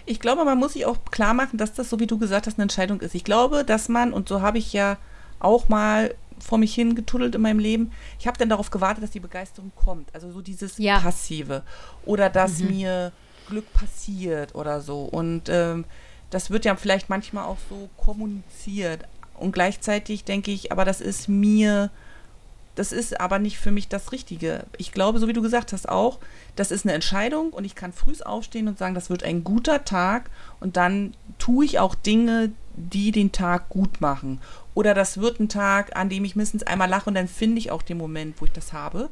Ich 0.06 0.20
glaube, 0.20 0.46
man 0.46 0.58
muss 0.58 0.74
sich 0.74 0.86
auch 0.86 0.98
klar 1.12 1.34
machen, 1.34 1.58
dass 1.58 1.74
das, 1.74 1.90
so 1.90 2.00
wie 2.00 2.08
du 2.08 2.18
gesagt 2.18 2.48
hast, 2.48 2.58
eine 2.58 2.64
Entscheidung 2.64 3.02
ist. 3.02 3.16
Ich 3.16 3.24
glaube, 3.24 3.64
dass 3.64 3.90
man, 3.90 4.14
und 4.14 4.28
so 4.30 4.42
habe 4.42 4.58
ich 4.58 4.74
ja 4.74 4.98
auch 5.40 5.70
mal 5.70 6.14
vor 6.44 6.58
mich 6.58 6.76
hingetuddelt 6.76 7.36
in 7.36 7.42
meinem 7.42 7.60
Leben. 7.60 7.92
Ich 8.20 8.28
habe 8.28 8.38
dann 8.38 8.50
darauf 8.50 8.70
gewartet, 8.70 9.04
dass 9.04 9.12
die 9.12 9.20
Begeisterung 9.20 9.72
kommt. 9.76 10.14
Also 10.14 10.32
so 10.32 10.42
dieses 10.42 10.78
ja. 10.78 11.00
Passive. 11.00 11.64
Oder 12.06 12.30
dass 12.30 12.60
mhm. 12.60 12.68
mir 12.68 13.12
Glück 13.48 13.72
passiert 13.74 14.56
oder 14.56 14.82
so. 14.82 15.04
Und 15.04 15.50
ähm, 15.50 15.86
das 16.30 16.50
wird 16.50 16.66
ja 16.66 16.76
vielleicht 16.76 17.10
manchmal 17.10 17.46
auch 17.46 17.58
so 17.70 17.90
kommuniziert. 17.98 19.06
Und 19.38 19.52
gleichzeitig 19.52 20.24
denke 20.24 20.52
ich, 20.52 20.72
aber 20.72 20.86
das 20.86 21.02
ist 21.02 21.28
mir, 21.28 21.90
das 22.76 22.92
ist 22.92 23.20
aber 23.20 23.40
nicht 23.40 23.58
für 23.58 23.72
mich 23.72 23.88
das 23.88 24.12
Richtige. 24.12 24.66
Ich 24.78 24.92
glaube, 24.92 25.20
so 25.20 25.28
wie 25.28 25.34
du 25.34 25.42
gesagt 25.42 25.74
hast, 25.74 25.88
auch, 25.90 26.20
das 26.56 26.72
ist 26.72 26.86
eine 26.86 26.94
Entscheidung 26.94 27.52
und 27.52 27.66
ich 27.66 27.76
kann 27.76 27.94
früh 27.94 28.14
aufstehen 28.24 28.68
und 28.68 28.78
sagen, 28.78 28.96
das 28.96 29.10
wird 29.10 29.24
ein 29.24 29.44
guter 29.44 29.86
Tag 29.86 30.30
und 30.60 30.78
dann 30.78 31.16
tue 31.40 31.66
ich 31.66 31.80
auch 31.80 31.96
Dinge, 31.96 32.52
die 32.76 33.12
den 33.12 33.32
Tag 33.32 33.70
gut 33.70 34.02
machen. 34.02 34.42
Oder 34.74 34.94
das 34.94 35.20
wird 35.20 35.40
ein 35.40 35.50
Tag, 35.50 35.96
an 35.96 36.10
dem 36.10 36.26
ich 36.26 36.36
mindestens 36.36 36.64
einmal 36.64 36.90
lache 36.90 37.10
und 37.10 37.16
dann 37.16 37.28
finde 37.28 37.60
ich 37.60 37.72
auch 37.72 37.82
den 37.82 37.98
Moment, 37.98 38.40
wo 38.40 38.46
ich 38.46 38.52
das 38.52 38.74
habe. 38.74 39.10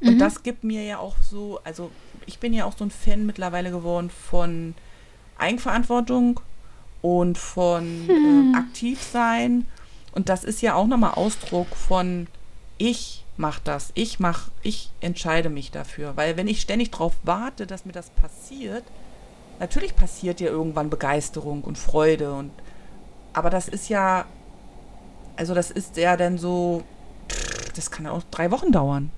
Und 0.00 0.14
mhm. 0.14 0.18
das 0.18 0.42
gibt 0.42 0.64
mir 0.64 0.82
ja 0.82 0.98
auch 0.98 1.16
so, 1.22 1.60
also 1.64 1.90
ich 2.26 2.38
bin 2.38 2.52
ja 2.52 2.64
auch 2.64 2.76
so 2.76 2.84
ein 2.84 2.90
Fan 2.90 3.26
mittlerweile 3.26 3.70
geworden 3.70 4.10
von 4.10 4.74
Eigenverantwortung 5.38 6.40
und 7.02 7.38
von 7.38 7.84
hm. 8.06 8.54
äh, 8.54 8.56
aktiv 8.56 9.02
sein. 9.02 9.66
Und 10.12 10.28
das 10.28 10.44
ist 10.44 10.62
ja 10.62 10.74
auch 10.74 10.86
nochmal 10.86 11.14
Ausdruck 11.14 11.68
von 11.74 12.28
ich 12.78 13.24
mach 13.36 13.58
das, 13.58 13.90
ich 13.94 14.20
mach, 14.20 14.48
ich 14.62 14.90
entscheide 15.00 15.50
mich 15.50 15.70
dafür. 15.70 16.16
Weil 16.16 16.36
wenn 16.36 16.48
ich 16.48 16.60
ständig 16.60 16.92
darauf 16.92 17.14
warte, 17.22 17.66
dass 17.66 17.84
mir 17.84 17.92
das 17.92 18.10
passiert, 18.10 18.84
natürlich 19.58 19.96
passiert 19.96 20.40
ja 20.40 20.48
irgendwann 20.48 20.90
Begeisterung 20.90 21.62
und 21.62 21.78
Freude 21.78 22.32
und 22.32 22.52
aber 23.34 23.50
das 23.50 23.68
ist 23.68 23.88
ja 23.88 24.24
also 25.36 25.54
das 25.54 25.70
ist 25.70 25.96
ja 25.96 26.16
dann 26.16 26.38
so, 26.38 26.82
das 27.74 27.90
kann 27.90 28.06
ja 28.06 28.12
auch 28.12 28.22
drei 28.30 28.50
Wochen 28.50 28.72
dauern. 28.72 29.10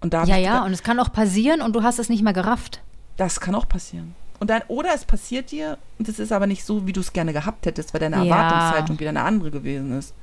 Und 0.00 0.14
da 0.14 0.24
ja, 0.24 0.36
ja, 0.36 0.64
und 0.64 0.72
es 0.72 0.82
kann 0.82 0.98
auch 0.98 1.12
passieren 1.12 1.60
und 1.60 1.74
du 1.74 1.82
hast 1.82 1.98
es 1.98 2.08
nicht 2.08 2.22
mehr 2.22 2.32
gerafft. 2.32 2.80
Das 3.16 3.40
kann 3.40 3.54
auch 3.54 3.68
passieren. 3.68 4.14
Und 4.38 4.48
dann, 4.48 4.62
oder 4.68 4.94
es 4.94 5.04
passiert 5.04 5.50
dir, 5.50 5.76
und 5.98 6.08
es 6.08 6.18
ist 6.18 6.32
aber 6.32 6.46
nicht 6.46 6.64
so, 6.64 6.86
wie 6.86 6.94
du 6.94 7.00
es 7.00 7.12
gerne 7.12 7.34
gehabt 7.34 7.66
hättest, 7.66 7.92
weil 7.92 8.00
deine 8.00 8.16
ja. 8.16 8.24
Erwartungshaltung 8.24 8.98
wieder 8.98 9.10
eine 9.10 9.22
andere 9.22 9.50
gewesen 9.50 9.98
ist. 9.98 10.14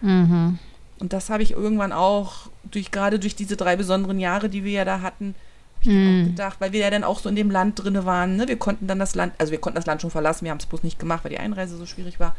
Mhm. 0.00 0.58
Und 0.98 1.12
das 1.12 1.28
habe 1.28 1.42
ich 1.42 1.50
irgendwann 1.50 1.92
auch 1.92 2.48
durch, 2.70 2.90
gerade 2.90 3.18
durch 3.18 3.36
diese 3.36 3.58
drei 3.58 3.76
besonderen 3.76 4.18
Jahre, 4.18 4.48
die 4.48 4.64
wir 4.64 4.72
ja 4.72 4.84
da 4.86 5.02
hatten, 5.02 5.34
ich 5.82 5.88
dann 5.88 6.22
auch 6.22 6.26
gedacht, 6.28 6.56
weil 6.60 6.72
wir 6.72 6.80
ja 6.80 6.90
dann 6.90 7.04
auch 7.04 7.18
so 7.18 7.28
in 7.28 7.36
dem 7.36 7.50
Land 7.50 7.84
drinne 7.84 8.06
waren. 8.06 8.36
Ne? 8.36 8.48
Wir 8.48 8.58
konnten 8.58 8.86
dann 8.86 8.98
das 8.98 9.14
Land, 9.14 9.34
also 9.36 9.50
wir 9.50 9.60
konnten 9.60 9.76
das 9.76 9.84
Land 9.84 10.00
schon 10.00 10.10
verlassen, 10.10 10.46
wir 10.46 10.50
haben 10.50 10.58
es 10.58 10.64
bloß 10.64 10.82
nicht 10.82 10.98
gemacht, 10.98 11.22
weil 11.22 11.30
die 11.30 11.38
Einreise 11.38 11.76
so 11.76 11.84
schwierig 11.84 12.18
war. 12.18 12.34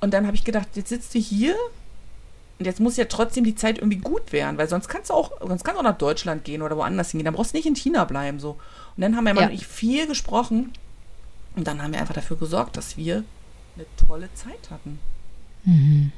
Und 0.00 0.14
dann 0.14 0.26
habe 0.26 0.36
ich 0.36 0.44
gedacht, 0.44 0.68
jetzt 0.74 0.88
sitzt 0.88 1.14
du 1.14 1.18
hier 1.18 1.54
und 2.58 2.64
jetzt 2.64 2.80
muss 2.80 2.96
ja 2.96 3.04
trotzdem 3.04 3.44
die 3.44 3.54
Zeit 3.54 3.78
irgendwie 3.78 3.98
gut 3.98 4.32
werden, 4.32 4.58
weil 4.58 4.68
sonst 4.68 4.88
kannst 4.88 5.10
du 5.10 5.14
auch, 5.14 5.32
sonst 5.40 5.64
kannst 5.64 5.76
du 5.76 5.80
auch 5.80 5.90
nach 5.90 5.98
Deutschland 5.98 6.44
gehen 6.44 6.62
oder 6.62 6.76
woanders 6.76 7.10
hingehen. 7.10 7.24
Dann 7.24 7.34
brauchst 7.34 7.52
du 7.52 7.56
nicht 7.56 7.66
in 7.66 7.76
China 7.76 8.04
bleiben 8.04 8.40
so. 8.40 8.56
Und 8.96 9.02
dann 9.02 9.16
haben 9.16 9.24
wir 9.24 9.34
ja. 9.34 9.48
viel 9.58 10.06
gesprochen 10.06 10.72
und 11.54 11.66
dann 11.66 11.82
haben 11.82 11.92
wir 11.92 12.00
einfach 12.00 12.14
dafür 12.14 12.36
gesorgt, 12.36 12.76
dass 12.76 12.96
wir 12.96 13.24
eine 13.76 13.86
tolle 14.06 14.28
Zeit 14.34 14.70
hatten. 14.70 14.98
Mhm. 15.64 16.12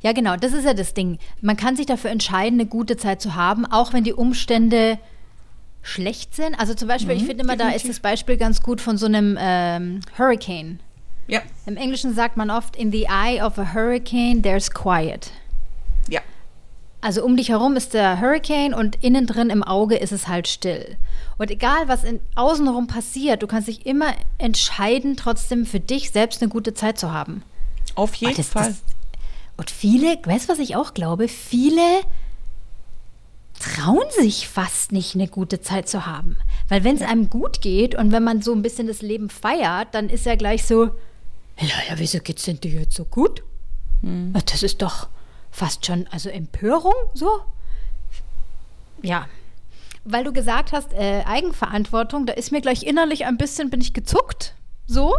Ja, 0.00 0.12
genau, 0.12 0.36
das 0.36 0.54
ist 0.54 0.64
ja 0.64 0.72
das 0.72 0.94
Ding. 0.94 1.18
Man 1.42 1.58
kann 1.58 1.76
sich 1.76 1.84
dafür 1.84 2.10
entscheiden, 2.10 2.58
eine 2.58 2.68
gute 2.68 2.96
Zeit 2.96 3.20
zu 3.20 3.34
haben, 3.34 3.66
auch 3.66 3.92
wenn 3.92 4.04
die 4.04 4.14
Umstände 4.14 4.98
schlecht 5.82 6.34
sind. 6.34 6.54
Also 6.58 6.72
zum 6.72 6.88
Beispiel, 6.88 7.14
mhm, 7.14 7.20
ich 7.20 7.26
finde 7.26 7.44
immer, 7.44 7.56
definitiv. 7.56 7.82
da 7.82 7.88
ist 7.88 7.88
das 7.88 8.00
Beispiel 8.00 8.38
ganz 8.38 8.62
gut 8.62 8.80
von 8.80 8.96
so 8.96 9.06
einem 9.06 9.36
ähm, 9.38 10.00
Hurricane. 10.16 10.80
Ja. 11.28 11.42
Im 11.66 11.76
Englischen 11.76 12.14
sagt 12.14 12.36
man 12.36 12.50
oft, 12.50 12.74
in 12.74 12.90
the 12.90 13.06
eye 13.08 13.40
of 13.40 13.58
a 13.58 13.74
hurricane, 13.74 14.42
there's 14.42 14.70
quiet. 14.70 15.30
Ja. 16.08 16.20
Also 17.00 17.24
um 17.24 17.36
dich 17.36 17.50
herum 17.50 17.76
ist 17.76 17.94
der 17.94 18.20
Hurricane 18.20 18.74
und 18.74 19.02
innen 19.04 19.26
drin 19.26 19.50
im 19.50 19.62
Auge 19.62 19.96
ist 19.96 20.10
es 20.10 20.26
halt 20.26 20.48
still. 20.48 20.96
Und 21.36 21.50
egal, 21.50 21.86
was 21.86 22.02
in, 22.02 22.20
außenrum 22.34 22.88
passiert, 22.88 23.42
du 23.42 23.46
kannst 23.46 23.68
dich 23.68 23.86
immer 23.86 24.14
entscheiden, 24.38 25.16
trotzdem 25.16 25.66
für 25.66 25.80
dich 25.80 26.10
selbst 26.10 26.42
eine 26.42 26.50
gute 26.50 26.74
Zeit 26.74 26.98
zu 26.98 27.12
haben. 27.12 27.42
Auf 27.94 28.14
jeden 28.14 28.36
das, 28.36 28.48
Fall. 28.48 28.68
Das, 28.68 28.82
und 29.56 29.70
viele, 29.70 30.18
weißt 30.24 30.48
du, 30.48 30.52
was 30.52 30.58
ich 30.58 30.76
auch 30.76 30.94
glaube? 30.94 31.28
Viele 31.28 32.00
trauen 33.60 34.06
sich 34.18 34.48
fast 34.48 34.92
nicht, 34.92 35.14
eine 35.14 35.28
gute 35.28 35.60
Zeit 35.60 35.88
zu 35.88 36.06
haben. 36.06 36.36
Weil 36.68 36.84
wenn 36.84 36.96
es 36.96 37.02
einem 37.02 37.28
gut 37.28 37.60
geht 37.60 37.94
und 37.94 38.12
wenn 38.12 38.24
man 38.24 38.40
so 38.40 38.52
ein 38.52 38.62
bisschen 38.62 38.86
das 38.86 39.02
Leben 39.02 39.30
feiert, 39.30 39.88
dann 39.92 40.08
ist 40.08 40.26
ja 40.26 40.36
gleich 40.36 40.64
so, 40.64 40.90
ja, 41.66 41.94
wieso 41.96 42.20
geht's 42.20 42.44
denn 42.44 42.60
dir 42.60 42.80
jetzt 42.80 42.94
so 42.94 43.04
gut? 43.04 43.42
Hm. 44.02 44.32
Das 44.46 44.62
ist 44.62 44.82
doch 44.82 45.08
fast 45.50 45.86
schon, 45.86 46.06
also 46.10 46.28
Empörung, 46.28 46.94
so. 47.14 47.40
Ja. 49.02 49.26
Weil 50.04 50.24
du 50.24 50.32
gesagt 50.32 50.72
hast, 50.72 50.92
äh, 50.92 51.22
Eigenverantwortung, 51.26 52.26
da 52.26 52.32
ist 52.32 52.52
mir 52.52 52.60
gleich 52.60 52.84
innerlich 52.84 53.26
ein 53.26 53.36
bisschen, 53.36 53.70
bin 53.70 53.80
ich 53.80 53.92
gezuckt, 53.92 54.54
so. 54.86 55.14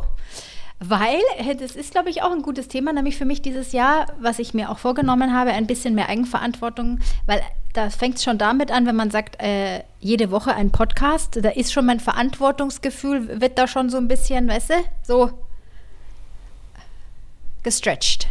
Weil, 0.79 1.19
äh, 1.37 1.55
das 1.55 1.75
ist, 1.75 1.91
glaube 1.91 2.09
ich, 2.09 2.23
auch 2.23 2.31
ein 2.31 2.41
gutes 2.41 2.69
Thema, 2.69 2.93
nämlich 2.93 3.17
für 3.17 3.25
mich 3.25 3.41
dieses 3.41 3.73
Jahr, 3.73 4.07
was 4.19 4.39
ich 4.39 4.53
mir 4.53 4.71
auch 4.71 4.79
vorgenommen 4.79 5.33
habe, 5.33 5.51
ein 5.51 5.67
bisschen 5.67 5.93
mehr 5.93 6.07
Eigenverantwortung, 6.07 6.99
weil 7.25 7.41
da 7.73 7.89
fängt 7.89 8.15
es 8.15 8.23
schon 8.23 8.37
damit 8.37 8.71
an, 8.71 8.85
wenn 8.85 8.95
man 8.95 9.11
sagt, 9.11 9.41
äh, 9.41 9.83
jede 9.99 10.31
Woche 10.31 10.55
ein 10.55 10.71
Podcast, 10.71 11.37
da 11.41 11.49
ist 11.49 11.73
schon 11.73 11.85
mein 11.85 11.99
Verantwortungsgefühl, 11.99 13.41
wird 13.41 13.57
da 13.57 13.67
schon 13.67 13.89
so 13.89 13.97
ein 13.97 14.07
bisschen, 14.07 14.47
weißt 14.47 14.69
du, 14.69 14.73
so 15.03 15.48
gestretched. 17.63 18.27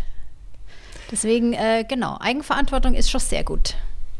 Deswegen, 1.10 1.52
äh, 1.54 1.84
genau, 1.88 2.18
Eigenverantwortung 2.20 2.94
ist 2.94 3.10
schon 3.10 3.20
sehr 3.20 3.44
gut. 3.44 3.76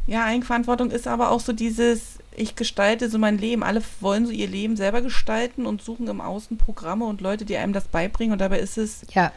Ja, 0.07 0.25
Eigenverantwortung 0.25 0.91
ist 0.91 1.07
aber 1.07 1.31
auch 1.31 1.41
so 1.41 1.53
dieses, 1.53 2.19
ich 2.35 2.57
gestalte 2.57 3.11
so 3.11 3.19
mein 3.19 3.37
Leben. 3.37 3.63
Alle 3.63 3.83
wollen 4.01 4.25
so 4.25 4.33
ihr 4.33 4.49
Leben 4.49 4.77
selber 4.77 5.03
gestalten 5.03 5.67
und 5.67 5.83
suchen 5.83 6.09
im 6.09 6.21
Außen 6.23 6.57
Programme 6.57 7.05
und 7.05 7.21
Leute, 7.21 7.45
die 7.45 7.57
einem 7.57 7.75
das 7.75 7.89
beibringen. 7.89 8.33
Und 8.33 8.39
dabei 8.39 8.59
ist 8.59 8.79
es, 8.79 9.03
ja. 9.13 9.33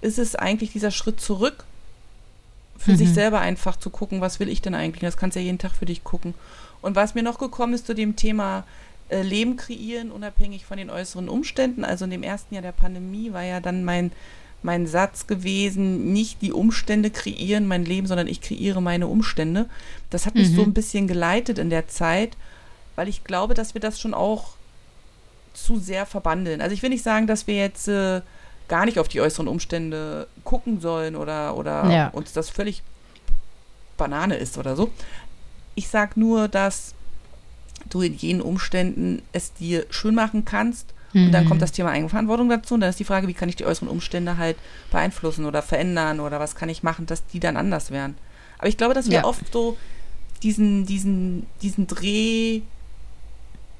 ist 0.00 0.18
es 0.18 0.36
eigentlich 0.36 0.72
dieser 0.72 0.92
Schritt 0.92 1.20
zurück, 1.20 1.64
für 2.78 2.92
mhm. 2.92 2.96
sich 2.96 3.12
selber 3.12 3.40
einfach 3.40 3.76
zu 3.76 3.90
gucken, 3.90 4.20
was 4.20 4.38
will 4.38 4.48
ich 4.48 4.62
denn 4.62 4.74
eigentlich? 4.74 5.00
Das 5.00 5.16
kannst 5.16 5.34
du 5.34 5.40
ja 5.40 5.46
jeden 5.46 5.58
Tag 5.58 5.72
für 5.72 5.86
dich 5.86 6.04
gucken. 6.04 6.34
Und 6.80 6.94
was 6.94 7.14
mir 7.14 7.22
noch 7.22 7.38
gekommen 7.38 7.74
ist 7.74 7.86
zu 7.86 7.94
dem 7.94 8.14
Thema 8.14 8.64
äh, 9.08 9.22
Leben 9.22 9.56
kreieren, 9.56 10.10
unabhängig 10.12 10.64
von 10.64 10.76
den 10.76 10.90
äußeren 10.90 11.28
Umständen. 11.28 11.84
Also 11.84 12.04
in 12.04 12.10
dem 12.10 12.22
ersten 12.22 12.54
Jahr 12.54 12.62
der 12.62 12.72
Pandemie 12.72 13.32
war 13.32 13.42
ja 13.42 13.60
dann 13.60 13.84
mein 13.84 14.12
mein 14.64 14.86
Satz 14.86 15.26
gewesen, 15.26 16.12
nicht 16.12 16.42
die 16.42 16.52
Umstände 16.52 17.10
kreieren 17.10 17.66
mein 17.66 17.84
Leben, 17.84 18.06
sondern 18.06 18.26
ich 18.26 18.40
kreiere 18.40 18.80
meine 18.80 19.06
Umstände. 19.06 19.68
Das 20.10 20.26
hat 20.26 20.34
mich 20.34 20.50
mhm. 20.50 20.56
so 20.56 20.62
ein 20.62 20.74
bisschen 20.74 21.08
geleitet 21.08 21.58
in 21.58 21.70
der 21.70 21.88
Zeit, 21.88 22.36
weil 22.96 23.08
ich 23.08 23.24
glaube, 23.24 23.54
dass 23.54 23.74
wir 23.74 23.80
das 23.80 24.00
schon 24.00 24.14
auch 24.14 24.54
zu 25.54 25.78
sehr 25.78 26.06
verbandeln. 26.06 26.60
Also 26.60 26.74
ich 26.74 26.82
will 26.82 26.90
nicht 26.90 27.02
sagen, 27.02 27.26
dass 27.26 27.46
wir 27.46 27.56
jetzt 27.56 27.88
äh, 27.88 28.22
gar 28.68 28.84
nicht 28.84 28.98
auf 28.98 29.08
die 29.08 29.20
äußeren 29.20 29.48
Umstände 29.48 30.26
gucken 30.44 30.80
sollen 30.80 31.16
oder, 31.16 31.56
oder 31.56 31.90
ja. 31.90 32.08
uns 32.08 32.32
das 32.32 32.48
völlig 32.48 32.82
Banane 33.96 34.36
ist 34.36 34.58
oder 34.58 34.76
so. 34.76 34.90
Ich 35.74 35.88
sage 35.88 36.18
nur, 36.18 36.48
dass 36.48 36.94
du 37.90 38.02
in 38.02 38.14
jenen 38.14 38.40
Umständen 38.40 39.22
es 39.32 39.52
dir 39.52 39.86
schön 39.90 40.14
machen 40.14 40.44
kannst 40.44 40.94
und 41.14 41.32
dann 41.32 41.44
kommt 41.44 41.60
mhm. 41.60 41.62
das 41.62 41.72
Thema 41.72 41.90
Eigenverantwortung 41.90 42.48
dazu. 42.48 42.74
Und 42.74 42.80
dann 42.80 42.90
ist 42.90 42.98
die 42.98 43.04
Frage, 43.04 43.28
wie 43.28 43.34
kann 43.34 43.48
ich 43.48 43.56
die 43.56 43.66
äußeren 43.66 43.88
Umstände 43.88 44.38
halt 44.38 44.56
beeinflussen 44.90 45.44
oder 45.44 45.62
verändern 45.62 46.20
oder 46.20 46.40
was 46.40 46.54
kann 46.54 46.68
ich 46.68 46.82
machen, 46.82 47.06
dass 47.06 47.26
die 47.26 47.40
dann 47.40 47.56
anders 47.56 47.90
werden. 47.90 48.16
Aber 48.58 48.68
ich 48.68 48.76
glaube, 48.76 48.94
dass 48.94 49.06
wir 49.06 49.18
ja. 49.18 49.24
oft 49.24 49.52
so 49.52 49.76
diesen, 50.42 50.86
diesen, 50.86 51.46
diesen 51.60 51.86
Dreh, 51.86 52.62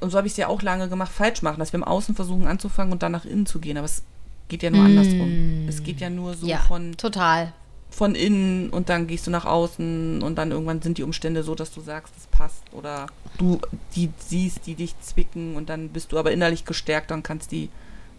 und 0.00 0.10
so 0.10 0.18
habe 0.18 0.26
ich 0.26 0.34
es 0.34 0.36
ja 0.36 0.48
auch 0.48 0.62
lange 0.62 0.88
gemacht, 0.88 1.12
falsch 1.12 1.42
machen, 1.42 1.58
dass 1.58 1.72
wir 1.72 1.78
im 1.78 1.84
Außen 1.84 2.14
versuchen 2.14 2.46
anzufangen 2.46 2.92
und 2.92 3.02
dann 3.02 3.12
nach 3.12 3.24
innen 3.24 3.46
zu 3.46 3.60
gehen. 3.60 3.76
Aber 3.78 3.86
es 3.86 4.02
geht 4.48 4.62
ja 4.62 4.70
nur 4.70 4.82
mm. 4.82 4.86
andersrum. 4.86 5.66
Es 5.68 5.82
geht 5.82 6.00
ja 6.00 6.10
nur 6.10 6.34
so 6.34 6.46
ja, 6.46 6.58
von. 6.58 6.96
Total 6.96 7.52
von 7.93 8.14
innen 8.14 8.70
und 8.70 8.88
dann 8.88 9.07
gehst 9.07 9.26
du 9.26 9.30
nach 9.30 9.45
außen 9.45 10.22
und 10.22 10.36
dann 10.36 10.51
irgendwann 10.51 10.80
sind 10.80 10.99
die 10.99 11.03
Umstände 11.03 11.43
so, 11.43 11.55
dass 11.55 11.72
du 11.72 11.80
sagst, 11.80 12.14
es 12.16 12.26
passt 12.26 12.62
oder 12.72 13.07
du 13.38 13.61
die 13.95 14.11
siehst, 14.18 14.66
die 14.66 14.74
dich 14.74 14.99
zwicken 15.01 15.57
und 15.57 15.68
dann 15.68 15.90
bist 15.90 16.12
du 16.12 16.18
aber 16.18 16.32
innerlich 16.32 16.64
gestärkt 16.64 17.12
und 17.12 17.22
kannst 17.22 17.53
die 17.53 17.68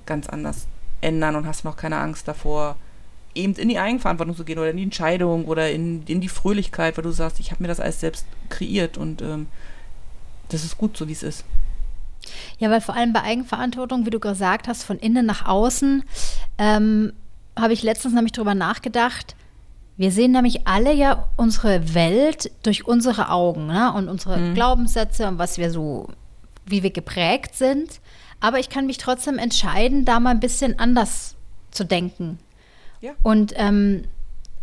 ganz 0.05 0.29
anders 0.29 0.67
ändern 1.01 1.35
und 1.35 1.47
hast 1.47 1.65
noch 1.65 1.75
keine 1.75 1.97
Angst 1.97 2.27
davor, 2.27 2.75
eben 3.33 3.55
in 3.55 3.67
die 3.67 3.79
Eigenverantwortung 3.79 4.35
zu 4.35 4.43
gehen 4.43 4.59
oder 4.59 4.69
in 4.69 4.77
die 4.77 4.83
Entscheidung 4.83 5.45
oder 5.45 5.71
in, 5.71 6.05
in 6.05 6.21
die 6.21 6.29
Fröhlichkeit, 6.29 6.95
weil 6.95 7.03
du 7.03 7.11
sagst, 7.11 7.39
ich 7.39 7.51
habe 7.51 7.63
mir 7.63 7.67
das 7.67 7.79
alles 7.79 7.99
selbst 7.99 8.27
kreiert 8.49 8.97
und 8.97 9.21
ähm, 9.21 9.47
das 10.49 10.63
ist 10.63 10.77
gut 10.77 10.95
so, 10.95 11.07
wie 11.07 11.13
es 11.13 11.23
ist. 11.23 11.45
Ja, 12.59 12.69
weil 12.69 12.79
vor 12.79 12.95
allem 12.95 13.11
bei 13.11 13.23
Eigenverantwortung, 13.23 14.05
wie 14.05 14.11
du 14.11 14.19
gesagt 14.19 14.67
hast, 14.67 14.83
von 14.83 14.99
innen 14.99 15.25
nach 15.25 15.45
außen, 15.45 16.03
ähm, 16.57 17.13
habe 17.57 17.73
ich 17.73 17.83
letztens 17.83 18.13
nämlich 18.13 18.31
darüber 18.31 18.55
nachgedacht, 18.55 19.35
wir 19.95 20.11
sehen 20.11 20.31
nämlich 20.31 20.67
alle 20.67 20.93
ja 20.93 21.27
unsere 21.37 21.93
Welt 21.93 22.51
durch 22.63 22.87
unsere 22.87 23.29
Augen 23.29 23.67
ne? 23.67 23.93
und 23.93 24.09
unsere 24.09 24.37
mhm. 24.37 24.53
Glaubenssätze 24.55 25.27
und 25.27 25.37
was 25.37 25.57
wir 25.57 25.69
so, 25.69 26.07
wie 26.65 26.83
wir 26.83 26.91
geprägt 26.91 27.55
sind. 27.55 27.99
Aber 28.39 28.59
ich 28.59 28.69
kann 28.69 28.87
mich 28.87 28.97
trotzdem 28.97 29.37
entscheiden, 29.37 30.03
da 30.03 30.19
mal 30.19 30.31
ein 30.31 30.39
bisschen 30.39 30.79
anders 30.79 31.35
zu 31.71 31.85
denken. 31.85 32.39
Ja. 33.01 33.11
Und 33.21 33.53
ähm, 33.55 34.03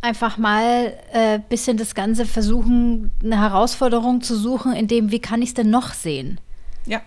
einfach 0.00 0.36
mal 0.36 0.94
ein 1.12 1.40
äh, 1.40 1.42
bisschen 1.48 1.76
das 1.76 1.94
Ganze 1.94 2.26
versuchen, 2.26 3.10
eine 3.22 3.38
Herausforderung 3.38 4.22
zu 4.22 4.36
suchen, 4.36 4.72
in 4.72 4.88
dem, 4.88 5.10
wie 5.10 5.20
kann 5.20 5.42
ich 5.42 5.50
es 5.50 5.54
denn 5.54 5.70
noch 5.70 5.94
sehen? 5.94 6.40
Ja. 6.86 7.00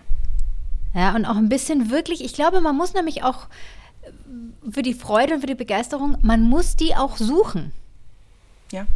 Ja, 0.94 1.14
und 1.14 1.24
auch 1.26 1.36
ein 1.36 1.48
bisschen 1.48 1.90
wirklich, 1.90 2.24
ich 2.24 2.34
glaube, 2.34 2.60
man 2.60 2.76
muss 2.76 2.94
nämlich 2.94 3.24
auch 3.24 3.48
äh, 4.02 4.70
für 4.70 4.82
die 4.82 4.94
Freude 4.94 5.34
und 5.34 5.40
für 5.40 5.48
die 5.48 5.54
Begeisterung, 5.54 6.16
man 6.22 6.42
muss 6.42 6.76
die 6.76 6.94
auch 6.94 7.16
suchen. 7.16 7.72
Ja. 8.72 8.86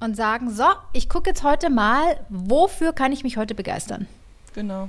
Und 0.00 0.16
sagen, 0.16 0.50
so, 0.50 0.64
ich 0.92 1.08
gucke 1.08 1.30
jetzt 1.30 1.42
heute 1.42 1.70
mal, 1.70 2.20
wofür 2.28 2.92
kann 2.92 3.12
ich 3.12 3.22
mich 3.24 3.36
heute 3.36 3.54
begeistern? 3.54 4.06
Genau. 4.54 4.88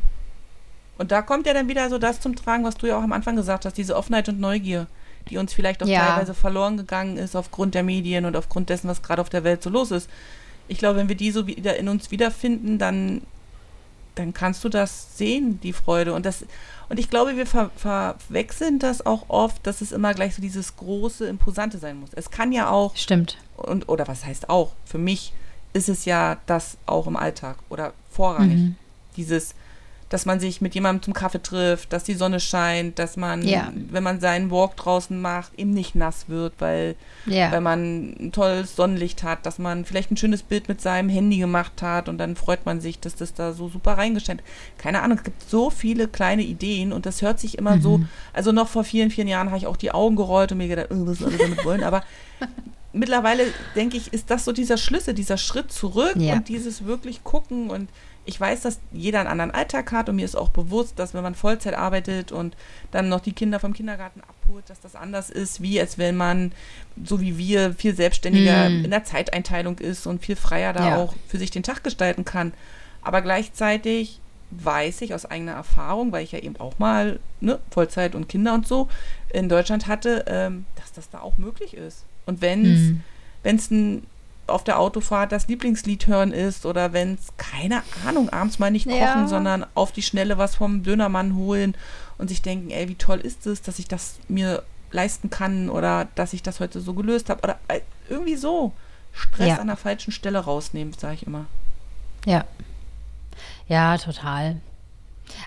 Und 0.98 1.12
da 1.12 1.22
kommt 1.22 1.46
ja 1.46 1.54
dann 1.54 1.68
wieder 1.68 1.90
so 1.90 1.98
das 1.98 2.20
zum 2.20 2.36
Tragen, 2.36 2.64
was 2.64 2.76
du 2.76 2.88
ja 2.88 2.98
auch 2.98 3.04
am 3.04 3.12
Anfang 3.12 3.36
gesagt 3.36 3.66
hast, 3.66 3.78
diese 3.78 3.96
Offenheit 3.96 4.30
und 4.30 4.40
Neugier, 4.40 4.88
die 5.30 5.38
uns 5.38 5.54
vielleicht 5.54 5.84
auch 5.84 5.88
ja. 5.88 6.06
teilweise 6.06 6.34
verloren 6.34 6.78
gegangen 6.78 7.18
ist 7.18 7.36
aufgrund 7.36 7.76
der 7.76 7.84
Medien 7.84 8.26
und 8.26 8.36
aufgrund 8.36 8.70
dessen, 8.70 8.88
was 8.88 9.02
gerade 9.02 9.22
auf 9.22 9.30
der 9.30 9.44
Welt 9.44 9.62
so 9.62 9.70
los 9.70 9.92
ist. 9.92 10.10
Ich 10.68 10.78
glaube, 10.78 10.98
wenn 10.98 11.10
wir 11.10 11.16
die 11.16 11.32
so 11.32 11.48
wieder 11.48 11.78
in 11.78 11.90
uns 11.90 12.12
wiederfinden, 12.12 12.80
dann, 12.80 13.22
dann 14.16 14.34
kannst 14.34 14.64
du 14.64 14.70
das 14.70 15.18
sehen, 15.18 15.60
die 15.62 15.74
Freude. 15.74 16.14
Und 16.14 16.26
das, 16.26 16.46
und 16.90 17.00
ich 17.00 17.10
glaube, 17.10 17.36
wir 17.36 17.46
ver 17.46 17.72
verwechseln 17.76 18.80
das 18.80 19.06
auch 19.06 19.26
oft, 19.28 19.66
dass 19.68 19.82
es 19.82 19.92
immer 19.92 20.14
gleich 20.14 20.36
so 20.36 20.42
dieses 20.42 20.76
große, 20.78 21.28
imposante 21.28 21.78
sein 21.78 22.00
muss. 22.00 22.12
Es 22.14 22.32
kann 22.32 22.52
ja 22.52 22.70
auch. 22.70 22.96
Stimmt. 22.96 23.38
Und, 23.58 23.90
oder 23.90 24.08
was 24.08 24.26
heißt 24.26 24.50
auch? 24.50 24.72
Für 24.86 24.98
mich 24.98 25.34
ist 25.74 25.90
es 25.90 26.06
ja 26.06 26.38
das 26.46 26.78
auch 26.86 27.08
im 27.08 27.18
Alltag 27.18 27.58
oder 27.70 27.94
vorrangig. 28.10 28.58
Mhm. 28.58 28.76
Dieses, 29.18 29.56
dass 30.10 30.26
man 30.26 30.40
sich 30.40 30.62
mit 30.62 30.76
jemandem 30.76 31.02
zum 31.02 31.14
Kaffee 31.14 31.42
trifft, 31.42 31.92
dass 31.92 32.04
die 32.04 32.14
Sonne 32.14 32.40
scheint, 32.40 33.00
dass 33.00 33.18
man, 33.18 33.42
ja. 33.42 33.74
wenn 33.74 34.04
man 34.04 34.22
seinen 34.22 34.52
Walk 34.52 34.78
draußen 34.78 35.20
macht, 35.20 35.52
eben 35.58 35.72
nicht 35.72 35.96
nass 35.96 36.30
wird, 36.30 36.54
weil 36.60 36.96
ja. 37.26 37.52
wenn 37.52 37.64
man 37.64 38.16
ein 38.20 38.32
tolles 38.32 38.76
Sonnenlicht 38.76 39.24
hat, 39.24 39.46
dass 39.46 39.58
man 39.58 39.84
vielleicht 39.84 40.12
ein 40.12 40.18
schönes 40.18 40.44
Bild 40.44 40.70
mit 40.70 40.80
seinem 40.80 41.10
Handy 41.10 41.38
gemacht 41.40 41.82
hat 41.82 42.08
und 42.08 42.20
dann 42.20 42.36
freut 42.36 42.66
man 42.66 42.80
sich, 42.80 43.00
dass 43.00 43.16
das 43.16 43.34
da 43.34 43.52
so 43.52 43.68
super 43.68 43.98
reingestellt 43.98 44.44
Keine 44.78 45.02
Ahnung, 45.02 45.18
es 45.18 45.24
gibt 45.24 45.50
so 45.50 45.70
viele 45.70 46.08
kleine 46.08 46.44
Ideen 46.44 46.94
und 46.94 47.06
das 47.06 47.22
hört 47.22 47.40
sich 47.40 47.58
immer 47.58 47.78
mhm. 47.78 47.82
so, 47.82 48.02
also 48.32 48.52
noch 48.52 48.70
vor 48.70 48.84
vielen, 48.84 49.10
vielen 49.10 49.28
Jahren 49.28 49.48
habe 49.48 49.58
ich 49.58 49.68
auch 49.68 49.78
die 49.78 49.92
Augen 49.92 50.16
gerollt 50.16 50.52
und 50.52 50.60
mir 50.60 50.68
gedacht, 50.68 50.88
oh, 50.92 51.08
was 51.08 51.18
soll 51.18 51.34
ich 51.34 51.40
damit 51.40 51.66
wollen, 51.66 51.84
aber 51.84 52.04
mittlerweile 52.96 53.46
denke 53.76 53.98
ich, 53.98 54.14
ist 54.14 54.32
das 54.32 54.46
so 54.46 54.52
dieser 54.52 54.78
Schlüssel, 54.78 55.14
dieser 55.14 55.38
Schritt 55.38 55.72
zurück 55.72 56.16
ja. 56.16 56.34
und 56.34 56.48
dieses 56.48 56.86
wirklich 56.86 57.24
gucken 57.24 57.70
und 57.70 57.90
ich 58.28 58.40
weiß, 58.42 58.62
dass 58.62 58.80
jeder 58.92 59.20
einen 59.20 59.30
anderen 59.30 59.52
Alltag 59.52 59.92
hat 59.92 60.10
und 60.10 60.16
mir 60.16 60.26
ist 60.26 60.36
auch 60.36 60.50
bewusst, 60.50 60.98
dass 60.98 61.14
wenn 61.14 61.22
man 61.22 61.36
Vollzeit 61.36 61.76
arbeitet 61.76 62.32
und 62.32 62.56
dann 62.90 63.08
noch 63.08 63.20
die 63.20 63.34
Kinder 63.34 63.60
vom 63.60 63.74
Kindergarten 63.74 64.22
abholt, 64.22 64.68
dass 64.68 64.82
das 64.82 64.96
anders 64.96 65.30
ist, 65.30 65.62
wie 65.62 65.80
als 65.80 66.00
wenn 66.00 66.18
man, 66.18 66.52
so 67.04 67.22
wie 67.22 67.38
wir, 67.38 67.74
viel 67.74 67.96
selbstständiger 67.96 68.70
mm. 68.70 68.86
in 68.86 68.90
der 68.90 69.04
Zeiteinteilung 69.04 69.78
ist 69.78 70.08
und 70.08 70.26
viel 70.26 70.36
freier 70.36 70.74
da 70.74 70.90
ja. 70.90 70.98
auch 70.98 71.14
für 71.28 71.38
sich 71.38 71.52
den 71.52 71.62
Tag 71.62 71.84
gestalten 71.84 72.26
kann. 72.26 72.54
Aber 73.04 73.22
gleichzeitig 73.22 74.20
weiß 74.50 75.02
ich 75.02 75.14
aus 75.14 75.26
eigener 75.26 75.54
Erfahrung, 75.54 76.12
weil 76.12 76.24
ich 76.24 76.32
ja 76.32 76.40
eben 76.40 76.58
auch 76.58 76.80
mal 76.80 77.20
ne, 77.42 77.60
Vollzeit 77.70 78.16
und 78.16 78.28
Kinder 78.28 78.56
und 78.56 78.68
so 78.68 78.88
in 79.32 79.50
Deutschland 79.50 79.88
hatte, 79.88 80.26
ähm, 80.28 80.66
dass 80.76 80.92
das 80.94 81.12
da 81.12 81.20
auch 81.20 81.38
möglich 81.38 81.76
ist. 81.76 82.06
Und 82.26 82.42
wenn 82.42 83.02
es 83.44 83.72
ein 83.72 84.08
auf 84.48 84.64
der 84.64 84.80
Autofahrt 84.80 85.32
das 85.32 85.48
Lieblingslied 85.48 86.08
hören 86.08 86.32
ist 86.32 86.66
oder 86.66 86.94
wenn 86.94 87.16
es, 87.16 87.34
keine 87.38 87.82
Ahnung, 88.06 88.30
abends 88.30 88.60
mal 88.60 88.70
nicht 88.70 88.86
kochen, 88.86 89.00
ja. 89.00 89.28
sondern 89.28 89.66
auf 89.74 89.92
die 89.92 90.04
Schnelle 90.04 90.38
was 90.38 90.56
vom 90.56 90.84
Dönermann 90.84 91.36
holen 91.36 91.76
und 92.18 92.28
sich 92.28 92.42
denken, 92.42 92.70
ey, 92.70 92.88
wie 92.88 92.96
toll 92.96 93.20
ist 93.20 93.48
es, 93.48 93.62
dass 93.62 93.80
ich 93.80 93.88
das 93.88 94.20
mir 94.28 94.64
leisten 94.92 95.30
kann 95.30 95.70
oder 95.70 96.08
dass 96.16 96.34
ich 96.34 96.44
das 96.44 96.60
heute 96.60 96.80
so 96.80 96.94
gelöst 96.94 97.30
habe 97.30 97.42
oder 97.42 97.60
äh, 97.68 97.82
irgendwie 98.08 98.36
so 98.36 98.72
Stress 99.14 99.48
ja. 99.48 99.58
an 99.58 99.68
der 99.68 99.78
falschen 99.78 100.12
Stelle 100.12 100.40
rausnehmen, 100.40 100.94
sage 100.94 101.16
ich 101.16 101.28
immer. 101.28 101.46
Ja. 102.26 102.46
Ja, 103.68 103.98
total. 103.98 104.62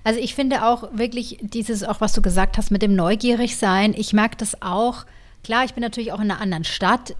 Also 0.02 0.18
ich 0.18 0.34
finde 0.34 0.66
auch 0.66 0.88
wirklich 0.92 1.38
dieses, 1.40 1.84
auch 1.84 2.00
was 2.00 2.12
du 2.12 2.20
gesagt 2.20 2.58
hast 2.58 2.70
mit 2.70 2.82
dem 2.82 2.96
Neugierigsein, 2.96 3.94
ich 3.94 4.12
merke 4.12 4.36
das 4.36 4.60
auch. 4.60 5.04
Klar, 5.48 5.64
ich 5.64 5.72
bin 5.72 5.80
natürlich 5.80 6.12
auch 6.12 6.20
in 6.20 6.30
einer 6.30 6.42
anderen 6.42 6.64
Stadt. 6.64 7.16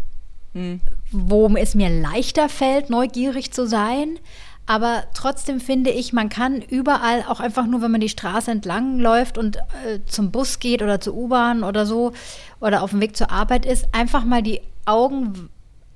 Hm. 0.53 0.83
wo 1.13 1.49
es 1.57 1.75
mir 1.75 1.89
leichter 1.89 2.51
fällt, 2.51 2.91
neugierig 2.91 3.53
zu 3.53 3.67
sein. 3.67 4.19
Aber 4.67 5.05
trotzdem 5.15 5.61
finde 5.61 5.89
ich, 5.89 6.13
man 6.13 6.29
kann 6.29 6.61
überall 6.61 7.25
auch 7.27 7.41
einfach 7.41 7.67
nur, 7.67 7.81
wenn 7.81 7.91
man 7.91 8.03
die 8.03 8.11
Straße 8.11 8.51
entlang 8.51 8.99
läuft 8.99 9.39
und 9.39 9.57
äh, 9.57 10.01
zum 10.05 10.31
Bus 10.31 10.59
geht 10.59 10.83
oder 10.83 11.01
zur 11.01 11.15
U-Bahn 11.15 11.65
oder 11.65 11.87
so 11.87 12.13
oder 12.61 12.83
auf 12.83 12.91
dem 12.91 13.01
Weg 13.01 13.17
zur 13.17 13.31
Arbeit 13.31 13.65
ist, 13.65 13.87
einfach 13.93 14.25
mal 14.27 14.43
die 14.43 14.61
Augen 14.85 15.49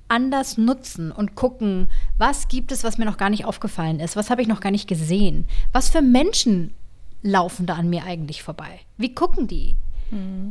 anders 0.08 0.56
nutzen 0.56 1.12
und 1.12 1.34
gucken, 1.34 1.88
was 2.16 2.48
gibt 2.48 2.72
es, 2.72 2.82
was 2.82 2.96
mir 2.96 3.04
noch 3.04 3.18
gar 3.18 3.28
nicht 3.28 3.44
aufgefallen 3.44 4.00
ist, 4.00 4.16
was 4.16 4.30
habe 4.30 4.40
ich 4.40 4.48
noch 4.48 4.60
gar 4.60 4.70
nicht 4.70 4.88
gesehen, 4.88 5.46
was 5.72 5.90
für 5.90 6.00
Menschen 6.00 6.72
laufen 7.22 7.66
da 7.66 7.74
an 7.74 7.90
mir 7.90 8.04
eigentlich 8.04 8.42
vorbei, 8.42 8.80
wie 8.96 9.14
gucken 9.14 9.48
die, 9.48 9.76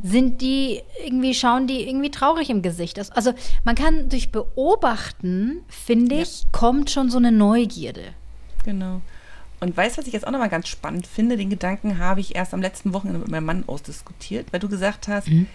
sind 0.04 0.42
die 0.42 0.82
irgendwie, 1.06 1.34
schauen 1.36 1.68
die 1.68 1.88
irgendwie 1.88 2.10
traurig 2.10 2.50
im 2.50 2.62
Gesicht 2.62 3.00
aus. 3.00 3.12
Also 3.12 3.34
man 3.64 3.76
kann 3.76 4.10
durch 4.10 4.32
Beobachten, 4.32 5.62
finde 5.68 6.16
ich, 6.16 6.42
ja. 6.42 6.48
kommt 6.52 6.90
schon 6.90 7.12
so 7.12 7.18
eine 7.18 7.32
Neugierde. 7.32 8.14
Genau. 8.66 9.02
Und 9.60 9.78
weißt 9.78 9.96
du, 9.96 10.02
was 10.02 10.08
ich 10.08 10.14
jetzt 10.14 10.26
auch 10.26 10.32
nochmal 10.32 10.50
ganz 10.50 10.68
spannend 10.68 11.06
finde? 11.06 11.38
Den 11.38 11.52
Gedanken 11.52 12.00
habe 12.00 12.20
ich 12.20 12.36
erst 12.36 12.56
am 12.56 12.62
letzten 12.62 12.94
Wochenende 12.94 13.20
mit 13.20 13.30
meinem 13.30 13.46
Mann 13.46 13.64
ausdiskutiert, 13.68 14.52
weil 14.52 14.60
du 14.60 14.68
gesagt 14.68 15.08
hast, 15.08 15.28
mhm. 15.28 15.46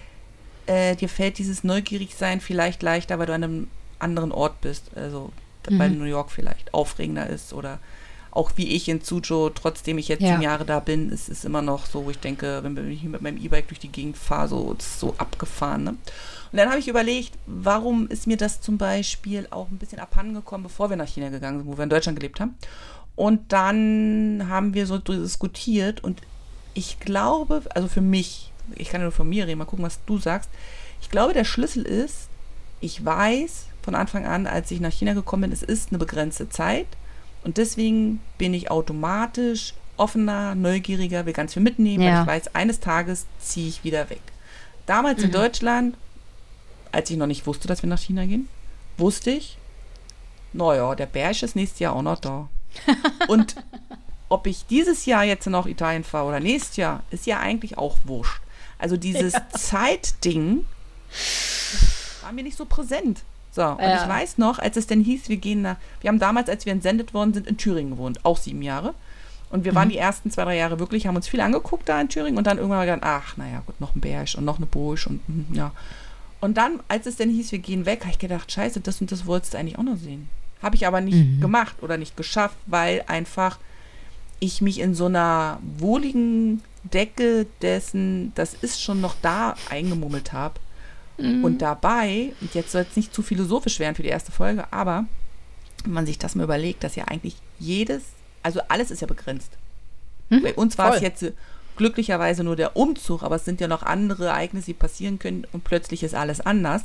äh, 0.67 0.95
dir 0.95 1.09
fällt 1.09 1.39
dieses 1.39 1.65
Neugierigsein 1.65 2.41
vielleicht 2.41 2.85
leichter, 2.85 3.19
weil 3.19 3.27
du 3.27 3.35
an 3.35 3.43
einem 3.43 3.69
anderen 3.99 4.31
Ort 4.31 4.61
bist. 4.61 4.97
Also 4.97 5.33
mhm. 5.69 5.79
weil 5.81 5.91
New 5.91 6.05
York 6.05 6.31
vielleicht 6.31 6.73
aufregender 6.73 7.29
ist 7.29 7.53
oder 7.53 7.81
auch 8.37 8.53
wie 8.57 8.69
ich 8.69 8.89
in 8.89 9.01
Suzhou, 9.01 9.51
trotzdem 9.51 9.99
ich 9.99 10.09
jetzt 10.09 10.23
ja. 10.23 10.35
zehn 10.35 10.43
Jahre 10.43 10.65
da 10.65 10.81
bin, 10.81 11.11
ist 11.11 11.29
es 11.29 11.45
immer 11.45 11.63
noch 11.63 11.87
so, 11.87 12.05
wo 12.05 12.11
ich 12.11 12.19
denke, 12.19 12.61
wenn 12.63 12.91
ich 12.91 13.03
mit 13.05 13.23
meinem 13.23 13.39
E-Bike 13.39 13.69
durch 13.69 13.81
die 13.81 13.89
Gegend 13.89 14.17
fahre, 14.17 14.49
so, 14.49 14.77
so 14.79 15.15
abgefahren. 15.17 15.85
Ne? 15.85 15.91
Und 15.91 16.59
dann 16.59 16.69
habe 16.69 16.79
ich 16.79 16.89
überlegt, 16.89 17.33
warum 17.47 18.09
ist 18.09 18.27
mir 18.27 18.37
das 18.37 18.61
zum 18.61 18.79
Beispiel 18.79 19.47
auch 19.51 19.71
ein 19.71 19.79
bisschen 19.79 19.99
abhandengekommen, 19.99 20.65
bevor 20.65 20.91
wir 20.91 20.97
nach 20.97 21.09
China 21.09 21.31
gegangen 21.31 21.61
sind, 21.61 21.67
wo 21.67 21.79
wir 21.79 21.85
in 21.85 21.91
Deutschland 21.91 22.19
gelebt 22.19 22.39
haben. 22.39 22.57
Und 23.15 23.53
dann 23.53 24.45
haben 24.49 24.75
wir 24.75 24.87
so 24.87 24.99
diskutiert 24.99 26.05
und 26.05 26.21
ich 26.75 27.01
glaube, 27.01 27.63
also 27.75 27.89
für 27.89 28.03
mich, 28.03 28.53
ich 28.75 28.91
kann 28.91 29.01
nur 29.01 29.13
von 29.13 29.29
mir 29.29 29.47
reden, 29.47 29.59
mal 29.59 29.65
gucken, 29.65 29.87
was 29.87 30.01
du 30.05 30.19
sagst. 30.19 30.51
Ich 31.01 31.09
glaube, 31.09 31.33
der 31.33 31.45
Schlüssel 31.45 31.85
ist, 31.85 32.29
ich 32.81 33.03
weiß 33.03 33.67
von 33.81 33.95
Anfang 33.95 34.27
an, 34.27 34.47
als 34.47 34.71
ich 34.71 34.81
nach 34.81 34.93
China 34.93 35.15
gekommen 35.15 35.43
bin, 35.43 35.53
es 35.53 35.63
ist 35.63 35.91
eine 35.91 35.99
begrenzte 35.99 36.51
Zeit. 36.51 36.87
Und 37.47 37.59
deswegen 37.59 38.19
bin 38.39 38.53
ich 38.55 38.73
automatisch 38.73 39.75
offener, 39.97 40.57
neugieriger, 40.57 41.27
will 41.27 41.33
ganz 41.33 41.53
viel 41.53 41.63
mitnehmen, 41.63 42.03
ja. 42.03 42.27
weil 42.27 42.41
ich 42.41 42.47
weiß, 42.47 42.55
eines 42.57 42.81
Tages 42.81 43.27
ziehe 43.39 43.69
ich 43.69 43.85
wieder 43.85 44.11
weg. 44.11 44.21
Damals 44.85 45.19
mhm. 45.21 45.27
in 45.27 45.31
Deutschland, 45.31 45.97
als 46.91 47.09
ich 47.09 47.17
noch 47.17 47.29
nicht 47.29 47.47
wusste, 47.47 47.69
dass 47.69 47.85
wir 47.85 47.89
nach 47.89 48.01
China 48.01 48.27
gehen, 48.27 48.49
wusste 48.99 49.31
ich, 49.31 49.59
naja, 50.53 50.97
der 50.97 51.07
Berg 51.07 51.41
ist 51.41 51.55
nächstes 51.55 51.79
Jahr 51.79 51.95
auch 51.95 52.03
noch 52.03 52.19
da. 52.19 52.49
Und 53.29 53.55
ob 54.29 54.49
ich 54.49 54.67
dieses 54.67 55.07
Jahr 55.07 55.23
jetzt 55.23 55.47
noch 55.47 55.67
Italien 55.67 56.03
fahre 56.03 56.27
oder 56.27 56.41
nächstes 56.41 56.77
Jahr, 56.79 57.05
ist 57.13 57.27
ja 57.27 57.39
eigentlich 57.39 57.79
auch 57.79 57.97
wurscht. 58.03 58.43
Also 58.77 58.97
dieses 58.97 59.33
ja. 59.35 59.49
Zeitding 59.51 60.65
war 62.23 62.33
mir 62.33 62.43
nicht 62.43 62.57
so 62.57 62.65
präsent. 62.65 63.23
So, 63.57 63.65
und 63.65 63.81
ja. 63.81 64.03
ich 64.03 64.09
weiß 64.09 64.37
noch, 64.37 64.59
als 64.59 64.77
es 64.77 64.87
denn 64.87 65.03
hieß, 65.03 65.31
wir 65.31 65.39
gehen 65.39 65.63
nach, 65.63 65.77
wir 66.03 66.09
haben 66.09 66.19
damals, 66.19 66.51
als 66.51 66.67
wir 66.67 66.75
entsendet 66.75 67.15
worden 67.15 67.33
sind, 67.33 67.47
in 67.47 67.57
Thüringen 67.57 67.93
gewohnt, 67.93 68.23
auch 68.23 68.37
sieben 68.37 68.61
Jahre. 68.61 68.93
Und 69.49 69.65
wir 69.65 69.73
mhm. 69.73 69.77
waren 69.77 69.89
die 69.89 69.97
ersten 69.97 70.31
zwei, 70.31 70.45
drei 70.45 70.59
Jahre 70.59 70.79
wirklich, 70.79 71.07
haben 71.07 71.17
uns 71.17 71.27
viel 71.27 71.41
angeguckt 71.41 71.89
da 71.89 71.99
in 71.99 72.11
Thüringen 72.11 72.37
und 72.37 72.47
dann 72.47 72.59
irgendwann 72.59 72.85
gedacht, 72.85 73.01
ach, 73.03 73.39
naja, 73.39 73.63
gut, 73.65 73.81
noch 73.81 73.97
ein 73.97 74.01
Berg 74.03 74.35
und 74.37 74.45
noch 74.45 74.59
eine 74.59 74.67
Bursch 74.67 75.07
und 75.07 75.23
hm, 75.27 75.47
ja. 75.55 75.73
Und 76.43 76.59
dann, 76.59 76.81
als 76.87 77.07
es 77.07 77.17
denn 77.17 77.31
hieß, 77.31 77.51
wir 77.51 77.59
gehen 77.59 77.87
weg, 77.87 78.01
habe 78.03 78.11
ich 78.11 78.19
gedacht, 78.19 78.53
scheiße, 78.53 78.81
das 78.81 79.01
und 79.01 79.11
das 79.11 79.25
wolltest 79.25 79.55
du 79.55 79.59
eigentlich 79.59 79.79
auch 79.79 79.83
noch 79.83 79.97
sehen. 79.97 80.29
Habe 80.63 80.77
ich 80.77 80.87
aber 80.87 81.01
nicht 81.01 81.17
mhm. 81.17 81.41
gemacht 81.41 81.77
oder 81.81 81.97
nicht 81.97 82.15
geschafft, 82.15 82.59
weil 82.67 83.05
einfach 83.07 83.59
ich 84.39 84.61
mich 84.61 84.81
in 84.81 84.95
so 84.95 85.07
einer 85.07 85.61
wohligen 85.79 86.63
Decke 86.85 87.47
dessen, 87.63 88.33
das 88.35 88.53
ist 88.53 88.83
schon 88.83 89.01
noch 89.01 89.15
da, 89.23 89.55
eingemummelt 89.71 90.35
habe. 90.35 90.61
Mhm. 91.19 91.45
Und 91.45 91.63
dabei, 91.63 92.33
und 92.41 92.55
jetzt 92.55 92.73
soll 92.73 92.87
es 92.89 92.97
nicht 92.97 93.15
zu 93.15 93.23
philosophisch 93.23 93.79
werden 93.79 93.95
für 93.95 94.03
die 94.03 94.09
erste 94.09 94.33
Folge, 94.33 94.71
aber 94.73 95.07
wenn 95.85 95.93
man 95.93 96.07
sich 96.07 96.19
das 96.19 96.35
mal 96.35 96.45
überlegt, 96.45 96.85
dass 96.85 96.97
ja 96.97 97.05
eigentlich 97.05 97.37
jedes, 97.59 98.03
also 98.43 98.61
alles 98.69 98.91
ist 98.91 99.01
ja 99.01 99.07
begrenzt. 99.07 99.53
Mhm, 100.29 100.43
Bei 100.43 100.55
uns 100.55 100.77
war 100.79 100.95
es 100.95 101.01
jetzt 101.01 101.25
glücklicherweise 101.77 102.43
nur 102.43 102.57
der 102.57 102.77
Umzug, 102.77 103.23
aber 103.23 103.37
es 103.37 103.45
sind 103.45 103.61
ja 103.61 103.69
noch 103.69 103.83
andere 103.83 104.27
Ereignisse, 104.27 104.67
die 104.67 104.75
passieren 104.75 105.19
können 105.19 105.47
und 105.53 105.65
plötzlich 105.65 106.03
ist 106.03 106.15
alles 106.15 106.41
anders. 106.41 106.83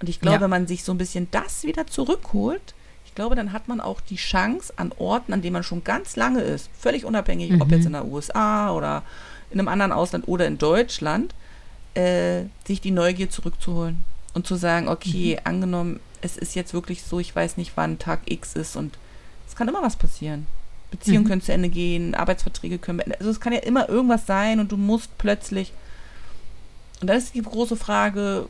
Und 0.00 0.08
ich 0.08 0.20
glaube, 0.20 0.36
ja. 0.36 0.40
wenn 0.42 0.50
man 0.50 0.66
sich 0.66 0.84
so 0.84 0.92
ein 0.92 0.98
bisschen 0.98 1.28
das 1.30 1.64
wieder 1.64 1.86
zurückholt, 1.86 2.74
ich 3.04 3.14
glaube, 3.14 3.36
dann 3.36 3.52
hat 3.52 3.68
man 3.68 3.80
auch 3.80 4.00
die 4.00 4.16
Chance 4.16 4.72
an 4.76 4.92
Orten, 4.96 5.32
an 5.32 5.42
denen 5.42 5.52
man 5.52 5.62
schon 5.62 5.84
ganz 5.84 6.16
lange 6.16 6.40
ist, 6.40 6.70
völlig 6.78 7.04
unabhängig, 7.04 7.50
mhm. 7.50 7.60
ob 7.60 7.70
jetzt 7.70 7.84
in 7.84 7.92
der 7.92 8.06
USA 8.06 8.72
oder 8.72 9.02
in 9.50 9.58
einem 9.58 9.68
anderen 9.68 9.92
Ausland 9.92 10.26
oder 10.26 10.46
in 10.46 10.56
Deutschland, 10.56 11.34
äh, 11.94 12.44
sich 12.66 12.80
die 12.80 12.90
Neugier 12.90 13.30
zurückzuholen 13.30 14.04
und 14.34 14.46
zu 14.46 14.54
sagen, 14.54 14.88
okay, 14.88 15.34
mhm. 15.34 15.46
angenommen, 15.46 16.00
es 16.20 16.36
ist 16.36 16.54
jetzt 16.54 16.72
wirklich 16.72 17.02
so, 17.02 17.18
ich 17.18 17.34
weiß 17.34 17.56
nicht, 17.56 17.72
wann 17.74 17.98
Tag 17.98 18.20
X 18.26 18.54
ist 18.54 18.76
und 18.76 18.96
es 19.48 19.56
kann 19.56 19.68
immer 19.68 19.82
was 19.82 19.96
passieren. 19.96 20.46
Beziehungen 20.90 21.24
mhm. 21.24 21.28
können 21.28 21.42
zu 21.42 21.52
Ende 21.52 21.68
gehen, 21.68 22.14
Arbeitsverträge 22.14 22.78
können. 22.78 23.00
Also 23.18 23.30
es 23.30 23.40
kann 23.40 23.52
ja 23.52 23.60
immer 23.60 23.88
irgendwas 23.88 24.26
sein 24.26 24.60
und 24.60 24.70
du 24.70 24.76
musst 24.76 25.16
plötzlich. 25.18 25.72
Und 27.00 27.08
dann 27.08 27.16
ist 27.16 27.34
die 27.34 27.42
große 27.42 27.76
Frage, 27.76 28.46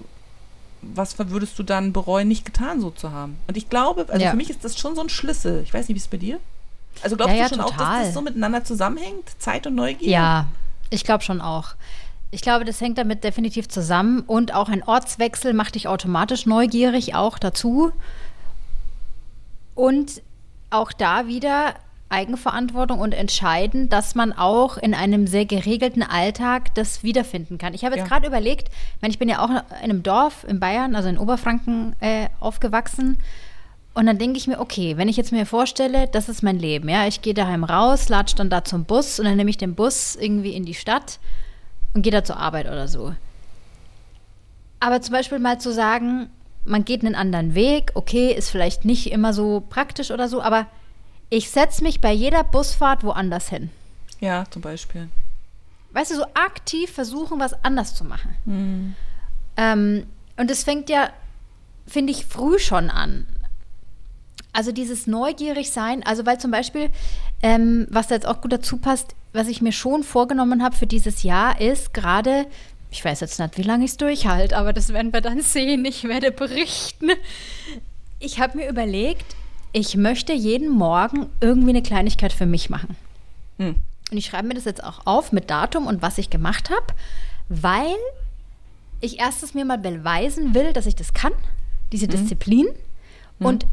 was 0.82 1.18
würdest 1.18 1.58
du 1.58 1.62
dann 1.62 1.92
bereuen, 1.92 2.28
nicht 2.28 2.44
getan 2.44 2.80
so 2.80 2.90
zu 2.90 3.12
haben? 3.12 3.36
Und 3.46 3.56
ich 3.56 3.70
glaube, 3.70 4.06
also 4.08 4.22
ja. 4.22 4.30
für 4.30 4.36
mich 4.36 4.50
ist 4.50 4.64
das 4.64 4.78
schon 4.78 4.94
so 4.96 5.00
ein 5.00 5.08
Schlüssel. 5.08 5.62
Ich 5.62 5.72
weiß 5.72 5.88
nicht, 5.88 5.94
wie 5.94 6.00
es 6.00 6.08
bei 6.08 6.16
dir? 6.16 6.40
Also 7.02 7.16
glaubst 7.16 7.34
ja, 7.34 7.42
ja, 7.42 7.48
du 7.48 7.54
schon 7.54 7.64
total. 7.64 7.80
auch, 7.80 7.98
dass 7.98 8.06
das 8.06 8.14
so 8.14 8.20
miteinander 8.20 8.64
zusammenhängt? 8.64 9.30
Zeit 9.38 9.66
und 9.66 9.76
Neugier? 9.76 10.08
Ja, 10.08 10.46
ich 10.90 11.04
glaube 11.04 11.24
schon 11.24 11.40
auch. 11.40 11.74
Ich 12.34 12.40
glaube, 12.40 12.64
das 12.64 12.80
hängt 12.80 12.96
damit 12.96 13.24
definitiv 13.24 13.68
zusammen. 13.68 14.22
Und 14.22 14.54
auch 14.54 14.70
ein 14.70 14.82
Ortswechsel 14.82 15.52
macht 15.52 15.74
dich 15.74 15.86
automatisch 15.86 16.46
neugierig 16.46 17.14
auch 17.14 17.38
dazu. 17.38 17.92
Und 19.74 20.22
auch 20.70 20.92
da 20.92 21.26
wieder 21.26 21.74
Eigenverantwortung 22.08 23.00
und 23.00 23.12
entscheiden, 23.12 23.90
dass 23.90 24.14
man 24.14 24.32
auch 24.32 24.78
in 24.78 24.94
einem 24.94 25.26
sehr 25.26 25.44
geregelten 25.44 26.02
Alltag 26.02 26.74
das 26.74 27.02
wiederfinden 27.02 27.58
kann. 27.58 27.74
Ich 27.74 27.84
habe 27.84 27.96
jetzt 27.96 28.04
ja. 28.04 28.08
gerade 28.08 28.26
überlegt, 28.26 28.70
ich 29.02 29.18
bin 29.18 29.28
ja 29.28 29.44
auch 29.44 29.50
in 29.50 29.60
einem 29.82 30.02
Dorf 30.02 30.44
in 30.48 30.58
Bayern, 30.58 30.96
also 30.96 31.10
in 31.10 31.18
Oberfranken 31.18 31.94
äh, 32.00 32.28
aufgewachsen. 32.40 33.18
Und 33.92 34.06
dann 34.06 34.16
denke 34.16 34.38
ich 34.38 34.46
mir, 34.46 34.58
okay, 34.58 34.96
wenn 34.96 35.08
ich 35.08 35.18
jetzt 35.18 35.32
mir 35.32 35.44
vorstelle, 35.44 36.06
das 36.06 36.30
ist 36.30 36.42
mein 36.42 36.58
Leben, 36.58 36.88
ja, 36.88 37.06
ich 37.06 37.20
gehe 37.20 37.34
daheim 37.34 37.62
raus, 37.62 38.08
latsche 38.08 38.36
dann 38.36 38.48
da 38.48 38.64
zum 38.64 38.84
Bus 38.86 39.18
und 39.18 39.26
dann 39.26 39.36
nehme 39.36 39.50
ich 39.50 39.58
den 39.58 39.74
Bus 39.74 40.16
irgendwie 40.16 40.54
in 40.54 40.64
die 40.64 40.72
Stadt 40.72 41.18
und 41.94 42.02
geht 42.02 42.14
da 42.14 42.24
zur 42.24 42.36
Arbeit 42.36 42.66
oder 42.66 42.88
so. 42.88 43.14
Aber 44.80 45.00
zum 45.00 45.12
Beispiel 45.12 45.38
mal 45.38 45.60
zu 45.60 45.72
sagen, 45.72 46.28
man 46.64 46.84
geht 46.84 47.04
einen 47.04 47.14
anderen 47.14 47.54
Weg, 47.54 47.92
okay, 47.94 48.32
ist 48.32 48.50
vielleicht 48.50 48.84
nicht 48.84 49.10
immer 49.10 49.32
so 49.32 49.62
praktisch 49.68 50.10
oder 50.10 50.28
so, 50.28 50.42
aber 50.42 50.66
ich 51.30 51.50
setze 51.50 51.82
mich 51.82 52.00
bei 52.00 52.12
jeder 52.12 52.44
Busfahrt 52.44 53.04
woanders 53.04 53.48
hin. 53.48 53.70
Ja, 54.20 54.44
zum 54.50 54.62
Beispiel. 54.62 55.08
Weißt 55.92 56.10
du, 56.10 56.16
so 56.16 56.24
aktiv 56.34 56.90
versuchen, 56.90 57.40
was 57.40 57.64
anders 57.64 57.94
zu 57.94 58.04
machen. 58.04 58.36
Mhm. 58.44 58.94
Ähm, 59.56 60.06
und 60.36 60.50
es 60.50 60.64
fängt 60.64 60.88
ja, 60.88 61.10
finde 61.86 62.12
ich, 62.12 62.26
früh 62.26 62.58
schon 62.58 62.90
an. 62.90 63.26
Also 64.52 64.70
dieses 64.70 65.06
neugierig 65.06 65.70
sein, 65.70 66.02
also 66.04 66.26
weil 66.26 66.38
zum 66.38 66.50
Beispiel, 66.50 66.90
ähm, 67.42 67.86
was 67.90 68.08
da 68.08 68.14
jetzt 68.16 68.26
auch 68.26 68.40
gut 68.42 68.52
dazu 68.52 68.76
passt, 68.76 69.14
was 69.32 69.48
ich 69.48 69.62
mir 69.62 69.72
schon 69.72 70.02
vorgenommen 70.02 70.62
habe 70.62 70.76
für 70.76 70.86
dieses 70.86 71.22
Jahr, 71.22 71.58
ist 71.60 71.94
gerade, 71.94 72.46
ich 72.90 73.02
weiß 73.02 73.20
jetzt 73.20 73.40
nicht, 73.40 73.56
wie 73.56 73.62
lange 73.62 73.84
ich 73.84 73.92
es 73.92 73.96
durchhalte, 73.96 74.56
aber 74.56 74.74
das 74.74 74.90
werden 74.90 75.12
wir 75.12 75.22
dann 75.22 75.40
sehen. 75.42 75.84
Ich 75.86 76.04
werde 76.04 76.30
berichten. 76.30 77.10
Ich 78.18 78.40
habe 78.40 78.58
mir 78.58 78.68
überlegt, 78.68 79.24
ich 79.72 79.96
möchte 79.96 80.34
jeden 80.34 80.68
Morgen 80.68 81.30
irgendwie 81.40 81.70
eine 81.70 81.82
Kleinigkeit 81.82 82.32
für 82.32 82.46
mich 82.46 82.68
machen. 82.68 82.96
Hm. 83.58 83.76
Und 84.10 84.18
ich 84.18 84.26
schreibe 84.26 84.48
mir 84.48 84.54
das 84.54 84.66
jetzt 84.66 84.84
auch 84.84 85.06
auf 85.06 85.32
mit 85.32 85.48
Datum 85.48 85.86
und 85.86 86.02
was 86.02 86.18
ich 86.18 86.28
gemacht 86.28 86.68
habe, 86.68 86.86
weil 87.48 87.96
ich 89.00 89.18
erstes 89.18 89.54
mir 89.54 89.64
mal 89.64 89.78
beweisen 89.78 90.54
will, 90.54 90.74
dass 90.74 90.84
ich 90.84 90.94
das 90.94 91.14
kann, 91.14 91.32
diese 91.90 92.06
hm. 92.06 92.10
Disziplin. 92.10 92.66
Hm. 92.66 93.46
Und 93.46 93.66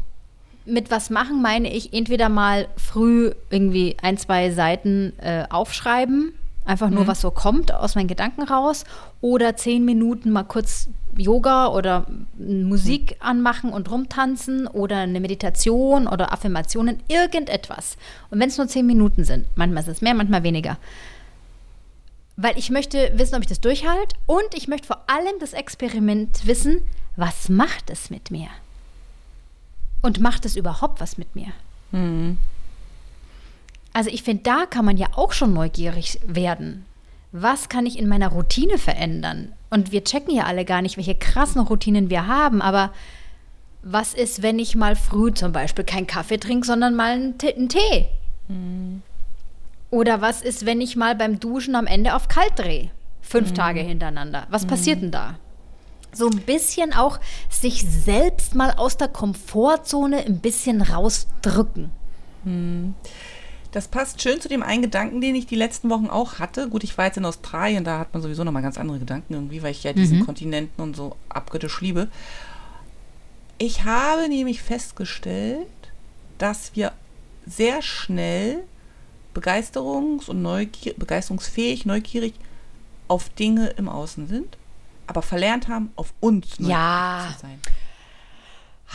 mit 0.64 0.90
was 0.90 1.10
machen 1.10 1.42
meine 1.42 1.72
ich 1.72 1.92
entweder 1.92 2.28
mal 2.28 2.68
früh 2.76 3.32
irgendwie 3.50 3.96
ein, 4.02 4.16
zwei 4.18 4.50
Seiten 4.50 5.12
äh, 5.18 5.44
aufschreiben, 5.48 6.32
einfach 6.64 6.90
nur 6.90 7.04
mhm. 7.04 7.08
was 7.08 7.20
so 7.20 7.30
kommt 7.30 7.72
aus 7.72 7.94
meinen 7.94 8.08
Gedanken 8.08 8.42
raus, 8.42 8.84
oder 9.20 9.56
zehn 9.56 9.84
Minuten 9.84 10.30
mal 10.30 10.44
kurz 10.44 10.88
Yoga 11.16 11.68
oder 11.68 12.06
Musik 12.38 13.16
mhm. 13.20 13.26
anmachen 13.26 13.72
und 13.72 13.90
rumtanzen 13.90 14.66
oder 14.66 14.98
eine 14.98 15.20
Meditation 15.20 16.06
oder 16.06 16.32
Affirmationen, 16.32 17.00
irgendetwas. 17.08 17.96
Und 18.30 18.40
wenn 18.40 18.48
es 18.48 18.58
nur 18.58 18.68
zehn 18.68 18.86
Minuten 18.86 19.24
sind, 19.24 19.46
manchmal 19.56 19.82
ist 19.82 19.88
es 19.88 20.02
mehr, 20.02 20.14
manchmal 20.14 20.42
weniger. 20.42 20.78
Weil 22.36 22.56
ich 22.56 22.70
möchte 22.70 23.12
wissen, 23.16 23.34
ob 23.34 23.42
ich 23.42 23.48
das 23.48 23.60
durchhalte 23.60 24.16
und 24.26 24.54
ich 24.54 24.68
möchte 24.68 24.86
vor 24.86 25.04
allem 25.08 25.38
das 25.40 25.52
Experiment 25.52 26.46
wissen, 26.46 26.82
was 27.16 27.48
macht 27.48 27.90
es 27.90 28.08
mit 28.08 28.30
mir? 28.30 28.48
Und 30.02 30.20
macht 30.20 30.44
es 30.46 30.56
überhaupt 30.56 31.00
was 31.00 31.18
mit 31.18 31.34
mir? 31.34 31.48
Mhm. 31.92 32.38
Also 33.92 34.10
ich 34.10 34.22
finde, 34.22 34.42
da 34.44 34.66
kann 34.66 34.84
man 34.84 34.96
ja 34.96 35.08
auch 35.14 35.32
schon 35.32 35.52
neugierig 35.52 36.20
werden. 36.26 36.86
Was 37.32 37.68
kann 37.68 37.86
ich 37.86 37.98
in 37.98 38.08
meiner 38.08 38.28
Routine 38.28 38.78
verändern? 38.78 39.52
Und 39.68 39.92
wir 39.92 40.04
checken 40.04 40.34
ja 40.34 40.44
alle 40.44 40.64
gar 40.64 40.82
nicht, 40.82 40.96
welche 40.96 41.14
krassen 41.14 41.60
Routinen 41.60 42.10
wir 42.10 42.26
haben, 42.26 42.60
aber 42.60 42.92
was 43.82 44.14
ist, 44.14 44.42
wenn 44.42 44.58
ich 44.58 44.74
mal 44.74 44.96
früh 44.96 45.32
zum 45.32 45.52
Beispiel 45.52 45.84
keinen 45.84 46.06
Kaffee 46.06 46.38
trinke, 46.38 46.66
sondern 46.66 46.94
mal 46.94 47.12
einen, 47.12 47.34
einen 47.40 47.68
Tee? 47.68 48.06
Mhm. 48.48 49.02
Oder 49.90 50.20
was 50.20 50.42
ist, 50.42 50.66
wenn 50.66 50.80
ich 50.80 50.96
mal 50.96 51.14
beim 51.14 51.40
Duschen 51.40 51.74
am 51.74 51.86
Ende 51.86 52.14
auf 52.14 52.28
kalt 52.28 52.58
drehe? 52.58 52.90
Fünf 53.22 53.50
mhm. 53.50 53.54
Tage 53.54 53.80
hintereinander. 53.80 54.46
Was 54.50 54.64
mhm. 54.64 54.68
passiert 54.68 55.02
denn 55.02 55.10
da? 55.10 55.38
So 56.12 56.28
ein 56.28 56.38
bisschen 56.38 56.92
auch 56.92 57.20
sich 57.48 57.84
selbst 57.88 58.54
mal 58.54 58.72
aus 58.72 58.96
der 58.96 59.08
Komfortzone 59.08 60.24
ein 60.24 60.40
bisschen 60.40 60.82
rausdrücken. 60.82 61.90
Hm. 62.44 62.94
Das 63.72 63.86
passt 63.86 64.20
schön 64.20 64.40
zu 64.40 64.48
dem 64.48 64.64
einen 64.64 64.82
Gedanken, 64.82 65.20
den 65.20 65.36
ich 65.36 65.46
die 65.46 65.54
letzten 65.54 65.90
Wochen 65.90 66.08
auch 66.08 66.40
hatte. 66.40 66.68
Gut, 66.68 66.82
ich 66.82 66.98
war 66.98 67.06
jetzt 67.06 67.18
in 67.18 67.24
Australien, 67.24 67.84
da 67.84 68.00
hat 68.00 68.12
man 68.12 68.22
sowieso 68.22 68.42
nochmal 68.42 68.62
ganz 68.62 68.78
andere 68.78 68.98
Gedanken 68.98 69.34
irgendwie, 69.34 69.62
weil 69.62 69.70
ich 69.70 69.84
ja 69.84 69.92
diesen 69.92 70.18
mhm. 70.18 70.26
Kontinenten 70.26 70.82
und 70.82 70.96
so 70.96 71.16
abgöttisch 71.28 71.80
liebe. 71.80 72.08
Ich 73.58 73.84
habe 73.84 74.28
nämlich 74.28 74.62
festgestellt, 74.62 75.68
dass 76.38 76.74
wir 76.74 76.92
sehr 77.46 77.82
schnell 77.82 78.64
begeisterungs- 79.34 80.28
und 80.28 80.42
neugier 80.42 80.94
begeisterungsfähig, 80.94 81.86
neugierig 81.86 82.34
auf 83.06 83.28
Dinge 83.28 83.68
im 83.76 83.88
Außen 83.88 84.26
sind 84.26 84.56
aber 85.10 85.22
verlernt 85.22 85.68
haben, 85.68 85.92
auf 85.96 86.14
uns 86.20 86.46
ja. 86.58 87.28
zu 87.34 87.40
sein. 87.42 87.60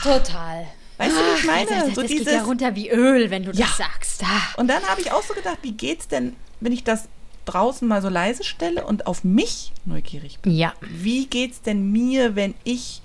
Total. 0.02 0.66
Weißt 0.98 1.12
du, 1.12 1.20
wie 1.20 1.40
ich 1.40 1.46
meine? 1.46 1.70
Das, 1.70 1.86
das, 1.86 1.96
so 1.96 2.02
das 2.02 2.10
dieses, 2.10 2.26
geht 2.26 2.36
ja 2.36 2.44
runter 2.44 2.76
wie 2.76 2.90
Öl, 2.90 3.30
wenn 3.30 3.44
du 3.44 3.52
ja. 3.52 3.66
das 3.66 3.78
sagst. 3.78 4.24
Ah. 4.24 4.42
Und 4.58 4.70
dann 4.70 4.82
habe 4.84 5.02
ich 5.02 5.12
auch 5.12 5.22
so 5.24 5.34
gedacht, 5.34 5.58
wie 5.62 5.74
geht's 5.74 6.08
denn, 6.08 6.36
wenn 6.62 6.72
ich 6.72 6.86
das 6.86 7.10
draußen 7.44 7.86
mal 7.86 8.02
so 8.02 8.08
leise 8.08 8.46
stelle 8.46 8.86
und 8.86 9.08
auf 9.08 9.26
mich 9.26 9.74
neugierig 9.84 10.40
bin? 10.40 10.54
Ja. 10.54 10.74
Wie 10.82 11.28
geht's 11.28 11.62
denn 11.62 11.92
mir, 11.92 12.36
wenn 12.36 12.56
ich 12.64 13.02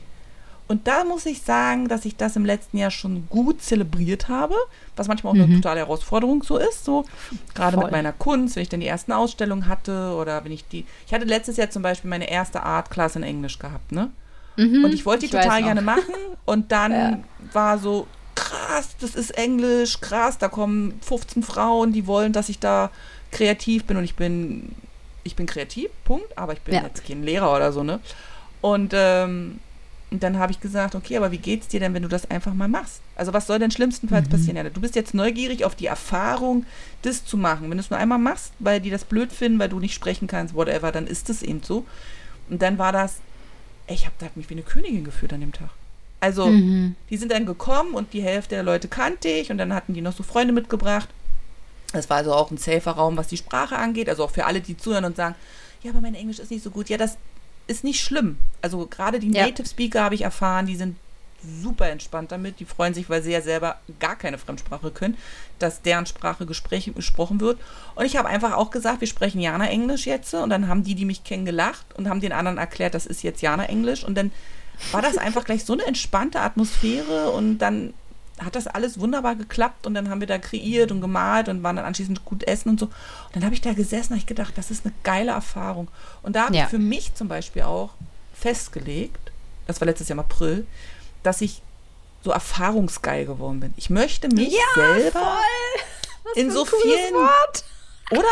und 0.70 0.86
da 0.86 1.02
muss 1.02 1.26
ich 1.26 1.42
sagen, 1.42 1.88
dass 1.88 2.04
ich 2.04 2.14
das 2.14 2.36
im 2.36 2.44
letzten 2.44 2.78
Jahr 2.78 2.92
schon 2.92 3.26
gut 3.28 3.60
zelebriert 3.60 4.28
habe, 4.28 4.54
was 4.94 5.08
manchmal 5.08 5.32
auch 5.32 5.34
mhm. 5.34 5.42
eine 5.42 5.54
totale 5.56 5.80
Herausforderung 5.80 6.44
so 6.44 6.58
ist. 6.58 6.84
So 6.84 7.04
gerade 7.56 7.76
mit 7.76 7.90
meiner 7.90 8.12
Kunst, 8.12 8.54
wenn 8.54 8.62
ich 8.62 8.68
dann 8.68 8.78
die 8.78 8.86
ersten 8.86 9.10
Ausstellungen 9.10 9.66
hatte 9.66 10.14
oder 10.14 10.44
wenn 10.44 10.52
ich 10.52 10.68
die. 10.68 10.86
Ich 11.08 11.12
hatte 11.12 11.24
letztes 11.24 11.56
Jahr 11.56 11.70
zum 11.70 11.82
Beispiel 11.82 12.08
meine 12.08 12.30
erste 12.30 12.62
Art-Class 12.62 13.16
in 13.16 13.24
Englisch 13.24 13.58
gehabt, 13.58 13.90
ne? 13.90 14.10
Mhm, 14.54 14.84
und 14.84 14.94
ich 14.94 15.04
wollte 15.04 15.26
die 15.26 15.32
total 15.32 15.60
gerne 15.60 15.82
machen. 15.82 16.14
Und 16.44 16.70
dann 16.70 16.92
ja. 16.92 17.18
war 17.52 17.78
so, 17.78 18.06
krass, 18.36 18.90
das 19.00 19.16
ist 19.16 19.30
Englisch, 19.32 20.00
krass, 20.00 20.38
da 20.38 20.46
kommen 20.46 21.00
15 21.02 21.42
Frauen, 21.42 21.92
die 21.92 22.06
wollen, 22.06 22.32
dass 22.32 22.48
ich 22.48 22.60
da 22.60 22.92
kreativ 23.32 23.86
bin 23.86 23.96
und 23.96 24.04
ich 24.04 24.14
bin, 24.14 24.76
ich 25.24 25.34
bin 25.34 25.46
kreativ, 25.46 25.90
Punkt, 26.04 26.38
aber 26.38 26.52
ich 26.52 26.60
bin 26.60 26.74
ja. 26.76 26.82
jetzt 26.82 27.04
kein 27.04 27.24
Lehrer 27.24 27.52
oder 27.56 27.72
so, 27.72 27.82
ne? 27.82 27.98
Und 28.60 28.92
ähm, 28.94 29.58
und 30.10 30.22
dann 30.22 30.38
habe 30.38 30.50
ich 30.50 30.60
gesagt, 30.60 30.94
okay, 30.94 31.16
aber 31.16 31.30
wie 31.30 31.38
geht's 31.38 31.68
dir 31.68 31.78
denn, 31.78 31.94
wenn 31.94 32.02
du 32.02 32.08
das 32.08 32.28
einfach 32.30 32.52
mal 32.52 32.66
machst? 32.66 33.00
Also 33.14 33.32
was 33.32 33.46
soll 33.46 33.60
denn 33.60 33.70
schlimmstenfalls 33.70 34.26
mhm. 34.26 34.30
passieren? 34.30 34.56
Ja, 34.56 34.64
du 34.64 34.80
bist 34.80 34.96
jetzt 34.96 35.14
neugierig 35.14 35.64
auf 35.64 35.76
die 35.76 35.86
Erfahrung, 35.86 36.66
das 37.02 37.24
zu 37.24 37.36
machen. 37.36 37.70
Wenn 37.70 37.78
du 37.78 37.82
es 37.82 37.90
nur 37.90 37.98
einmal 37.98 38.18
machst, 38.18 38.52
weil 38.58 38.80
die 38.80 38.90
das 38.90 39.04
blöd 39.04 39.32
finden, 39.32 39.58
weil 39.60 39.68
du 39.68 39.78
nicht 39.78 39.94
sprechen 39.94 40.26
kannst, 40.26 40.54
whatever, 40.54 40.90
dann 40.90 41.06
ist 41.06 41.30
es 41.30 41.42
eben 41.42 41.62
so. 41.62 41.84
Und 42.48 42.60
dann 42.60 42.76
war 42.78 42.90
das, 42.90 43.18
ey, 43.86 43.94
ich 43.94 44.06
habe 44.06 44.14
da 44.18 44.26
mich 44.34 44.50
wie 44.50 44.54
eine 44.54 44.62
Königin 44.62 45.04
gefühlt 45.04 45.32
an 45.32 45.40
dem 45.40 45.52
Tag. 45.52 45.70
Also, 46.18 46.46
mhm. 46.46 46.96
die 47.08 47.16
sind 47.16 47.30
dann 47.30 47.46
gekommen 47.46 47.94
und 47.94 48.12
die 48.12 48.22
Hälfte 48.22 48.56
der 48.56 48.64
Leute 48.64 48.88
kannte 48.88 49.28
ich 49.28 49.50
und 49.50 49.58
dann 49.58 49.72
hatten 49.72 49.94
die 49.94 50.02
noch 50.02 50.14
so 50.14 50.22
Freunde 50.22 50.52
mitgebracht. 50.52 51.08
Das 51.92 52.10
war 52.10 52.18
also 52.18 52.34
auch 52.34 52.50
ein 52.50 52.58
safer 52.58 52.92
Raum, 52.92 53.16
was 53.16 53.28
die 53.28 53.36
Sprache 53.36 53.76
angeht. 53.76 54.08
Also 54.08 54.24
auch 54.24 54.30
für 54.30 54.44
alle, 54.44 54.60
die 54.60 54.76
zuhören 54.76 55.04
und 55.04 55.16
sagen, 55.16 55.34
ja, 55.82 55.92
aber 55.92 56.00
mein 56.00 56.14
Englisch 56.14 56.38
ist 56.38 56.50
nicht 56.50 56.62
so 56.62 56.70
gut. 56.70 56.88
Ja, 56.88 56.98
das 56.98 57.16
ist 57.70 57.84
nicht 57.84 58.02
schlimm. 58.02 58.38
Also 58.62 58.86
gerade 58.86 59.20
die 59.20 59.28
Native 59.28 59.66
Speaker 59.66 60.02
habe 60.02 60.14
ich 60.14 60.22
erfahren, 60.22 60.66
die 60.66 60.76
sind 60.76 60.96
super 61.62 61.88
entspannt 61.88 62.32
damit. 62.32 62.60
Die 62.60 62.64
freuen 62.64 62.92
sich, 62.94 63.08
weil 63.08 63.22
sie 63.22 63.32
ja 63.32 63.40
selber 63.40 63.76
gar 63.98 64.16
keine 64.16 64.38
Fremdsprache 64.38 64.90
können, 64.90 65.16
dass 65.58 65.80
deren 65.80 66.04
Sprache 66.04 66.46
Gespräch, 66.46 66.90
gesprochen 66.94 67.40
wird. 67.40 67.58
Und 67.94 68.04
ich 68.04 68.16
habe 68.16 68.28
einfach 68.28 68.54
auch 68.54 68.70
gesagt, 68.70 69.00
wir 69.00 69.08
sprechen 69.08 69.40
Jana 69.40 69.68
Englisch 69.68 70.06
jetzt. 70.06 70.34
Und 70.34 70.50
dann 70.50 70.68
haben 70.68 70.84
die, 70.84 70.94
die 70.94 71.04
mich 71.04 71.24
kennen, 71.24 71.44
gelacht 71.44 71.86
und 71.94 72.08
haben 72.08 72.20
den 72.20 72.32
anderen 72.32 72.58
erklärt, 72.58 72.94
das 72.94 73.06
ist 73.06 73.22
jetzt 73.22 73.40
Jana 73.40 73.64
Englisch. 73.66 74.04
Und 74.04 74.16
dann 74.16 74.32
war 74.92 75.02
das 75.02 75.16
einfach 75.16 75.44
gleich 75.44 75.64
so 75.64 75.72
eine 75.72 75.86
entspannte 75.86 76.40
Atmosphäre 76.40 77.30
und 77.30 77.58
dann 77.58 77.94
hat 78.44 78.56
das 78.56 78.66
alles 78.66 78.98
wunderbar 78.98 79.36
geklappt 79.36 79.86
und 79.86 79.94
dann 79.94 80.08
haben 80.08 80.20
wir 80.20 80.26
da 80.26 80.38
kreiert 80.38 80.90
und 80.90 81.00
gemalt 81.00 81.48
und 81.48 81.62
waren 81.62 81.76
dann 81.76 81.84
anschließend 81.84 82.24
gut 82.24 82.44
essen 82.44 82.70
und 82.70 82.80
so. 82.80 82.86
Und 82.86 83.36
dann 83.36 83.44
habe 83.44 83.54
ich 83.54 83.60
da 83.60 83.72
gesessen 83.72 84.14
und 84.14 84.18
ich 84.18 84.26
gedacht, 84.26 84.56
das 84.56 84.70
ist 84.70 84.84
eine 84.84 84.94
geile 85.02 85.32
Erfahrung. 85.32 85.88
Und 86.22 86.36
da 86.36 86.46
habe 86.46 86.56
ja. 86.56 86.64
ich 86.64 86.70
für 86.70 86.78
mich 86.78 87.14
zum 87.14 87.28
Beispiel 87.28 87.62
auch 87.62 87.90
festgelegt, 88.34 89.30
das 89.66 89.80
war 89.80 89.86
letztes 89.86 90.08
Jahr 90.08 90.16
im 90.16 90.20
April, 90.20 90.66
dass 91.22 91.40
ich 91.40 91.62
so 92.22 92.30
erfahrungsgeil 92.30 93.26
geworden 93.26 93.60
bin. 93.60 93.74
Ich 93.76 93.90
möchte 93.90 94.28
mich 94.28 94.52
ja, 94.52 94.74
selber 94.74 95.38
in 96.34 96.50
so 96.50 96.64
vielen 96.64 97.14
Wort. 97.14 97.64
oder 98.10 98.28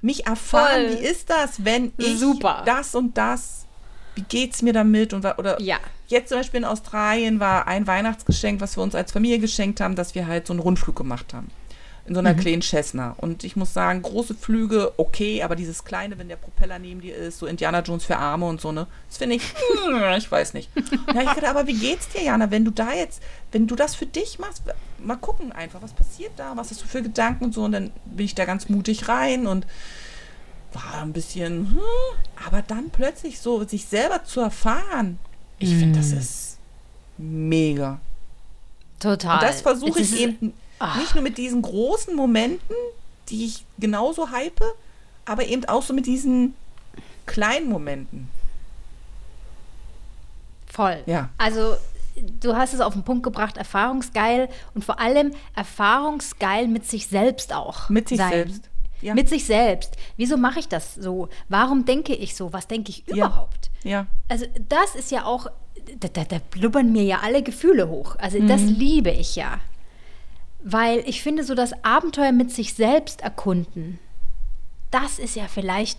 mich 0.00 0.26
erfahren, 0.26 0.88
voll. 0.88 0.98
wie 0.98 1.04
ist 1.04 1.30
das, 1.30 1.64
wenn 1.64 1.92
ich 1.96 2.18
Super. 2.18 2.62
das 2.64 2.94
und 2.94 3.16
das 3.16 3.55
wie 4.16 4.22
geht's 4.22 4.62
mir 4.62 4.72
damit 4.72 5.12
und 5.12 5.24
oder 5.24 5.60
ja. 5.60 5.78
jetzt 6.08 6.30
zum 6.30 6.38
Beispiel 6.38 6.58
in 6.58 6.64
Australien 6.64 7.38
war 7.38 7.68
ein 7.68 7.86
Weihnachtsgeschenk, 7.86 8.60
was 8.60 8.76
wir 8.76 8.82
uns 8.82 8.94
als 8.94 9.12
Familie 9.12 9.38
geschenkt 9.38 9.80
haben, 9.80 9.94
dass 9.94 10.14
wir 10.14 10.26
halt 10.26 10.46
so 10.46 10.52
einen 10.52 10.60
Rundflug 10.60 10.96
gemacht 10.96 11.32
haben 11.32 11.50
in 12.06 12.14
so 12.14 12.20
einer 12.20 12.34
mhm. 12.34 12.38
kleinen 12.38 12.62
Cessna. 12.62 13.14
Und 13.18 13.44
ich 13.44 13.56
muss 13.56 13.72
sagen, 13.72 14.02
große 14.02 14.34
Flüge, 14.34 14.92
okay, 14.96 15.42
aber 15.42 15.56
dieses 15.56 15.84
kleine, 15.84 16.18
wenn 16.18 16.28
der 16.28 16.36
Propeller 16.36 16.78
neben 16.78 17.00
dir 17.00 17.16
ist, 17.16 17.38
so 17.38 17.46
Indiana 17.46 17.80
Jones 17.80 18.04
für 18.04 18.16
Arme 18.16 18.46
und 18.46 18.60
so, 18.60 18.72
ne? 18.72 18.86
Das 19.08 19.18
finde 19.18 19.36
ich, 19.36 19.42
ich 20.16 20.30
weiß 20.30 20.54
nicht. 20.54 20.70
Habe 21.08 21.24
ich 21.24 21.34
gedacht, 21.34 21.50
aber 21.50 21.66
wie 21.66 21.74
geht's 21.74 22.08
dir, 22.08 22.22
Jana, 22.22 22.50
wenn 22.50 22.64
du 22.64 22.70
da 22.70 22.92
jetzt, 22.92 23.22
wenn 23.52 23.66
du 23.66 23.74
das 23.74 23.94
für 23.94 24.06
dich 24.06 24.38
machst, 24.38 24.62
mal 24.98 25.16
gucken 25.16 25.52
einfach, 25.52 25.82
was 25.82 25.92
passiert 25.92 26.32
da, 26.36 26.52
was 26.56 26.70
hast 26.70 26.82
du 26.82 26.86
für 26.86 27.02
Gedanken 27.02 27.44
und 27.44 27.54
so. 27.54 27.64
Und 27.64 27.72
dann 27.72 27.90
bin 28.04 28.24
ich 28.24 28.34
da 28.34 28.44
ganz 28.44 28.68
mutig 28.68 29.08
rein 29.08 29.46
und 29.46 29.66
war 30.72 31.02
ein 31.02 31.12
bisschen, 31.12 31.70
hm, 31.70 31.80
aber 32.46 32.62
dann 32.62 32.90
plötzlich 32.90 33.40
so 33.40 33.64
sich 33.64 33.86
selber 33.86 34.24
zu 34.24 34.40
erfahren, 34.40 35.18
ich 35.58 35.70
mm. 35.70 35.78
finde, 35.78 35.98
das 35.98 36.12
ist 36.12 36.58
mega. 37.18 38.00
Total. 39.00 39.34
Und 39.34 39.42
das 39.42 39.60
versuche 39.60 40.00
ich 40.00 40.20
eben 40.20 40.52
ach. 40.78 40.98
nicht 40.98 41.14
nur 41.14 41.22
mit 41.22 41.38
diesen 41.38 41.62
großen 41.62 42.14
Momenten, 42.14 42.76
die 43.28 43.46
ich 43.46 43.64
genauso 43.78 44.30
hype, 44.30 44.62
aber 45.24 45.46
eben 45.46 45.64
auch 45.66 45.82
so 45.82 45.92
mit 45.92 46.06
diesen 46.06 46.54
kleinen 47.26 47.68
Momenten. 47.68 48.28
Voll. 50.66 51.02
Ja. 51.06 51.30
Also 51.38 51.76
du 52.40 52.54
hast 52.54 52.74
es 52.74 52.80
auf 52.80 52.92
den 52.92 53.02
Punkt 53.02 53.22
gebracht, 53.22 53.56
erfahrungsgeil 53.56 54.48
und 54.74 54.84
vor 54.84 55.00
allem 55.00 55.32
erfahrungsgeil 55.54 56.68
mit 56.68 56.86
sich 56.86 57.08
selbst 57.08 57.52
auch. 57.52 57.88
Mit 57.88 58.08
sich 58.08 58.18
sein. 58.18 58.30
selbst. 58.30 58.70
Ja. 59.02 59.14
Mit 59.14 59.28
sich 59.28 59.44
selbst. 59.44 59.96
Wieso 60.16 60.36
mache 60.36 60.58
ich 60.58 60.68
das 60.68 60.94
so? 60.94 61.28
Warum 61.48 61.84
denke 61.84 62.14
ich 62.14 62.34
so? 62.34 62.52
Was 62.52 62.66
denke 62.66 62.90
ich 62.90 63.06
überhaupt? 63.08 63.70
Ja. 63.84 64.06
Also 64.28 64.46
das 64.68 64.94
ist 64.94 65.10
ja 65.10 65.24
auch, 65.24 65.48
da, 66.00 66.08
da, 66.08 66.24
da, 66.24 66.38
blubbern 66.50 66.92
mir 66.92 67.04
ja 67.04 67.20
alle 67.22 67.42
Gefühle 67.42 67.88
hoch. 67.88 68.16
Also 68.18 68.38
mhm. 68.38 68.48
das 68.48 68.62
liebe 68.62 69.10
ich 69.10 69.36
ja. 69.36 69.60
Weil 70.62 71.04
ich 71.06 71.22
finde, 71.22 71.44
so 71.44 71.54
das 71.54 71.72
Abenteuer 71.84 72.32
mit 72.32 72.50
sich 72.50 72.74
selbst 72.74 73.20
erkunden, 73.20 73.98
das 74.90 75.18
ist 75.18 75.36
ja 75.36 75.46
vielleicht 75.46 75.98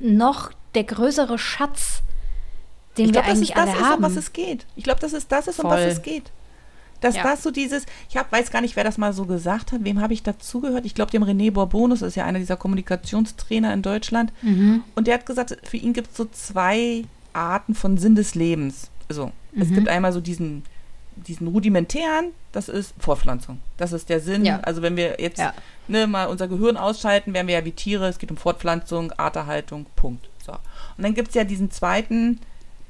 noch 0.00 0.52
der 0.74 0.84
größere 0.84 1.38
Schatz, 1.38 2.02
den 2.96 3.06
ich 3.06 3.14
wir 3.14 3.22
glaube, 3.22 3.28
das 3.28 3.38
eigentlich 3.38 3.50
ist 3.50 3.56
das, 3.56 3.68
alle 3.68 3.78
ist, 3.78 3.84
haben. 3.84 4.04
um 4.04 4.10
was 4.10 4.16
es 4.16 4.32
geht. 4.32 4.66
Ich 4.76 4.84
glaube, 4.84 5.00
das 5.00 5.12
ist 5.12 5.32
das 5.32 5.48
ist, 5.48 5.60
um 5.60 5.70
was 5.70 5.80
Voll. 5.80 5.90
es 5.90 6.02
geht. 6.02 6.30
Dass 7.00 7.14
Ja. 7.16 7.22
das 7.22 7.42
so 7.42 7.50
dieses, 7.50 7.86
ich 8.08 8.16
hab, 8.16 8.30
weiß 8.32 8.50
gar 8.50 8.60
nicht, 8.60 8.74
wer 8.76 8.84
das 8.84 8.98
mal 8.98 9.12
so 9.12 9.24
gesagt 9.24 9.72
hat, 9.72 9.84
wem 9.84 10.00
habe 10.00 10.12
ich 10.12 10.22
dazugehört? 10.22 10.84
Ich 10.86 10.94
glaube, 10.94 11.10
dem 11.12 11.22
René 11.22 11.50
Bourbonus 11.52 12.02
ist 12.02 12.14
ja 12.16 12.24
einer 12.24 12.38
dieser 12.40 12.56
Kommunikationstrainer 12.56 13.72
in 13.72 13.82
Deutschland. 13.82 14.32
Mhm. 14.42 14.82
Und 14.94 15.06
der 15.06 15.14
hat 15.14 15.26
gesagt, 15.26 15.56
für 15.62 15.76
ihn 15.76 15.92
gibt 15.92 16.10
es 16.10 16.16
so 16.16 16.24
zwei 16.26 17.04
Arten 17.32 17.74
von 17.74 17.98
Sinn 17.98 18.14
des 18.14 18.34
Lebens. 18.34 18.90
Also, 19.08 19.32
es 19.56 19.68
Mhm. 19.68 19.74
gibt 19.74 19.88
einmal 19.88 20.12
so 20.12 20.20
diesen, 20.20 20.64
diesen 21.16 21.48
rudimentären, 21.48 22.26
das 22.52 22.68
ist 22.68 22.94
Fortpflanzung. 22.98 23.58
Das 23.76 23.92
ist 23.92 24.08
der 24.08 24.20
Sinn. 24.20 24.44
Ja. 24.44 24.60
Also, 24.60 24.82
wenn 24.82 24.96
wir 24.96 25.20
jetzt 25.20 25.38
Ja. 25.38 25.52
ne, 25.88 26.06
mal 26.06 26.26
unser 26.26 26.48
Gehirn 26.48 26.76
ausschalten, 26.76 27.32
wären 27.34 27.46
wir 27.46 27.54
ja 27.54 27.64
wie 27.64 27.72
Tiere. 27.72 28.06
Es 28.08 28.18
geht 28.18 28.30
um 28.30 28.36
Fortpflanzung, 28.36 29.12
Arterhaltung, 29.12 29.86
Punkt. 29.96 30.28
So. 30.44 30.52
Und 30.52 31.04
dann 31.04 31.14
gibt 31.14 31.28
es 31.28 31.34
ja 31.34 31.44
diesen 31.44 31.70
zweiten, 31.70 32.40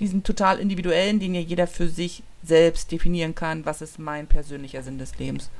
diesen 0.00 0.22
total 0.22 0.58
individuellen, 0.58 1.18
den 1.20 1.34
ja 1.34 1.40
jeder 1.40 1.66
für 1.66 1.88
sich 1.88 2.22
selbst 2.42 2.92
definieren 2.92 3.34
kann, 3.34 3.66
was 3.66 3.82
ist 3.82 3.98
mein 3.98 4.26
persönlicher 4.26 4.82
Sinn 4.82 4.98
des 4.98 5.18
Lebens. 5.18 5.50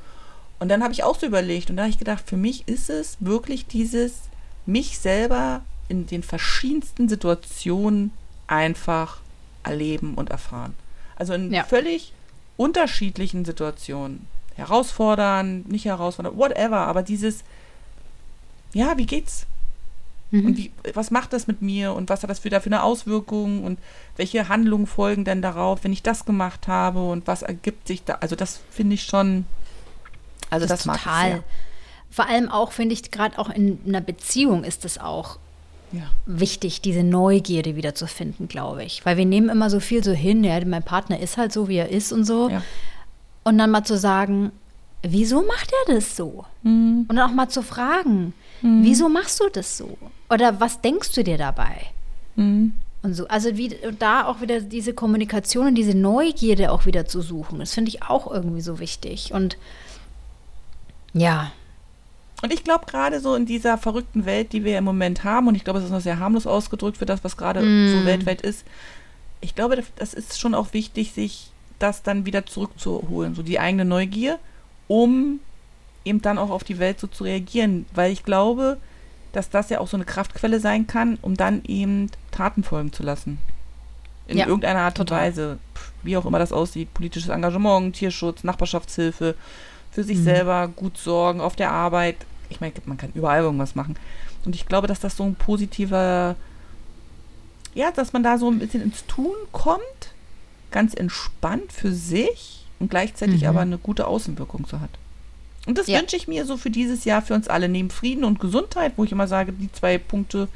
Und 0.60 0.68
dann 0.68 0.82
habe 0.82 0.92
ich 0.92 1.04
auch 1.04 1.18
so 1.18 1.26
überlegt 1.26 1.70
und 1.70 1.76
da 1.76 1.82
habe 1.82 1.90
ich 1.90 1.98
gedacht, 1.98 2.24
für 2.26 2.36
mich 2.36 2.66
ist 2.66 2.90
es 2.90 3.16
wirklich 3.20 3.66
dieses, 3.66 4.22
mich 4.66 4.98
selber 4.98 5.62
in 5.88 6.06
den 6.06 6.22
verschiedensten 6.22 7.08
Situationen 7.08 8.12
einfach 8.46 9.20
erleben 9.62 10.14
und 10.14 10.30
erfahren. 10.30 10.74
Also 11.16 11.34
in 11.34 11.52
Ja. 11.52 11.64
völlig 11.64 12.12
unterschiedlichen 12.56 13.44
Situationen. 13.44 14.26
Herausfordern, 14.56 15.62
nicht 15.68 15.84
herausfordern, 15.84 16.36
whatever, 16.36 16.78
aber 16.78 17.02
dieses, 17.02 17.44
ja, 18.72 18.96
wie 18.98 19.06
geht's? 19.06 19.46
Mhm. 20.30 20.46
Und 20.46 20.56
wie, 20.58 20.70
was 20.94 21.10
macht 21.10 21.32
das 21.32 21.46
mit 21.46 21.62
mir 21.62 21.94
und 21.94 22.10
was 22.10 22.22
hat 22.22 22.30
das 22.30 22.38
für, 22.40 22.50
da 22.50 22.60
für 22.60 22.66
eine 22.66 22.82
Auswirkung 22.82 23.64
und 23.64 23.78
welche 24.16 24.48
Handlungen 24.48 24.86
folgen 24.86 25.24
denn 25.24 25.40
darauf, 25.42 25.84
wenn 25.84 25.92
ich 25.92 26.02
das 26.02 26.24
gemacht 26.26 26.68
habe 26.68 27.08
und 27.08 27.26
was 27.26 27.42
ergibt 27.42 27.88
sich 27.88 28.04
da? 28.04 28.18
Also 28.20 28.36
das 28.36 28.60
finde 28.70 28.94
ich 28.94 29.04
schon, 29.04 29.46
also 30.50 30.66
das, 30.66 30.84
mag 30.84 30.98
total. 30.98 31.30
sehr. 31.30 31.44
Vor 32.10 32.26
allem 32.26 32.48
auch, 32.50 32.72
finde 32.72 32.92
ich, 32.94 33.10
gerade 33.10 33.38
auch 33.38 33.48
in 33.50 33.78
einer 33.86 34.00
Beziehung 34.00 34.64
ist 34.64 34.84
es 34.84 34.98
auch 34.98 35.38
Ja. 35.92 36.02
wichtig, 36.26 36.80
diese 36.82 37.02
Neugierde 37.02 37.76
wieder 37.76 37.94
zu 37.94 38.06
finden, 38.06 38.48
glaube 38.48 38.84
ich. 38.84 39.04
Weil 39.06 39.16
wir 39.16 39.26
nehmen 39.26 39.48
immer 39.48 39.70
so 39.70 39.80
viel 39.80 40.02
so 40.04 40.12
hin, 40.12 40.44
ja, 40.44 40.62
mein 40.64 40.82
Partner 40.82 41.18
ist 41.20 41.36
halt 41.38 41.52
so, 41.52 41.68
wie 41.68 41.76
er 41.76 41.88
ist 41.90 42.12
und 42.12 42.24
so. 42.24 42.50
Ja. 42.50 42.62
Und 43.44 43.56
dann 43.58 43.70
mal 43.70 43.84
zu 43.84 43.96
sagen, 43.96 44.52
wieso 45.02 45.42
macht 45.42 45.70
er 45.86 45.94
das 45.94 46.16
so? 46.16 46.44
Mhm. 46.62 47.06
Und 47.08 47.16
dann 47.16 47.30
auch 47.30 47.34
mal 47.34 47.48
zu 47.48 47.62
fragen, 47.62 48.34
wieso 48.62 49.08
machst 49.08 49.40
du 49.40 49.48
das 49.52 49.76
so? 49.78 49.96
Oder 50.30 50.60
was 50.60 50.80
denkst 50.80 51.12
du 51.12 51.22
dir 51.24 51.38
dabei? 51.38 51.86
Mhm. 52.36 52.72
Und 53.02 53.14
so, 53.14 53.28
also 53.28 53.56
wie, 53.56 53.74
und 53.86 54.02
da 54.02 54.26
auch 54.26 54.40
wieder 54.40 54.60
diese 54.60 54.92
Kommunikation 54.92 55.68
und 55.68 55.74
diese 55.76 55.96
Neugierde 55.96 56.72
auch 56.72 56.84
wieder 56.84 57.06
zu 57.06 57.20
suchen, 57.20 57.60
das 57.60 57.72
finde 57.72 57.90
ich 57.90 58.02
auch 58.02 58.30
irgendwie 58.30 58.60
so 58.60 58.80
wichtig. 58.80 59.32
Und 59.32 59.56
ja, 61.14 61.52
Und 62.42 62.52
ich 62.52 62.62
glaube, 62.62 62.86
gerade 62.86 63.18
so 63.20 63.34
in 63.34 63.46
dieser 63.46 63.78
verrückten 63.78 64.24
Welt, 64.24 64.52
die 64.52 64.62
wir 64.64 64.78
im 64.78 64.84
Moment 64.84 65.24
haben, 65.24 65.48
und 65.48 65.54
ich 65.56 65.64
glaube, 65.64 65.80
es 65.80 65.86
ist 65.86 65.90
noch 65.90 66.00
sehr 66.00 66.18
harmlos 66.20 66.46
ausgedrückt 66.46 66.96
für 66.96 67.06
das, 67.06 67.24
was 67.24 67.36
gerade 67.36 67.60
Mm. 67.62 67.88
so 67.92 68.04
weltweit 68.04 68.42
ist, 68.42 68.64
ich 69.40 69.54
glaube, 69.54 69.82
das 69.96 70.14
ist 70.14 70.38
schon 70.38 70.54
auch 70.54 70.72
wichtig, 70.72 71.12
sich 71.12 71.50
das 71.78 72.02
dann 72.02 72.26
wieder 72.26 72.46
zurückzuholen, 72.46 73.34
so 73.34 73.42
die 73.42 73.58
eigene 73.60 73.84
Neugier, 73.84 74.38
um 74.88 75.40
eben 76.08 76.22
dann 76.22 76.38
auch 76.38 76.50
auf 76.50 76.64
die 76.64 76.78
Welt 76.78 76.98
so 76.98 77.06
zu 77.06 77.24
reagieren, 77.24 77.86
weil 77.94 78.10
ich 78.12 78.24
glaube, 78.24 78.78
dass 79.32 79.50
das 79.50 79.68
ja 79.70 79.78
auch 79.80 79.88
so 79.88 79.96
eine 79.96 80.04
Kraftquelle 80.06 80.58
sein 80.60 80.86
kann, 80.86 81.18
um 81.22 81.36
dann 81.36 81.62
eben 81.64 82.10
Taten 82.30 82.62
folgen 82.64 82.92
zu 82.92 83.02
lassen. 83.02 83.38
In 84.26 84.38
Ja, 84.38 84.46
irgendeiner 84.46 84.80
Art 84.80 84.98
und 84.98 85.06
total. 85.08 85.26
Weise, 85.28 85.58
Pff, 85.74 85.92
wie 86.02 86.16
auch 86.16 86.26
immer 86.26 86.38
das 86.38 86.52
aussieht, 86.52 86.92
politisches 86.94 87.28
Engagement, 87.30 87.94
Tierschutz, 87.96 88.42
Nachbarschaftshilfe, 88.44 89.34
für 89.90 90.04
sich 90.04 90.18
Mhm. 90.18 90.24
selber 90.24 90.68
gut 90.68 90.98
sorgen, 90.98 91.40
auf 91.40 91.56
der 91.56 91.70
Arbeit. 91.72 92.16
Ich 92.50 92.60
meine, 92.60 92.72
man 92.86 92.96
kann 92.98 93.10
überall 93.14 93.42
irgendwas 93.42 93.74
machen. 93.74 93.96
Und 94.44 94.54
ich 94.54 94.66
glaube, 94.66 94.86
dass 94.86 95.00
das 95.00 95.16
so 95.16 95.24
ein 95.24 95.34
positiver, 95.34 96.36
ja, 97.74 97.90
dass 97.92 98.12
man 98.12 98.22
da 98.22 98.38
so 98.38 98.50
ein 98.50 98.58
bisschen 98.58 98.82
ins 98.82 99.06
Tun 99.06 99.34
kommt, 99.52 99.82
ganz 100.70 100.94
entspannt 100.94 101.72
für 101.72 101.92
sich 101.92 102.64
und 102.78 102.90
gleichzeitig 102.90 103.42
Mhm. 103.42 103.48
aber 103.48 103.60
eine 103.60 103.78
gute 103.78 104.06
Außenwirkung 104.06 104.66
so 104.66 104.80
hat. 104.80 104.90
Und 105.68 105.76
das 105.78 105.86
Ja. 105.86 106.00
wünsche 106.00 106.16
ich 106.16 106.26
mir 106.28 106.44
so 106.46 106.56
für 106.56 106.70
dieses 106.70 107.04
Jahr 107.04 107.20
für 107.22 107.34
uns 107.34 107.46
alle. 107.46 107.68
Neben 107.68 107.90
Frieden 107.90 108.24
und 108.24 108.40
Gesundheit, 108.40 108.94
wo 108.96 109.04
ich 109.04 109.12
immer 109.12 109.28
sage, 109.28 109.52
die 109.52 109.70
zwei 109.72 109.98
Punkte, 109.98 110.48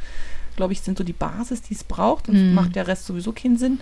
glaube 0.56 0.72
ich, 0.72 0.80
sind 0.80 0.96
so 0.98 1.04
die 1.04 1.12
Basis, 1.12 1.62
die 1.62 1.74
es 1.74 1.84
braucht. 1.84 2.28
Und 2.28 2.48
Mhm. 2.50 2.54
macht 2.54 2.74
der 2.74 2.88
Rest 2.88 3.04
sowieso 3.06 3.32
keinen 3.32 3.58
Sinn, 3.58 3.80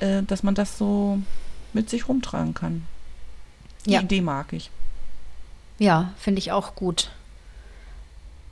äh, 0.00 0.22
dass 0.22 0.42
man 0.42 0.54
das 0.54 0.78
so 0.78 1.18
mit 1.72 1.90
sich 1.90 2.08
rumtragen 2.08 2.54
kann. 2.54 2.86
Die 3.86 3.92
Ja. 3.92 4.00
Idee 4.00 4.20
mag 4.20 4.52
ich. 4.52 4.70
ja, 5.80 6.12
finde 6.18 6.38
ich 6.40 6.50
auch 6.52 6.74
gut. 6.74 7.10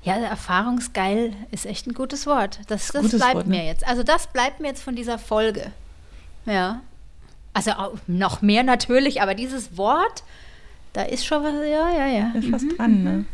Ja, 0.05 0.15
erfahrungsgeil 0.17 1.33
ist 1.51 1.67
echt 1.67 1.87
ein 1.89 1.95
gutes 1.95 2.27
Wort. 2.27 2.61
Das, 2.69 2.89
das 2.89 3.03
gutes 3.03 3.19
bleibt 3.21 3.35
Wort, 3.35 3.47
ne? 3.49 3.57
mir 3.57 3.65
jetzt. 3.65 3.85
Also 3.87 4.05
das 4.05 4.29
bleibt 4.29 4.61
mir 4.61 4.69
jetzt 4.69 4.83
von 4.83 4.95
dieser 4.95 5.19
Folge. 5.19 5.73
Ja. 6.45 6.81
Also 7.53 7.73
noch 8.07 8.43
mehr 8.43 8.63
natürlich, 8.63 9.23
aber 9.23 9.35
dieses 9.35 9.77
Wort, 9.77 10.23
da 10.97 11.03
ist 11.03 11.27
schon 11.27 11.45
was, 11.45 11.53
ja, 11.53 11.91
ja, 11.93 12.07
ja. 12.07 12.33
Ist 12.33 12.49
fast 12.49 12.65
dran, 12.79 13.05
ne? 13.05 13.25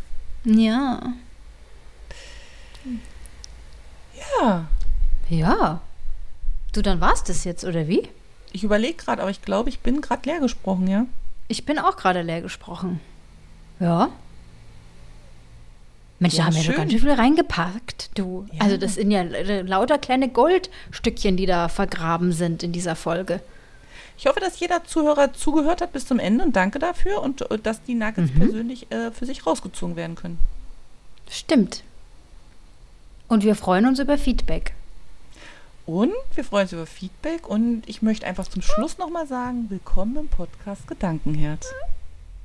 Ja. 0.45 1.01
Ja. 4.41 4.67
Ja. 5.29 5.81
Du, 6.73 6.83
dann 6.83 7.01
war's 7.01 7.23
das 7.23 7.45
jetzt, 7.45 7.65
oder 7.65 7.87
wie? 7.87 8.09
Ich 8.51 8.65
überlege 8.65 8.95
gerade, 8.95 9.23
aber 9.23 9.31
ich 9.31 9.43
glaube, 9.43 9.69
ich 9.69 9.79
bin 9.79 10.01
gerade 10.01 10.29
leer 10.29 10.41
gesprochen, 10.41 10.89
ja? 10.89 11.07
Ich 11.47 11.65
bin 11.65 11.79
auch 11.79 11.97
gerade 11.97 12.23
leer 12.23 12.43
gesprochen. 12.43 13.01
Ja. 13.79 14.09
Mensch, 16.19 16.35
Ja, 16.35 16.41
da 16.41 16.47
haben 16.47 16.55
wir 16.57 16.63
schön. 16.63 16.73
doch 16.73 16.79
ganz 16.79 16.91
schön 16.91 17.01
viel 17.01 17.13
reingepackt, 17.13 18.11
du. 18.19 18.47
Ja. 18.53 18.63
Also 18.65 18.77
das 18.77 18.95
sind 18.95 19.13
ja 19.13 19.23
äh, 19.23 19.63
lauter 19.63 19.99
kleine 19.99 20.29
Goldstückchen, 20.29 21.37
die 21.37 21.47
da 21.47 21.69
vergraben 21.69 22.33
sind 22.33 22.65
in 22.65 22.73
dieser 22.73 22.97
Folge. 22.97 23.41
Ich 24.23 24.29
hoffe, 24.29 24.39
dass 24.39 24.61
jeder 24.61 24.85
Zuhörer 24.85 25.33
zugehört 25.33 25.81
hat 25.81 25.93
bis 25.93 26.07
zum 26.07 26.21
Ende 26.21 26.45
und 26.45 26.55
danke 26.55 26.79
dafür 26.79 27.21
und 27.23 27.41
äh, 27.51 27.59
dass 27.59 27.83
die 27.83 27.95
Nuggets 27.97 28.33
Mhm. 28.33 28.39
persönlich 28.39 28.93
äh, 28.93 29.11
für 29.11 29.27
sich 29.27 29.45
rausgezogen 29.45 29.97
werden 29.97 30.15
können. 30.15 30.39
Stimmt. 31.29 31.83
Und 33.27 33.43
wir 33.43 33.57
freuen 33.57 33.85
uns 33.85 33.99
über 33.99 34.17
Feedback. 34.19 34.75
Und 35.87 36.13
wir 36.37 36.45
freuen 36.45 36.63
uns 36.67 36.73
über 36.73 36.87
Feedback 36.87 37.49
und 37.49 37.83
ich 37.87 38.01
möchte 38.01 38.25
einfach 38.25 38.47
zum 38.47 38.63
Schluss 38.63 38.97
nochmal 38.97 39.27
sagen, 39.27 39.67
willkommen 39.71 40.17
im 40.17 40.29
Podcast 40.29 40.87
Gedankenherz. 40.87 41.67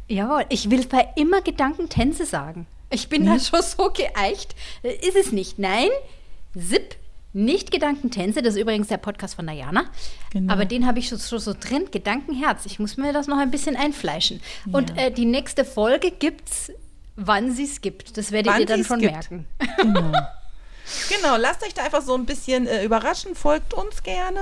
Jawohl, 0.08 0.46
ich 0.50 0.72
will 0.72 0.84
bei 0.88 1.08
immer 1.16 1.42
Gedankentänze 1.44 2.26
sagen. 2.26 2.66
Ich 2.90 3.08
bin 3.08 3.24
Ja. 3.24 3.34
da 3.36 3.40
schon 3.40 3.62
so 3.62 3.92
geeicht. 3.92 4.56
Ist 4.82 5.16
es 5.16 5.32
nicht? 5.32 5.60
Nein. 5.60 5.90
Zip, 6.58 6.96
nicht 7.38 7.72
Gedankentänze. 7.72 8.42
Das 8.42 8.56
ist 8.56 8.62
übrigens 8.62 8.88
der 8.88 8.98
Podcast 8.98 9.36
von 9.36 9.48
Diana. 9.48 9.86
Genau. 10.32 10.52
Aber 10.54 10.66
den 10.66 10.86
habe 10.86 11.00
ich 11.00 11.08
schon, 11.08 11.20
schon 11.20 11.40
so 11.40 11.54
drin. 11.54 11.86
Gedankenherz. 11.92 12.66
Ich 12.66 12.80
muss 12.80 12.98
mir 12.98 13.14
das 13.14 13.28
noch 13.28 13.38
ein 13.38 13.52
bisschen 13.52 13.76
einfleischen. 13.76 14.42
Und 14.72 14.90
Ja. 14.96 15.04
äh, 15.04 15.12
die 15.12 15.26
nächste 15.26 15.64
Folge 15.64 16.12
gibt's, 16.12 16.72
wann 17.16 17.52
sie 17.52 17.64
es 17.66 17.82
gibt. 17.82 18.18
Das 18.18 18.32
werdet 18.32 18.52
Wann 18.54 18.60
ihr 18.62 18.66
dann 18.66 18.84
schon 18.84 19.00
gibt. 19.00 19.14
merken. 19.14 19.48
Genau. 19.78 20.12
genau, 21.10 21.36
lasst 21.38 21.64
euch 21.66 21.74
da 21.74 21.84
einfach 21.84 22.02
so 22.02 22.16
ein 22.16 22.26
bisschen 22.26 22.66
äh, 22.66 22.84
überraschen, 22.86 23.36
folgt 23.36 23.74
uns 23.74 24.04
gerne. 24.04 24.40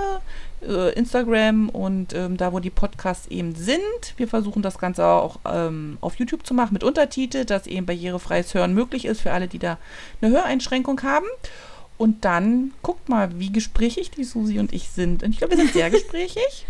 Äh, 0.61 0.93
Instagram 0.93 1.69
und 1.69 2.13
ähm, 2.13 2.37
da, 2.37 2.53
wo 2.53 2.59
die 2.59 2.69
Podcasts 2.69 3.27
eben 3.27 3.55
sind. 3.55 3.79
Wir 4.17 4.27
versuchen 4.27 4.61
das 4.61 4.77
Ganze 4.77 5.05
auch 5.05 5.39
ähm, 5.45 5.97
auf 6.01 6.15
YouTube 6.15 6.45
zu 6.45 6.53
machen 6.53 6.73
mit 6.73 6.83
Untertitel, 6.83 7.45
dass 7.45 7.67
eben 7.67 7.85
barrierefreies 7.85 8.53
Hören 8.53 8.73
möglich 8.73 9.05
ist 9.05 9.21
für 9.21 9.31
alle, 9.31 9.47
die 9.47 9.59
da 9.59 9.77
eine 10.21 10.31
Höreinschränkung 10.31 11.01
haben. 11.03 11.25
Und 11.97 12.25
dann 12.25 12.73
guckt 12.81 13.07
mal, 13.07 13.39
wie 13.39 13.51
gesprächig 13.51 14.11
die 14.11 14.23
Susi 14.23 14.59
und 14.59 14.73
ich 14.73 14.89
sind. 14.89 15.23
Und 15.23 15.31
ich 15.31 15.37
glaube, 15.37 15.55
wir 15.55 15.63
sind 15.63 15.73
sehr 15.73 15.89
gesprächig. 15.91 16.65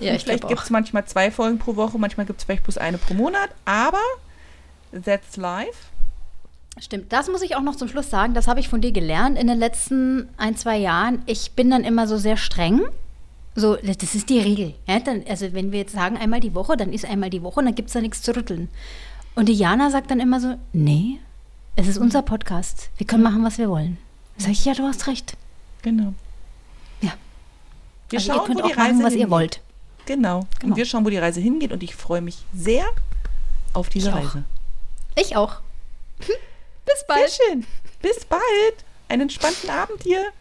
Ja, 0.00 0.14
ich 0.14 0.22
vielleicht 0.22 0.46
gibt 0.46 0.62
es 0.62 0.70
manchmal 0.70 1.04
zwei 1.06 1.30
Folgen 1.30 1.58
pro 1.58 1.74
Woche, 1.74 1.98
manchmal 1.98 2.26
gibt 2.26 2.38
es 2.38 2.44
vielleicht 2.44 2.62
bloß 2.62 2.78
eine 2.78 2.98
pro 2.98 3.14
Monat. 3.14 3.50
Aber 3.64 3.98
that's 4.92 5.36
live. 5.36 5.90
Stimmt, 6.80 7.12
das 7.12 7.28
muss 7.28 7.42
ich 7.42 7.56
auch 7.56 7.62
noch 7.62 7.74
zum 7.74 7.88
Schluss 7.88 8.08
sagen. 8.08 8.34
Das 8.34 8.46
habe 8.46 8.60
ich 8.60 8.68
von 8.68 8.80
dir 8.80 8.92
gelernt 8.92 9.36
in 9.36 9.48
den 9.48 9.58
letzten 9.58 10.28
ein, 10.36 10.56
zwei 10.56 10.76
Jahren. 10.76 11.22
Ich 11.26 11.52
bin 11.52 11.70
dann 11.70 11.82
immer 11.82 12.06
so 12.06 12.16
sehr 12.16 12.36
streng. 12.36 12.82
So, 13.56 13.74
das 13.74 14.14
ist 14.14 14.28
die 14.28 14.38
Regel. 14.38 14.74
Ja, 14.86 15.00
dann, 15.00 15.24
also 15.28 15.52
wenn 15.52 15.72
wir 15.72 15.80
jetzt 15.80 15.92
sagen 15.92 16.16
einmal 16.16 16.38
die 16.38 16.54
Woche, 16.54 16.76
dann 16.76 16.92
ist 16.92 17.04
einmal 17.04 17.30
die 17.30 17.42
Woche 17.42 17.58
und 17.58 17.66
dann 17.66 17.74
gibt 17.74 17.88
es 17.88 17.94
da 17.94 18.00
nichts 18.00 18.22
zu 18.22 18.36
rütteln. 18.36 18.68
Und 19.34 19.48
die 19.48 19.54
Jana 19.54 19.90
sagt 19.90 20.12
dann 20.12 20.20
immer 20.20 20.40
so, 20.40 20.54
nee, 20.72 21.18
es 21.74 21.88
ist 21.88 21.98
unser 21.98 22.22
Podcast. 22.22 22.90
Wir 22.96 23.06
können 23.06 23.24
machen, 23.24 23.44
was 23.44 23.58
wir 23.58 23.68
wollen. 23.68 23.98
Sag 24.38 24.50
ich, 24.50 24.64
ja, 24.64 24.74
du 24.74 24.84
hast 24.84 25.06
recht. 25.06 25.36
Genau. 25.82 26.14
Ja. 27.00 27.12
Wir 28.08 28.18
also 28.18 28.32
schauen, 28.32 28.40
ihr 28.40 28.46
könnt 28.46 28.60
wo 28.60 28.64
auch 28.64 28.68
die 28.68 28.72
Reise 28.74 28.92
machen, 28.94 29.04
was 29.04 29.12
hingeht. 29.12 29.26
ihr 29.26 29.30
wollt. 29.30 29.60
Genau. 30.06 30.46
genau. 30.58 30.70
Und 30.72 30.76
wir 30.76 30.86
schauen, 30.86 31.04
wo 31.04 31.10
die 31.10 31.18
Reise 31.18 31.40
hingeht 31.40 31.72
und 31.72 31.82
ich 31.82 31.94
freue 31.94 32.22
mich 32.22 32.38
sehr 32.54 32.86
auf 33.74 33.88
diese 33.88 34.08
ich 34.08 34.14
Reise. 34.14 34.44
Auch. 35.16 35.20
Ich 35.20 35.36
auch. 35.36 35.60
Hm. 36.20 36.34
Bis 36.86 37.04
bald. 37.06 37.30
Sehr 37.30 37.46
schön. 37.46 37.66
Bis 38.00 38.24
bald. 38.24 38.42
Einen 39.08 39.22
entspannten 39.22 39.70
Abend 39.70 40.04
dir. 40.04 40.32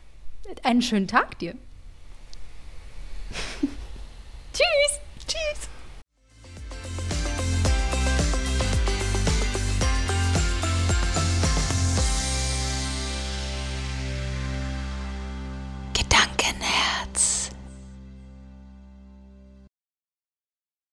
Einen 0.64 0.82
schönen 0.82 1.08
Tag 1.08 1.38
dir. 1.40 1.56
Tschüss. 4.54 5.00
Tschüss. 5.28 5.67